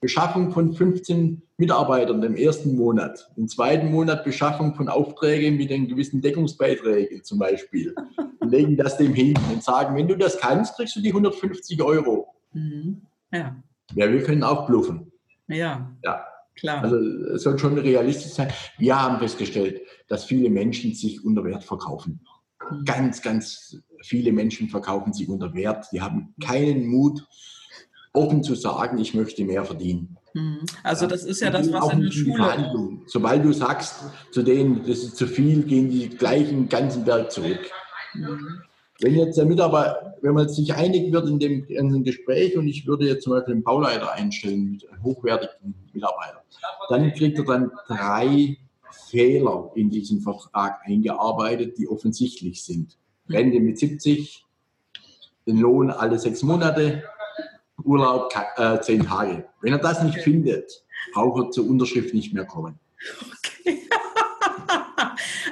Beschaffung 0.00 0.52
von 0.52 0.72
15 0.72 1.42
Mitarbeitern 1.58 2.22
im 2.22 2.34
ersten 2.34 2.76
Monat. 2.76 3.30
Im 3.36 3.46
zweiten 3.46 3.90
Monat 3.90 4.24
Beschaffung 4.24 4.74
von 4.74 4.88
Aufträgen 4.88 5.58
mit 5.58 5.68
den 5.68 5.86
gewissen 5.86 6.22
Deckungsbeiträgen 6.22 7.22
zum 7.24 7.38
Beispiel. 7.38 7.94
Und 8.40 8.48
legen 8.50 8.78
das 8.78 8.96
dem 8.96 9.12
hin 9.12 9.38
und 9.52 9.62
sagen, 9.62 9.94
wenn 9.96 10.08
du 10.08 10.16
das 10.16 10.38
kannst, 10.38 10.76
kriegst 10.76 10.96
du 10.96 11.00
die 11.02 11.10
150 11.10 11.82
Euro. 11.82 12.34
Mhm. 12.54 13.02
Ja. 13.30 13.54
ja, 13.94 14.10
wir 14.10 14.22
können 14.22 14.42
auch 14.42 14.66
bluffen. 14.66 15.12
Ja. 15.48 15.94
Ja. 16.02 16.24
Klar. 16.58 16.82
Also 16.82 16.96
es 16.96 17.42
soll 17.42 17.58
schon 17.58 17.78
realistisch 17.78 18.32
sein. 18.32 18.52
Wir 18.78 19.00
haben 19.00 19.18
festgestellt, 19.18 19.82
dass 20.08 20.24
viele 20.24 20.50
Menschen 20.50 20.94
sich 20.94 21.24
unter 21.24 21.44
Wert 21.44 21.64
verkaufen. 21.64 22.20
Mhm. 22.70 22.84
Ganz, 22.84 23.22
ganz 23.22 23.78
viele 24.02 24.32
Menschen 24.32 24.68
verkaufen 24.68 25.12
sich 25.12 25.28
unter 25.28 25.54
Wert. 25.54 25.86
Die 25.92 26.00
haben 26.00 26.34
keinen 26.42 26.86
Mut, 26.86 27.26
offen 28.12 28.42
zu 28.42 28.54
sagen, 28.54 28.98
ich 28.98 29.14
möchte 29.14 29.44
mehr 29.44 29.64
verdienen. 29.64 30.16
Mhm. 30.34 30.60
Also 30.82 31.06
das 31.06 31.24
ist 31.24 31.40
ja 31.40 31.50
das, 31.50 31.72
was 31.72 31.92
in 31.92 32.02
der 32.02 32.10
Schule. 32.10 33.00
Sobald 33.06 33.44
du 33.44 33.52
sagst 33.52 34.04
zu 34.32 34.42
denen, 34.42 34.80
das 34.80 34.98
ist 34.98 35.16
zu 35.16 35.26
viel, 35.26 35.62
gehen 35.62 35.90
die 35.90 36.08
gleich 36.08 36.48
den 36.48 36.68
ganzen 36.68 37.04
Berg 37.04 37.30
zurück. 37.30 37.70
Mhm. 38.14 38.62
Wenn 39.00 39.14
jetzt 39.14 39.38
der 39.38 39.46
Mitarbeiter, 39.46 40.16
wenn 40.22 40.34
man 40.34 40.48
sich 40.48 40.74
einig 40.74 41.12
wird 41.12 41.28
in 41.28 41.38
dem, 41.38 41.64
in 41.66 41.92
dem 41.92 42.02
Gespräch 42.02 42.58
und 42.58 42.66
ich 42.66 42.86
würde 42.86 43.06
jetzt 43.06 43.22
zum 43.22 43.32
Beispiel 43.32 43.54
einen 43.54 43.62
Bauleiter 43.62 44.12
einstellen 44.12 44.72
mit 44.72 44.84
hochwertigen 45.04 45.74
Mitarbeitern, 45.92 46.42
dann 46.88 47.12
kriegt 47.12 47.38
er 47.38 47.44
dann 47.44 47.70
drei 47.86 48.56
Fehler 48.90 49.70
in 49.74 49.90
diesen 49.90 50.20
Vertrag 50.20 50.80
eingearbeitet, 50.84 51.78
die 51.78 51.88
offensichtlich 51.88 52.64
sind. 52.64 52.96
Rente 53.28 53.60
mit 53.60 53.78
70, 53.78 54.44
den 55.46 55.58
Lohn 55.58 55.90
alle 55.90 56.18
sechs 56.18 56.42
Monate, 56.42 57.02
Urlaub 57.84 58.32
äh, 58.56 58.80
zehn 58.80 59.04
Tage. 59.04 59.46
Wenn 59.60 59.72
er 59.72 59.78
das 59.78 60.02
nicht 60.02 60.18
findet, 60.18 60.84
braucht 61.12 61.46
er 61.46 61.50
zur 61.50 61.68
Unterschrift 61.68 62.14
nicht 62.14 62.34
mehr 62.34 62.44
kommen. 62.44 62.78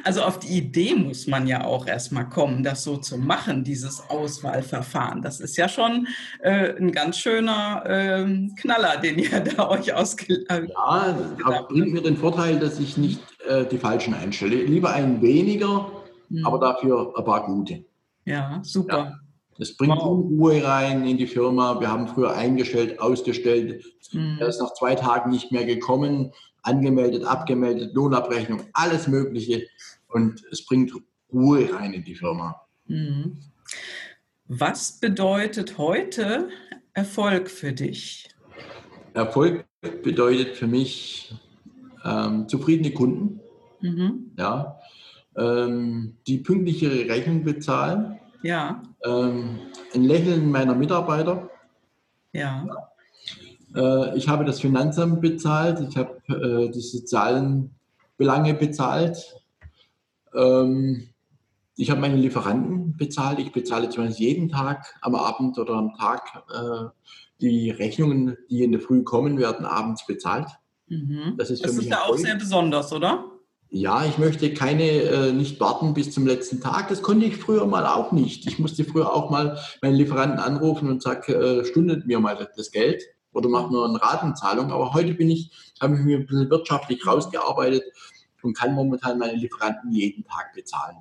Also 0.06 0.22
auf 0.22 0.38
die 0.38 0.58
Idee 0.58 0.94
muss 0.94 1.26
man 1.26 1.48
ja 1.48 1.64
auch 1.64 1.84
erstmal 1.84 2.28
kommen, 2.28 2.62
das 2.62 2.84
so 2.84 2.96
zu 2.96 3.18
machen, 3.18 3.64
dieses 3.64 4.08
Auswahlverfahren. 4.08 5.20
Das 5.20 5.40
ist 5.40 5.56
ja 5.56 5.68
schon 5.68 6.06
äh, 6.42 6.76
ein 6.76 6.92
ganz 6.92 7.18
schöner 7.18 7.82
äh, 7.84 8.24
Knaller, 8.54 8.98
den 8.98 9.18
ihr 9.18 9.40
da 9.56 9.68
euch 9.68 9.92
ausgelegt 9.92 10.46
habt. 10.48 10.68
Ja, 10.68 11.62
bringt 11.68 11.92
mir 11.92 12.02
den 12.02 12.16
Vorteil, 12.16 12.60
dass 12.60 12.78
ich 12.78 12.96
nicht 12.96 13.20
äh, 13.48 13.64
die 13.64 13.78
Falschen 13.78 14.14
einstelle. 14.14 14.54
Lieber 14.54 14.92
einen 14.92 15.20
weniger, 15.22 15.90
mhm. 16.28 16.46
aber 16.46 16.60
dafür 16.60 17.12
ein 17.16 17.24
paar 17.24 17.44
gute. 17.44 17.84
Ja, 18.26 18.60
super. 18.62 18.96
Ja. 18.96 19.20
Das 19.58 19.76
bringt 19.76 19.96
wow. 19.96 20.06
Unruhe 20.06 20.62
rein 20.62 21.04
in 21.04 21.16
die 21.16 21.26
Firma. 21.26 21.80
Wir 21.80 21.90
haben 21.90 22.06
früher 22.06 22.36
eingestellt, 22.36 23.00
ausgestellt. 23.00 23.84
Mhm. 24.12 24.36
Er 24.38 24.46
ist 24.46 24.60
nach 24.60 24.72
zwei 24.74 24.94
Tagen 24.94 25.30
nicht 25.30 25.50
mehr 25.50 25.64
gekommen, 25.64 26.30
angemeldet, 26.62 27.24
abgemeldet, 27.24 27.94
Lohnabrechnung, 27.94 28.62
alles 28.72 29.08
Mögliche. 29.08 29.66
Und 30.08 30.42
es 30.50 30.64
bringt 30.64 30.92
Ruhe 31.32 31.72
rein 31.72 31.92
in 31.92 32.04
die 32.04 32.14
Firma. 32.14 32.60
Mhm. 32.86 33.38
Was 34.48 35.00
bedeutet 35.00 35.76
heute 35.76 36.48
Erfolg 36.92 37.50
für 37.50 37.72
dich? 37.72 38.28
Erfolg 39.14 39.64
bedeutet 40.02 40.56
für 40.56 40.66
mich 40.66 41.34
ähm, 42.04 42.48
zufriedene 42.48 42.92
Kunden, 42.92 43.40
mhm. 43.80 44.30
ja, 44.36 44.78
ähm, 45.36 46.16
die 46.26 46.38
pünktlich 46.38 46.82
ihre 46.82 47.08
Rechnung 47.08 47.42
bezahlen, 47.42 48.20
ja. 48.42 48.82
Ähm, 49.04 49.58
ein 49.92 50.04
Lächeln 50.04 50.50
meiner 50.50 50.74
Mitarbeiter. 50.74 51.50
Ja. 52.32 52.66
Äh, 53.74 54.16
ich 54.16 54.28
habe 54.28 54.44
das 54.44 54.60
Finanzamt 54.60 55.20
bezahlt, 55.20 55.80
ich 55.88 55.96
habe 55.96 56.20
äh, 56.28 56.70
die 56.70 56.80
sozialen 56.80 57.74
Belange 58.16 58.54
bezahlt. 58.54 59.36
Ähm, 60.34 61.08
ich 61.76 61.90
habe 61.90 62.00
meine 62.00 62.16
Lieferanten 62.16 62.96
bezahlt. 62.96 63.38
Ich 63.38 63.52
bezahle 63.52 63.90
zumindest 63.90 64.20
jeden 64.20 64.48
Tag 64.48 64.94
am 65.02 65.14
Abend 65.14 65.58
oder 65.58 65.74
am 65.74 65.94
Tag 65.94 66.44
äh, 66.50 66.88
die 67.40 67.70
Rechnungen, 67.70 68.36
die 68.50 68.62
in 68.62 68.72
der 68.72 68.80
Früh 68.80 69.02
kommen, 69.02 69.38
werden 69.38 69.66
abends 69.66 70.06
bezahlt. 70.06 70.48
Mhm. 70.88 71.34
Das 71.36 71.50
ist, 71.50 71.60
für 71.60 71.68
das 71.68 71.76
mich 71.76 71.86
ist 71.86 71.90
ja 71.90 72.02
auch 72.04 72.16
sehr 72.16 72.36
besonders, 72.36 72.92
oder? 72.92 73.24
Ja, 73.68 74.06
ich 74.06 74.16
möchte 74.16 74.54
keine, 74.54 74.84
äh, 74.84 75.32
nicht 75.32 75.60
warten 75.60 75.92
bis 75.92 76.12
zum 76.12 76.26
letzten 76.26 76.60
Tag. 76.60 76.88
Das 76.88 77.02
konnte 77.02 77.26
ich 77.26 77.36
früher 77.36 77.66
mal 77.66 77.84
auch 77.84 78.12
nicht. 78.12 78.46
Ich 78.46 78.58
musste 78.58 78.84
früher 78.84 79.12
auch 79.12 79.28
mal 79.28 79.58
meinen 79.82 79.96
Lieferanten 79.96 80.38
anrufen 80.38 80.88
und 80.88 81.02
sagen, 81.02 81.32
äh, 81.32 81.64
stundet 81.64 82.06
mir 82.06 82.20
mal 82.20 82.48
das 82.56 82.70
Geld 82.70 83.02
oder 83.32 83.48
macht 83.48 83.70
nur 83.70 83.86
eine 83.86 84.00
Ratenzahlung. 84.00 84.70
Aber 84.70 84.94
heute 84.94 85.14
bin 85.14 85.28
ich, 85.28 85.50
habe 85.80 85.96
ich 85.96 86.00
mir 86.00 86.18
ein 86.18 86.26
bisschen 86.26 86.48
wirtschaftlich 86.48 87.06
rausgearbeitet 87.06 87.82
und 88.42 88.56
kann 88.56 88.74
momentan 88.74 89.18
meine 89.18 89.34
Lieferanten 89.34 89.92
jeden 89.92 90.24
Tag 90.24 90.52
bezahlen. 90.54 90.96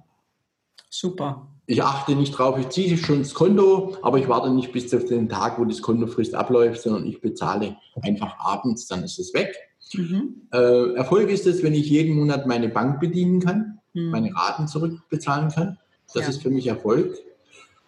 Super. 0.90 1.48
Ich 1.68 1.84
achte 1.84 2.16
nicht 2.16 2.32
drauf, 2.32 2.58
ich 2.58 2.70
ziehe 2.70 2.98
schon 2.98 3.20
das 3.20 3.34
Konto, 3.34 3.98
aber 4.02 4.18
ich 4.18 4.30
warte 4.30 4.50
nicht 4.52 4.72
bis 4.72 4.94
auf 4.94 5.06
den 5.06 5.28
Tag, 5.28 5.60
wo 5.60 5.66
das 5.66 5.82
Kontofrist 5.82 6.36
abläuft, 6.36 6.82
sondern 6.82 7.06
ich 7.06 7.20
bezahle 7.20 7.76
einfach 8.02 8.38
abends, 8.40 8.88
dann 8.88 9.04
ist 9.04 9.20
es 9.20 9.34
weg. 9.34 9.56
Mhm. 9.94 10.48
Äh, 10.54 10.94
Erfolg 10.94 11.30
ist 11.30 11.48
es, 11.48 11.64
wenn 11.64 11.74
ich 11.74 11.90
jeden 11.90 12.16
Monat 12.16 12.48
meine 12.48 12.70
Bank 12.70 13.00
bedienen 13.00 13.42
kann, 13.42 13.80
mhm. 13.94 14.10
meine 14.12 14.34
Raten 14.34 14.68
zurückbezahlen 14.68 15.50
kann. 15.50 15.78
Das 16.14 16.24
ja. 16.24 16.30
ist 16.30 16.42
für 16.42 16.50
mich 16.50 16.68
Erfolg. 16.68 17.18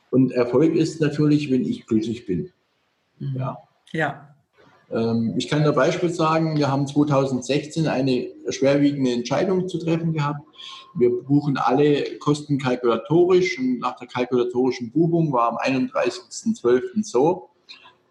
Und 0.09 0.31
Erfolg 0.31 0.75
ist 0.75 0.99
natürlich, 0.99 1.51
wenn 1.51 1.65
ich 1.65 1.85
glücklich 1.85 2.25
bin. 2.25 2.51
Mhm. 3.19 3.35
Ja. 3.37 3.57
ja. 3.93 4.35
Ähm, 4.91 5.33
ich 5.37 5.47
kann 5.47 5.63
da 5.63 5.71
Beispiel 5.71 6.09
sagen, 6.09 6.57
wir 6.57 6.71
haben 6.71 6.87
2016 6.87 7.87
eine 7.87 8.27
schwerwiegende 8.49 9.11
Entscheidung 9.11 9.67
zu 9.67 9.77
treffen 9.77 10.13
gehabt. 10.13 10.39
Wir 10.95 11.09
buchen 11.09 11.57
alle 11.57 12.17
Kosten 12.19 12.57
kalkulatorisch 12.57 13.59
und 13.59 13.79
nach 13.79 13.97
der 13.97 14.07
kalkulatorischen 14.07 14.91
Buchung 14.91 15.31
war 15.31 15.49
am 15.49 15.57
31.12. 15.57 17.03
so, 17.03 17.49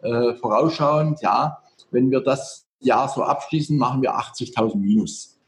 äh, 0.02 0.34
vorausschauend, 0.34 1.20
ja, 1.22 1.58
wenn 1.90 2.10
wir 2.10 2.20
das 2.20 2.66
Jahr 2.80 3.08
so 3.08 3.22
abschließen, 3.22 3.76
machen 3.76 4.02
wir 4.02 4.16
80.000 4.16 4.76
Minus. 4.76 5.38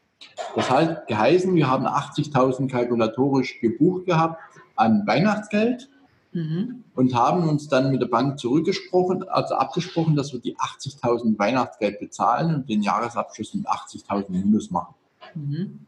Das 0.57 0.70
hat 0.70 1.07
geheißen, 1.07 1.55
wir 1.55 1.68
haben 1.68 1.87
80.000 1.87 2.68
kalkulatorisch 2.70 3.61
gebucht 3.61 4.07
gehabt 4.07 4.41
an 4.74 5.05
Weihnachtsgeld 5.07 5.89
mhm. 6.33 6.85
und 6.95 7.14
haben 7.14 7.49
uns 7.49 7.68
dann 7.68 7.91
mit 7.91 8.01
der 8.01 8.07
Bank 8.07 8.39
zurückgesprochen, 8.39 9.29
also 9.29 9.55
abgesprochen, 9.55 10.16
dass 10.16 10.33
wir 10.33 10.41
die 10.41 10.57
80.000 10.57 11.39
Weihnachtsgeld 11.39 12.01
bezahlen 12.01 12.55
und 12.55 12.68
den 12.68 12.83
Jahresabschluss 12.83 13.55
mit 13.55 13.68
80.000 13.68 14.31
Minus 14.31 14.70
machen. 14.70 14.95
Mhm. 15.35 15.81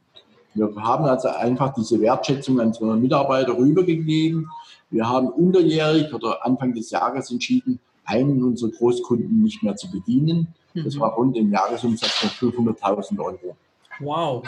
Wir 0.55 0.75
haben 0.77 1.05
also 1.05 1.29
einfach 1.29 1.73
diese 1.75 2.01
Wertschätzung 2.01 2.59
an 2.61 2.69
unsere 2.69 2.97
Mitarbeiter 2.97 3.57
rübergegeben. 3.57 4.49
Wir 4.91 5.09
haben 5.09 5.29
unterjährig 5.29 6.13
oder 6.13 6.45
Anfang 6.45 6.75
des 6.75 6.91
Jahres 6.91 7.31
entschieden, 7.31 7.79
einen 8.05 8.43
unserer 8.43 8.71
Großkunden 8.71 9.43
nicht 9.43 9.63
mehr 9.63 9.77
zu 9.77 9.91
bedienen. 9.91 10.49
Das 10.75 10.97
mhm. 10.97 11.01
war 11.01 11.15
rund 11.15 11.37
im 11.37 11.53
Jahresumsatz 11.53 12.11
von 12.11 12.53
500.000 12.53 13.19
Euro. 13.21 13.57
Wow. 14.01 14.43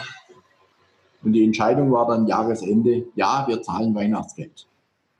Und 1.23 1.33
die 1.33 1.45
Entscheidung 1.45 1.91
war 1.91 2.07
dann 2.07 2.27
Jahresende, 2.27 3.05
ja, 3.15 3.45
wir 3.47 3.61
zahlen 3.61 3.95
Weihnachtsgeld. 3.95 4.67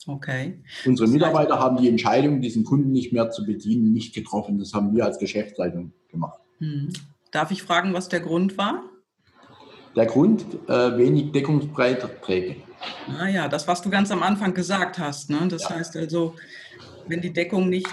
Okay. 0.08 0.60
Unsere 0.86 1.10
Mitarbeiter 1.10 1.60
haben 1.60 1.78
die 1.78 1.88
Entscheidung, 1.88 2.42
diesen 2.42 2.64
Kunden 2.64 2.92
nicht 2.92 3.14
mehr 3.14 3.30
zu 3.30 3.46
bedienen, 3.46 3.94
nicht 3.94 4.14
getroffen. 4.14 4.60
Das 4.60 4.74
haben 4.74 4.96
wir 4.96 5.06
als 5.06 5.18
Geschäftsleitung 5.18 5.94
gemacht. 6.10 6.40
Hm. 6.60 6.90
Darf 7.32 7.52
ich 7.52 7.64
fragen, 7.64 7.94
was 7.94 8.10
der 8.10 8.20
Grund 8.20 8.58
war? 8.58 8.84
Der 9.96 10.06
Grund, 10.08 10.46
äh, 10.68 10.98
wenig 10.98 11.32
Deckungsbreite. 11.32 12.10
Ah 13.08 13.28
ja, 13.28 13.48
das, 13.48 13.68
was 13.68 13.82
du 13.82 13.90
ganz 13.90 14.12
am 14.12 14.24
Anfang 14.24 14.54
gesagt 14.54 14.98
hast. 14.98 15.30
Ne? 15.30 15.48
Das 15.50 15.64
ja. 15.64 15.72
heißt 15.72 15.96
also, 15.98 16.36
wenn 17.08 17.22
die 17.22 17.32
Deckung 17.32 17.70
nicht 17.70 17.88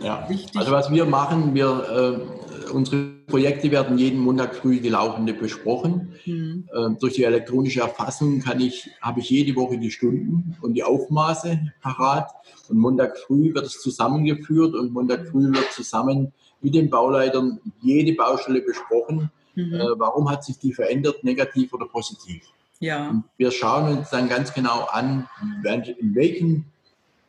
ja. 0.00 0.28
wichtig 0.28 0.56
Also 0.56 0.72
was 0.72 0.90
wir 0.90 1.04
machen, 1.04 1.54
wir, 1.54 2.20
äh, 2.68 2.70
unsere 2.70 3.12
Projekte 3.26 3.70
werden 3.70 3.98
jeden 3.98 4.20
Montag 4.20 4.54
früh 4.54 4.80
die 4.80 4.88
laufende 4.88 5.34
besprochen. 5.34 6.12
Mhm. 6.24 6.68
Äh, 6.72 6.90
durch 7.00 7.14
die 7.14 7.24
elektronische 7.24 7.80
Erfassung 7.80 8.40
kann 8.40 8.60
ich, 8.60 8.90
habe 9.00 9.20
ich 9.20 9.30
jede 9.30 9.54
Woche 9.56 9.78
die 9.78 9.90
Stunden 9.90 10.56
und 10.60 10.74
die 10.74 10.84
Aufmaße 10.84 11.60
parat. 11.80 12.30
Und 12.68 12.78
Montag 12.78 13.18
früh 13.18 13.54
wird 13.54 13.66
es 13.66 13.80
zusammengeführt 13.80 14.74
und 14.74 14.92
Montag 14.92 15.28
früh 15.28 15.52
wird 15.52 15.72
zusammen 15.72 16.32
mit 16.60 16.74
den 16.74 16.90
Bauleitern 16.90 17.60
jede 17.80 18.14
Baustelle 18.14 18.62
besprochen. 18.62 19.30
Mhm. 19.54 19.74
Äh, 19.74 19.98
warum 19.98 20.30
hat 20.30 20.44
sich 20.44 20.58
die 20.58 20.72
verändert, 20.72 21.24
negativ 21.24 21.72
oder 21.72 21.86
positiv? 21.86 22.42
Ja. 22.80 23.10
Und 23.10 23.24
wir 23.36 23.50
schauen 23.50 23.98
uns 23.98 24.10
dann 24.10 24.28
ganz 24.28 24.52
genau 24.52 24.86
an, 24.90 25.28
in 25.64 26.14
welchen 26.14 26.71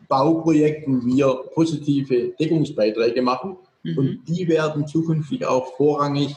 Bauprojekten 0.08 1.06
wir 1.06 1.34
positive 1.54 2.34
Deckungsbeiträge 2.40 3.22
machen. 3.22 3.58
Mhm. 3.84 3.98
Und 3.98 4.24
die 4.28 4.48
werden 4.48 4.88
zukünftig 4.88 5.46
auch 5.46 5.76
vorrangig 5.76 6.36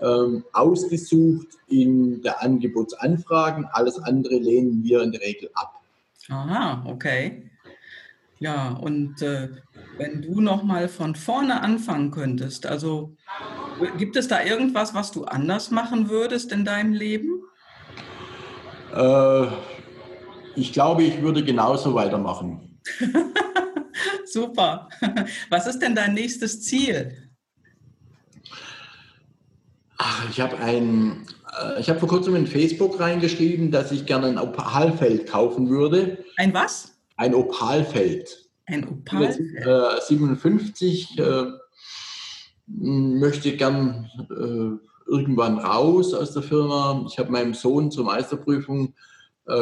ähm, 0.00 0.44
ausgesucht 0.52 1.48
in 1.68 2.22
der 2.22 2.42
Angebotsanfragen. 2.42 3.66
Alles 3.72 3.98
andere 3.98 4.36
lehnen 4.36 4.82
wir 4.82 5.02
in 5.02 5.12
der 5.12 5.20
Regel 5.20 5.50
ab. 5.54 5.80
Aha, 6.28 6.84
okay. 6.86 7.50
Ja, 8.38 8.70
und 8.70 9.20
äh, 9.20 9.50
wenn 9.98 10.22
du 10.22 10.40
noch 10.40 10.62
mal 10.62 10.88
von 10.88 11.14
vorne 11.14 11.60
anfangen 11.62 12.10
könntest, 12.10 12.64
also 12.64 13.14
gibt 13.98 14.16
es 14.16 14.28
da 14.28 14.42
irgendwas, 14.42 14.94
was 14.94 15.12
du 15.12 15.24
anders 15.24 15.70
machen 15.70 16.08
würdest 16.08 16.50
in 16.50 16.64
deinem 16.64 16.94
Leben? 16.94 17.42
Äh, 18.94 19.46
ich 20.60 20.72
glaube, 20.72 21.02
ich 21.02 21.22
würde 21.22 21.44
genauso 21.44 21.94
weitermachen. 21.94 22.80
Super. 24.24 24.88
Was 25.48 25.66
ist 25.66 25.80
denn 25.80 25.94
dein 25.94 26.14
nächstes 26.14 26.62
Ziel? 26.62 27.16
Ach, 29.98 30.30
ich 30.30 30.40
habe 30.40 30.56
ein, 30.58 31.26
äh, 31.60 31.80
ich 31.80 31.90
habe 31.90 31.98
vor 31.98 32.08
kurzem 32.08 32.36
in 32.36 32.46
Facebook 32.46 32.98
reingeschrieben, 33.00 33.70
dass 33.70 33.92
ich 33.92 34.06
gerne 34.06 34.28
ein 34.28 34.38
Opalfeld 34.38 35.26
kaufen 35.28 35.68
würde. 35.68 36.24
Ein 36.36 36.54
was? 36.54 36.94
Ein 37.16 37.34
Opalfeld. 37.34 38.48
Ein 38.66 38.88
Opalfeld. 38.88 39.66
Äh, 39.66 40.00
57 40.00 41.18
äh, 41.18 41.44
möchte 42.66 43.56
gern 43.56 44.08
äh, 44.30 45.10
irgendwann 45.10 45.58
raus 45.58 46.14
aus 46.14 46.32
der 46.32 46.42
Firma. 46.42 47.04
Ich 47.08 47.18
habe 47.18 47.32
meinem 47.32 47.52
Sohn 47.52 47.90
zur 47.90 48.04
Meisterprüfung 48.04 48.94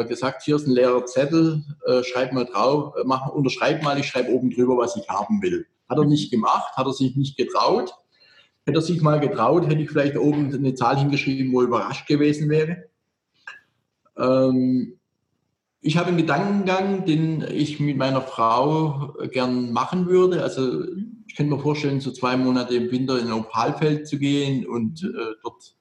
gesagt, 0.05 0.43
hier 0.43 0.55
ist 0.55 0.67
ein 0.67 0.73
leerer 0.73 1.05
Zettel, 1.05 1.63
äh, 1.85 2.03
schreib 2.03 2.33
mal 2.33 2.45
drauf, 2.45 2.93
äh, 2.95 3.03
mach, 3.05 3.27
unterschreib 3.29 3.83
mal, 3.83 3.99
ich 3.99 4.07
schreibe 4.07 4.31
oben 4.31 4.51
drüber, 4.51 4.77
was 4.77 4.95
ich 4.95 5.07
haben 5.09 5.41
will. 5.41 5.65
Hat 5.87 5.97
er 5.97 6.05
nicht 6.05 6.31
gemacht, 6.31 6.75
hat 6.75 6.85
er 6.85 6.93
sich 6.93 7.15
nicht 7.15 7.37
getraut. 7.37 7.93
Hätte 8.65 8.79
er 8.79 8.81
sich 8.83 9.01
mal 9.01 9.19
getraut, 9.19 9.67
hätte 9.67 9.81
ich 9.81 9.89
vielleicht 9.89 10.17
oben 10.17 10.53
eine 10.53 10.75
Zahl 10.75 10.97
hingeschrieben, 10.97 11.51
wo 11.51 11.61
er 11.61 11.67
überrascht 11.67 12.07
gewesen 12.07 12.49
wäre. 12.49 12.83
Ähm, 14.17 14.99
ich 15.81 15.97
habe 15.97 16.09
einen 16.09 16.17
Gedankengang, 16.17 17.05
den 17.05 17.41
ich 17.41 17.79
mit 17.79 17.97
meiner 17.97 18.21
Frau 18.21 19.15
gern 19.31 19.71
machen 19.71 20.07
würde. 20.07 20.43
Also 20.43 20.83
ich 21.25 21.35
könnte 21.35 21.55
mir 21.55 21.61
vorstellen, 21.61 22.01
so 22.01 22.11
zwei 22.11 22.35
Monate 22.35 22.75
im 22.75 22.91
Winter 22.91 23.19
in 23.19 23.31
Opalfeld 23.31 24.07
zu 24.07 24.19
gehen 24.19 24.67
und 24.67 25.03
äh, 25.03 25.35
dort 25.41 25.63
äh, 25.63 25.78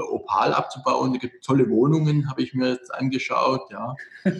Opal 0.00 0.52
abzubauen. 0.52 1.12
Da 1.12 1.18
gibt 1.18 1.44
tolle 1.44 1.68
Wohnungen, 1.68 2.28
habe 2.30 2.42
ich 2.42 2.54
mir 2.54 2.70
jetzt 2.70 2.92
angeschaut. 2.94 3.70
Ja. 3.70 3.94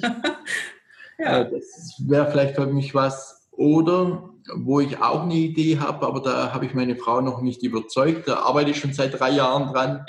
ja. 1.18 1.40
Äh, 1.40 1.50
das 1.50 2.02
wäre 2.07 2.30
vielleicht 2.30 2.57
für 2.57 2.66
mich 2.66 2.94
was. 2.94 3.48
Oder 3.52 4.30
wo 4.54 4.80
ich 4.80 5.00
auch 5.00 5.22
eine 5.22 5.34
Idee 5.34 5.78
habe, 5.78 6.07
aber 6.07 6.20
da 6.20 6.52
habe 6.52 6.66
ich 6.66 6.74
meine 6.74 6.96
Frau 6.96 7.20
noch 7.20 7.40
nicht 7.40 7.62
überzeugt. 7.62 8.28
Da 8.28 8.40
arbeite 8.40 8.70
ich 8.70 8.78
schon 8.78 8.92
seit 8.92 9.18
drei 9.18 9.30
Jahren 9.30 9.72
dran. 9.72 10.04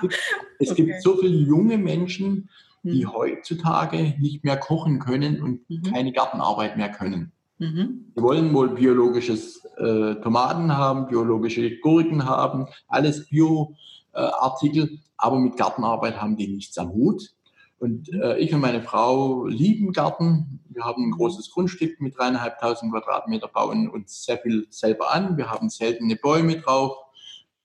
es 0.58 0.70
okay. 0.70 0.84
gibt 0.84 1.02
so 1.02 1.16
viele 1.16 1.36
junge 1.36 1.78
Menschen, 1.78 2.48
die 2.82 3.04
mhm. 3.04 3.12
heutzutage 3.12 4.14
nicht 4.18 4.44
mehr 4.44 4.56
kochen 4.56 4.98
können 4.98 5.42
und 5.42 5.68
mhm. 5.68 5.82
keine 5.82 6.12
Gartenarbeit 6.12 6.76
mehr 6.76 6.90
können. 6.90 7.32
Mhm. 7.58 8.12
Die 8.16 8.22
wollen 8.22 8.52
wohl 8.54 8.70
biologisches 8.70 9.64
äh, 9.76 10.16
Tomaten 10.16 10.76
haben, 10.76 11.06
biologische 11.06 11.78
Gurken 11.78 12.24
haben, 12.24 12.66
alles 12.88 13.28
Bio. 13.28 13.74
Artikel, 14.20 14.98
aber 15.16 15.38
mit 15.38 15.56
Gartenarbeit 15.56 16.20
haben 16.20 16.36
die 16.36 16.48
nichts 16.48 16.76
am 16.78 16.92
Hut. 16.92 17.34
Und 17.78 18.12
äh, 18.12 18.38
ich 18.38 18.54
und 18.54 18.60
meine 18.60 18.80
Frau 18.80 19.46
lieben 19.46 19.92
Garten. 19.92 20.60
Wir 20.68 20.84
haben 20.84 21.04
ein 21.04 21.10
großes 21.10 21.50
Grundstück 21.50 22.00
mit 22.00 22.16
dreieinhalbtausend 22.16 22.92
Quadratmeter, 22.92 23.48
bauen 23.48 23.88
uns 23.88 24.24
sehr 24.24 24.38
viel 24.38 24.68
selber 24.70 25.12
an. 25.12 25.36
Wir 25.36 25.50
haben 25.50 25.68
seltene 25.68 26.14
Bäume 26.14 26.60
drauf, 26.60 26.96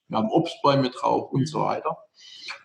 wir 0.08 0.18
haben 0.18 0.30
Obstbäume 0.30 0.90
drauf 0.90 1.32
und 1.32 1.48
so 1.48 1.62
weiter. 1.62 1.98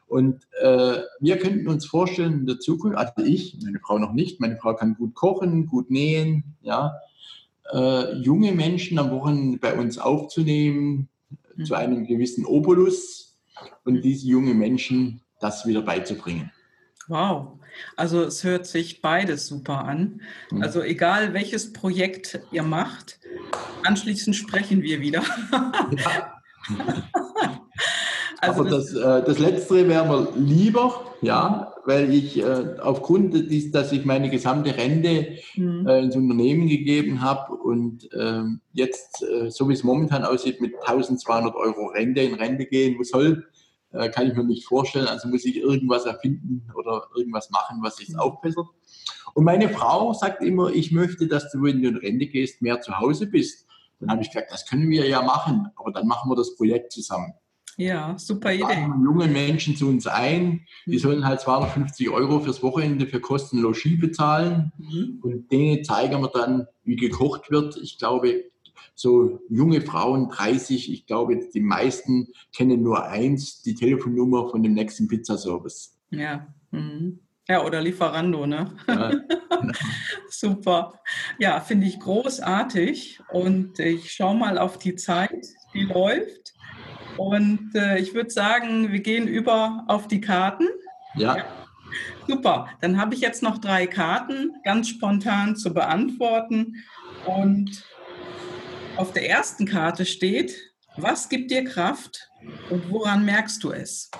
Und 0.06 0.46
äh, 0.62 1.00
wir 1.20 1.38
könnten 1.38 1.68
uns 1.68 1.84
vorstellen, 1.84 2.40
in 2.40 2.46
der 2.46 2.58
Zukunft, 2.58 2.96
also 2.96 3.12
ich, 3.22 3.58
meine 3.62 3.80
Frau 3.80 3.98
noch 3.98 4.12
nicht, 4.12 4.40
meine 4.40 4.56
Frau 4.56 4.74
kann 4.74 4.94
gut 4.94 5.14
kochen, 5.14 5.66
gut 5.66 5.90
nähen, 5.90 6.56
ja, 6.62 6.94
äh, 7.72 8.14
junge 8.14 8.52
Menschen 8.52 8.98
am 8.98 9.10
Wochenende 9.10 9.58
bei 9.58 9.78
uns 9.78 9.98
aufzunehmen, 9.98 11.08
mhm. 11.56 11.64
zu 11.64 11.74
einem 11.74 12.06
gewissen 12.06 12.44
Obolus 12.44 13.31
und 13.84 14.02
diese 14.02 14.26
jungen 14.26 14.58
Menschen 14.58 15.20
das 15.40 15.66
wieder 15.66 15.82
beizubringen. 15.82 16.52
Wow, 17.08 17.58
also 17.96 18.22
es 18.22 18.44
hört 18.44 18.66
sich 18.66 19.02
beides 19.02 19.46
super 19.48 19.84
an. 19.84 20.20
Mhm. 20.50 20.62
Also 20.62 20.82
egal 20.82 21.34
welches 21.34 21.72
Projekt 21.72 22.40
ihr 22.52 22.62
macht, 22.62 23.18
anschließend 23.84 24.36
sprechen 24.36 24.82
wir 24.82 25.00
wieder. 25.00 25.22
Ja. 26.04 26.40
Also 28.40 28.60
Aber 28.60 28.70
das, 28.70 28.92
das, 28.92 29.02
äh, 29.02 29.24
das 29.24 29.38
Letztere 29.40 29.88
wäre 29.88 30.06
mir 30.06 30.32
lieber, 30.36 31.16
ja, 31.22 31.71
weil 31.84 32.12
ich 32.12 32.38
äh, 32.38 32.76
aufgrund 32.80 33.34
des, 33.34 33.70
dass 33.70 33.92
ich 33.92 34.04
meine 34.04 34.30
gesamte 34.30 34.76
Rente 34.76 35.38
mhm. 35.56 35.86
äh, 35.86 36.00
ins 36.00 36.16
Unternehmen 36.16 36.68
gegeben 36.68 37.20
habe 37.20 37.54
und 37.54 38.08
ähm, 38.18 38.60
jetzt, 38.72 39.22
äh, 39.22 39.50
so 39.50 39.68
wie 39.68 39.72
es 39.72 39.84
momentan 39.84 40.24
aussieht, 40.24 40.60
mit 40.60 40.74
1200 40.80 41.54
Euro 41.54 41.86
Rente 41.86 42.20
in 42.20 42.34
Rente 42.34 42.66
gehen 42.66 43.02
soll, 43.04 43.46
äh, 43.92 44.08
kann 44.10 44.28
ich 44.28 44.34
mir 44.34 44.44
nicht 44.44 44.64
vorstellen. 44.64 45.06
Also 45.06 45.28
muss 45.28 45.44
ich 45.44 45.56
irgendwas 45.56 46.06
erfinden 46.06 46.66
oder 46.74 47.08
irgendwas 47.16 47.50
machen, 47.50 47.78
was 47.82 47.96
sich 47.96 48.10
mhm. 48.10 48.20
aufbessert. 48.20 48.66
Und 49.34 49.44
meine 49.44 49.68
Frau 49.68 50.12
sagt 50.12 50.42
immer, 50.42 50.70
ich 50.70 50.92
möchte, 50.92 51.26
dass 51.26 51.50
du, 51.50 51.62
wenn 51.62 51.82
du 51.82 51.88
in 51.88 51.96
Rente 51.96 52.26
gehst, 52.26 52.62
mehr 52.62 52.80
zu 52.80 52.98
Hause 52.98 53.26
bist. 53.26 53.66
Dann 54.00 54.10
habe 54.10 54.22
ich 54.22 54.30
gesagt, 54.30 54.50
das 54.50 54.66
können 54.66 54.90
wir 54.90 55.08
ja 55.08 55.22
machen, 55.22 55.68
aber 55.76 55.92
dann 55.92 56.08
machen 56.08 56.30
wir 56.30 56.36
das 56.36 56.56
Projekt 56.56 56.92
zusammen. 56.92 57.34
Ja, 57.82 58.16
super 58.16 58.52
Idee. 58.52 58.62
Laden 58.62 59.04
junge 59.04 59.26
Menschen 59.26 59.76
zu 59.76 59.88
uns 59.88 60.06
ein, 60.06 60.66
die 60.86 60.92
mhm. 60.92 60.98
sollen 60.98 61.24
halt 61.24 61.40
250 61.40 62.10
Euro 62.10 62.40
fürs 62.40 62.62
Wochenende 62.62 63.06
für 63.06 63.20
Kosten 63.20 63.58
Logis 63.58 63.98
bezahlen 63.98 64.72
mhm. 64.78 65.18
und 65.22 65.50
denen 65.50 65.84
zeigen 65.84 66.20
wir 66.20 66.28
dann, 66.28 66.66
wie 66.84 66.96
gekocht 66.96 67.50
wird. 67.50 67.76
Ich 67.82 67.98
glaube, 67.98 68.44
so 68.94 69.40
junge 69.48 69.80
Frauen, 69.80 70.28
30, 70.28 70.92
ich 70.92 71.06
glaube, 71.06 71.40
die 71.52 71.60
meisten 71.60 72.28
kennen 72.54 72.82
nur 72.82 73.04
eins, 73.04 73.62
die 73.62 73.74
Telefonnummer 73.74 74.48
von 74.48 74.62
dem 74.62 74.74
nächsten 74.74 75.08
Pizzaservice. 75.08 75.98
Ja. 76.10 76.46
Mhm. 76.70 77.18
Ja, 77.48 77.64
oder 77.64 77.80
Lieferando, 77.80 78.46
ne? 78.46 78.72
Ja. 78.86 79.12
Super. 80.28 81.00
Ja, 81.38 81.60
finde 81.60 81.86
ich 81.88 81.98
großartig. 81.98 83.20
Und 83.32 83.80
ich 83.80 84.12
schaue 84.12 84.36
mal 84.36 84.58
auf 84.58 84.78
die 84.78 84.94
Zeit, 84.94 85.46
die 85.74 85.82
läuft. 85.82 86.54
Und 87.16 87.72
äh, 87.74 87.98
ich 87.98 88.14
würde 88.14 88.30
sagen, 88.30 88.92
wir 88.92 89.00
gehen 89.00 89.28
über 89.28 89.84
auf 89.88 90.08
die 90.08 90.20
Karten. 90.20 90.68
Ja. 91.14 91.36
ja. 91.36 91.44
Super. 92.26 92.68
Dann 92.80 92.98
habe 92.98 93.14
ich 93.14 93.20
jetzt 93.20 93.42
noch 93.42 93.58
drei 93.58 93.86
Karten, 93.86 94.54
ganz 94.64 94.88
spontan 94.88 95.56
zu 95.56 95.74
beantworten. 95.74 96.76
Und 97.26 97.84
auf 98.96 99.12
der 99.12 99.28
ersten 99.28 99.66
Karte 99.66 100.04
steht, 100.04 100.54
was 100.96 101.28
gibt 101.28 101.50
dir 101.50 101.64
Kraft 101.64 102.30
und 102.70 102.90
woran 102.90 103.24
merkst 103.24 103.62
du 103.64 103.72
es? 103.72 104.10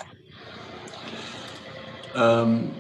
Ähm, 2.14 2.70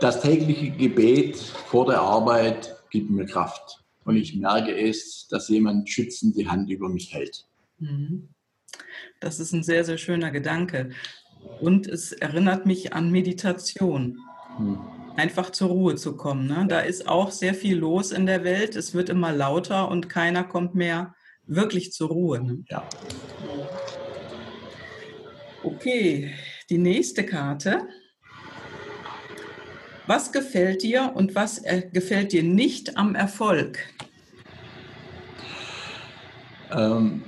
das 0.00 0.20
tägliche 0.20 0.70
Gebet 0.70 1.36
vor 1.38 1.86
der 1.86 2.00
Arbeit 2.00 2.76
gibt 2.90 3.10
mir 3.10 3.26
Kraft. 3.26 3.82
Und 4.04 4.16
ich 4.16 4.34
merke 4.34 4.76
es, 4.76 5.28
dass 5.28 5.48
jemand 5.48 5.88
schützend 5.88 6.36
die 6.36 6.48
Hand 6.48 6.70
über 6.70 6.88
mich 6.88 7.12
hält. 7.14 7.46
Mhm. 7.78 8.28
Das 9.20 9.40
ist 9.40 9.52
ein 9.52 9.62
sehr, 9.62 9.84
sehr 9.84 9.98
schöner 9.98 10.30
Gedanke. 10.30 10.90
Und 11.60 11.86
es 11.86 12.12
erinnert 12.12 12.66
mich 12.66 12.92
an 12.92 13.10
Meditation. 13.10 14.18
Hm. 14.56 14.78
Einfach 15.16 15.50
zur 15.50 15.68
Ruhe 15.68 15.94
zu 15.96 16.16
kommen. 16.16 16.46
Ne? 16.46 16.66
Da 16.68 16.80
ist 16.80 17.06
auch 17.06 17.30
sehr 17.30 17.54
viel 17.54 17.76
los 17.76 18.12
in 18.12 18.26
der 18.26 18.44
Welt. 18.44 18.76
Es 18.76 18.94
wird 18.94 19.10
immer 19.10 19.32
lauter 19.32 19.88
und 19.90 20.08
keiner 20.08 20.44
kommt 20.44 20.74
mehr 20.74 21.14
wirklich 21.46 21.92
zur 21.92 22.08
Ruhe. 22.08 22.40
Ne? 22.40 22.64
Ja. 22.68 22.88
Okay, 25.62 26.32
die 26.70 26.78
nächste 26.78 27.24
Karte. 27.24 27.86
Was 30.06 30.32
gefällt 30.32 30.82
dir 30.82 31.12
und 31.14 31.34
was 31.34 31.58
äh, 31.58 31.88
gefällt 31.92 32.32
dir 32.32 32.42
nicht 32.42 32.96
am 32.96 33.14
Erfolg? 33.14 33.78
Ähm, 36.72 37.22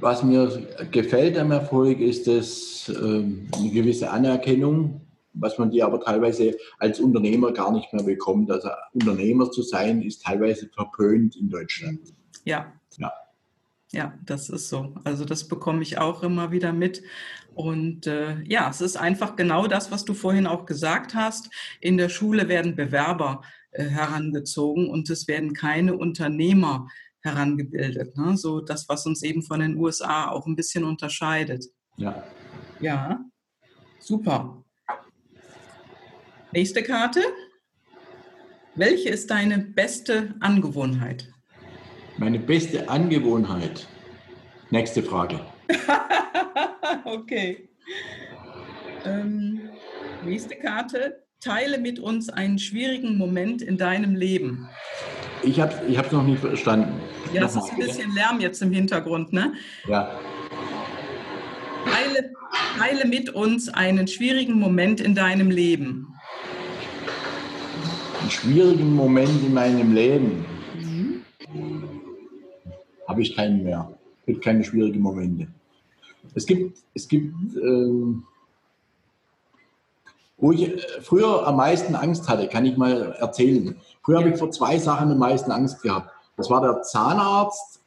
was 0.00 0.22
mir 0.22 0.66
gefällt 0.90 1.38
am 1.38 1.50
Erfolg, 1.50 2.00
ist 2.00 2.28
es 2.28 2.88
ähm, 2.88 3.48
eine 3.56 3.70
gewisse 3.70 4.10
Anerkennung, 4.10 5.00
was 5.34 5.58
man 5.58 5.70
die 5.70 5.82
aber 5.82 6.00
teilweise 6.00 6.56
als 6.78 7.00
Unternehmer 7.00 7.52
gar 7.52 7.72
nicht 7.72 7.92
mehr 7.92 8.04
bekommt. 8.04 8.50
Also 8.50 8.68
Unternehmer 8.92 9.50
zu 9.50 9.62
sein, 9.62 10.02
ist 10.02 10.22
teilweise 10.22 10.68
verpönt 10.68 11.36
in 11.36 11.48
Deutschland. 11.48 12.00
Ja. 12.44 12.72
Ja. 12.98 13.12
Ja, 13.92 14.14
das 14.24 14.48
ist 14.48 14.70
so. 14.70 14.94
Also 15.04 15.26
das 15.26 15.48
bekomme 15.48 15.82
ich 15.82 15.98
auch 15.98 16.22
immer 16.22 16.50
wieder 16.50 16.72
mit. 16.72 17.02
Und 17.54 18.06
äh, 18.06 18.40
ja, 18.44 18.70
es 18.70 18.80
ist 18.80 18.96
einfach 18.96 19.36
genau 19.36 19.66
das, 19.66 19.90
was 19.90 20.06
du 20.06 20.14
vorhin 20.14 20.46
auch 20.46 20.64
gesagt 20.64 21.14
hast. 21.14 21.50
In 21.80 21.98
der 21.98 22.08
Schule 22.08 22.48
werden 22.48 22.74
Bewerber 22.74 23.42
äh, 23.72 23.84
herangezogen 23.84 24.88
und 24.88 25.10
es 25.10 25.28
werden 25.28 25.52
keine 25.52 25.94
Unternehmer 25.96 26.88
herangebildet. 27.22 28.16
Ne? 28.16 28.36
So 28.36 28.60
das, 28.60 28.88
was 28.88 29.06
uns 29.06 29.22
eben 29.22 29.42
von 29.42 29.60
den 29.60 29.76
USA 29.76 30.30
auch 30.30 30.46
ein 30.46 30.56
bisschen 30.56 30.84
unterscheidet. 30.84 31.64
Ja. 31.96 32.22
Ja, 32.80 33.24
super. 34.00 34.64
Nächste 36.52 36.82
Karte. 36.82 37.20
Welche 38.74 39.10
ist 39.10 39.30
deine 39.30 39.58
beste 39.58 40.34
Angewohnheit? 40.40 41.30
Meine 42.18 42.38
beste 42.38 42.88
Angewohnheit. 42.88 43.86
Nächste 44.70 45.02
Frage. 45.02 45.40
okay. 47.04 47.68
Ähm, 49.04 49.70
nächste 50.24 50.56
Karte. 50.56 51.24
Teile 51.40 51.78
mit 51.78 51.98
uns 51.98 52.28
einen 52.28 52.58
schwierigen 52.58 53.18
Moment 53.18 53.62
in 53.62 53.76
deinem 53.76 54.14
Leben. 54.14 54.68
Ich 55.42 55.60
habe 55.60 55.72
es 55.88 56.04
ich 56.04 56.12
noch 56.12 56.22
nicht 56.22 56.40
verstanden. 56.40 57.00
Ja, 57.32 57.44
es 57.44 57.56
ist 57.56 57.70
ein 57.70 57.78
bisschen 57.78 58.14
Lärm 58.14 58.40
jetzt 58.40 58.62
im 58.62 58.72
Hintergrund, 58.72 59.32
ne? 59.32 59.54
Ja. 59.88 60.18
Teile, 61.84 62.32
teile 62.78 63.08
mit 63.08 63.30
uns 63.30 63.68
einen 63.68 64.06
schwierigen 64.06 64.58
Moment 64.58 65.00
in 65.00 65.14
deinem 65.14 65.50
Leben. 65.50 66.14
Einen 68.20 68.30
schwierigen 68.30 68.94
Moment 68.94 69.42
in 69.42 69.54
meinem 69.54 69.92
Leben? 69.92 70.44
Mhm. 70.74 71.22
Habe 73.08 73.22
ich 73.22 73.34
keinen 73.34 73.64
mehr. 73.64 73.92
Es 74.20 74.26
gibt 74.26 74.44
keine 74.44 74.62
schwierigen 74.62 75.00
Momente. 75.00 75.48
Es 76.34 76.46
gibt, 76.46 76.78
es 76.94 77.08
gibt 77.08 77.34
ähm, 77.56 78.24
wo 80.42 80.50
ich 80.52 80.68
äh, 80.68 80.78
früher 81.00 81.46
am 81.46 81.56
meisten 81.56 81.94
Angst 81.94 82.28
hatte, 82.28 82.48
kann 82.48 82.66
ich 82.66 82.76
mal 82.76 83.12
erzählen. 83.18 83.76
Früher 84.02 84.18
habe 84.18 84.30
ich 84.30 84.36
vor 84.36 84.50
zwei 84.50 84.78
Sachen 84.78 85.10
am 85.10 85.18
meisten 85.18 85.50
Angst 85.50 85.82
gehabt. 85.82 86.10
Das 86.36 86.50
war 86.50 86.60
der 86.60 86.82
Zahnarzt 86.82 87.80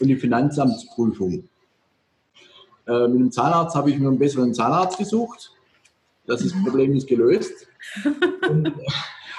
und 0.00 0.08
die 0.08 0.16
Finanzamtsprüfung. 0.16 1.48
Äh, 2.86 3.08
mit 3.08 3.20
dem 3.20 3.32
Zahnarzt 3.32 3.74
habe 3.74 3.90
ich 3.90 3.98
mir 3.98 4.08
einen 4.08 4.18
besseren 4.18 4.52
Zahnarzt 4.52 4.98
gesucht. 4.98 5.52
Das 6.26 6.42
ist. 6.42 6.54
Problem 6.62 6.94
ist 6.94 7.06
gelöst. 7.06 7.68
Und 8.48 8.66
äh, 8.66 8.72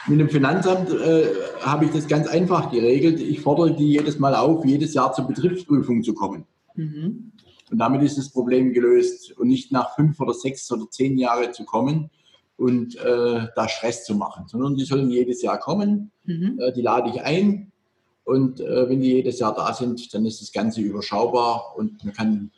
mit 0.08 0.20
dem 0.20 0.30
Finanzamt 0.30 0.92
äh, 0.92 1.28
habe 1.62 1.86
ich 1.86 1.92
das 1.92 2.08
ganz 2.08 2.28
einfach 2.28 2.72
geregelt. 2.72 3.20
Ich 3.20 3.42
fordere 3.42 3.76
die 3.76 3.88
jedes 3.88 4.20
Mal 4.20 4.36
auf, 4.36 4.64
jedes 4.66 4.94
Jahr 4.94 5.12
zur 5.14 5.26
Betriebsprüfung 5.26 6.04
zu 6.04 6.14
kommen. 6.14 6.46
Mhm. 6.76 7.32
Und 7.72 7.78
damit 7.80 8.04
ist 8.04 8.18
das 8.20 8.30
Problem 8.30 8.74
gelöst. 8.74 9.32
Und 9.38 9.48
nicht 9.48 9.72
nach 9.72 9.96
fünf 9.96 10.20
oder 10.20 10.34
sechs 10.34 10.72
oder 10.72 10.90
zehn 10.92 11.18
Jahren 11.18 11.54
zu 11.54 11.66
kommen 11.66 12.12
und 12.58 12.95
äh, 12.95 13.47
da 13.56 13.68
Stress 13.68 14.06
zu 14.06 14.16
machen, 14.16 14.47
sondern 14.47 14.76
die 14.76 14.86
sollen 14.86 15.10
jedes 15.10 15.41
Jahr 15.41 15.60
kommen. 15.60 16.12
Mhm. 16.24 16.60
Äh, 16.60 16.74
die 16.74 16.82
lade 16.82 17.10
ich 17.10 17.22
ein. 17.22 17.72
Und 18.24 18.60
äh, 18.60 18.89
wenn 18.89 19.01
die 19.01 19.12
jedes 19.14 19.39
Jahr 19.39 19.53
da 19.53 19.74
sind, 19.74 20.14
dann 20.14 20.26
ist 20.26 20.41
das 20.41 20.51
Ganze 20.51 20.82
überschaubar 20.82 21.76
und 21.78 22.03
man 22.03 22.14
kann 22.14 22.51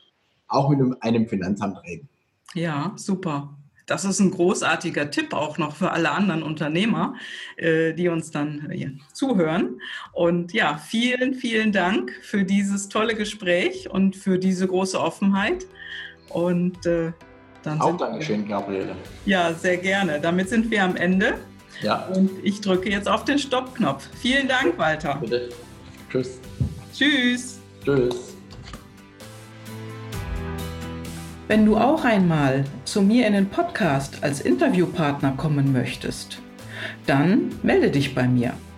auch 0.48 0.70
mit 0.70 0.80
einem 1.02 1.28
Finanzamt 1.28 1.84
reden. 1.84 2.08
Ja, 2.54 2.94
super. 2.96 3.58
Das 3.86 4.04
ist 4.04 4.20
ein 4.20 4.32
großartiger 4.32 5.12
Tipp 5.12 5.34
auch 5.34 5.58
noch 5.58 5.76
für 5.76 5.92
alle 5.92 6.12
anderen 6.12 6.44
Unternehmer, 6.44 7.16
äh, 7.56 7.94
die 7.94 8.10
uns 8.10 8.32
dann 8.32 8.70
zuhören. 9.14 9.82
Und 10.14 10.54
ja, 10.54 10.78
vielen, 10.78 11.34
vielen 11.34 11.72
Dank 11.72 12.12
für 12.22 12.44
dieses 12.44 12.90
tolle 12.90 13.16
Gespräch 13.16 13.90
und 13.90 14.16
für 14.16 14.40
diese 14.40 14.68
große 14.68 15.00
Offenheit. 15.00 15.66
Und 16.30 16.86
äh, 16.86 17.14
dann 17.68 17.82
Auch 17.82 17.98
Dankeschön, 17.98 18.48
Gabriele. 18.48 18.96
Ja, 19.26 19.54
sehr 19.54 19.78
gerne. 19.78 20.20
Damit 20.20 20.50
sind 20.50 20.72
wir 20.72 20.84
am 20.84 20.96
Ende. 20.96 21.36
Ja. 21.82 22.08
Und 22.08 22.32
ich 22.44 22.62
drücke 22.62 22.90
jetzt 22.90 23.08
auf 23.08 23.26
den 23.26 23.38
Stoppknopf. 23.38 24.08
Vielen 24.20 24.48
Dank, 24.48 24.78
Walter. 24.78 25.18
Bitte. 25.22 25.50
Tschüss. 26.10 26.40
Tschüss. 26.94 27.60
Tschüss. 27.84 28.16
Wenn 31.48 31.66
du 31.66 31.78
auch 31.78 32.04
einmal 32.04 32.66
zu 32.84 33.02
mir 33.02 33.26
in 33.28 33.34
den 33.34 33.50
Podcast 33.50 34.22
als 34.22 34.42
Interviewpartner 34.42 35.34
kommen 35.38 35.72
möchtest, 35.72 36.40
dann 37.06 37.52
melde 37.64 37.90
dich 37.90 38.14
bei 38.14 38.28
mir. 38.28 38.54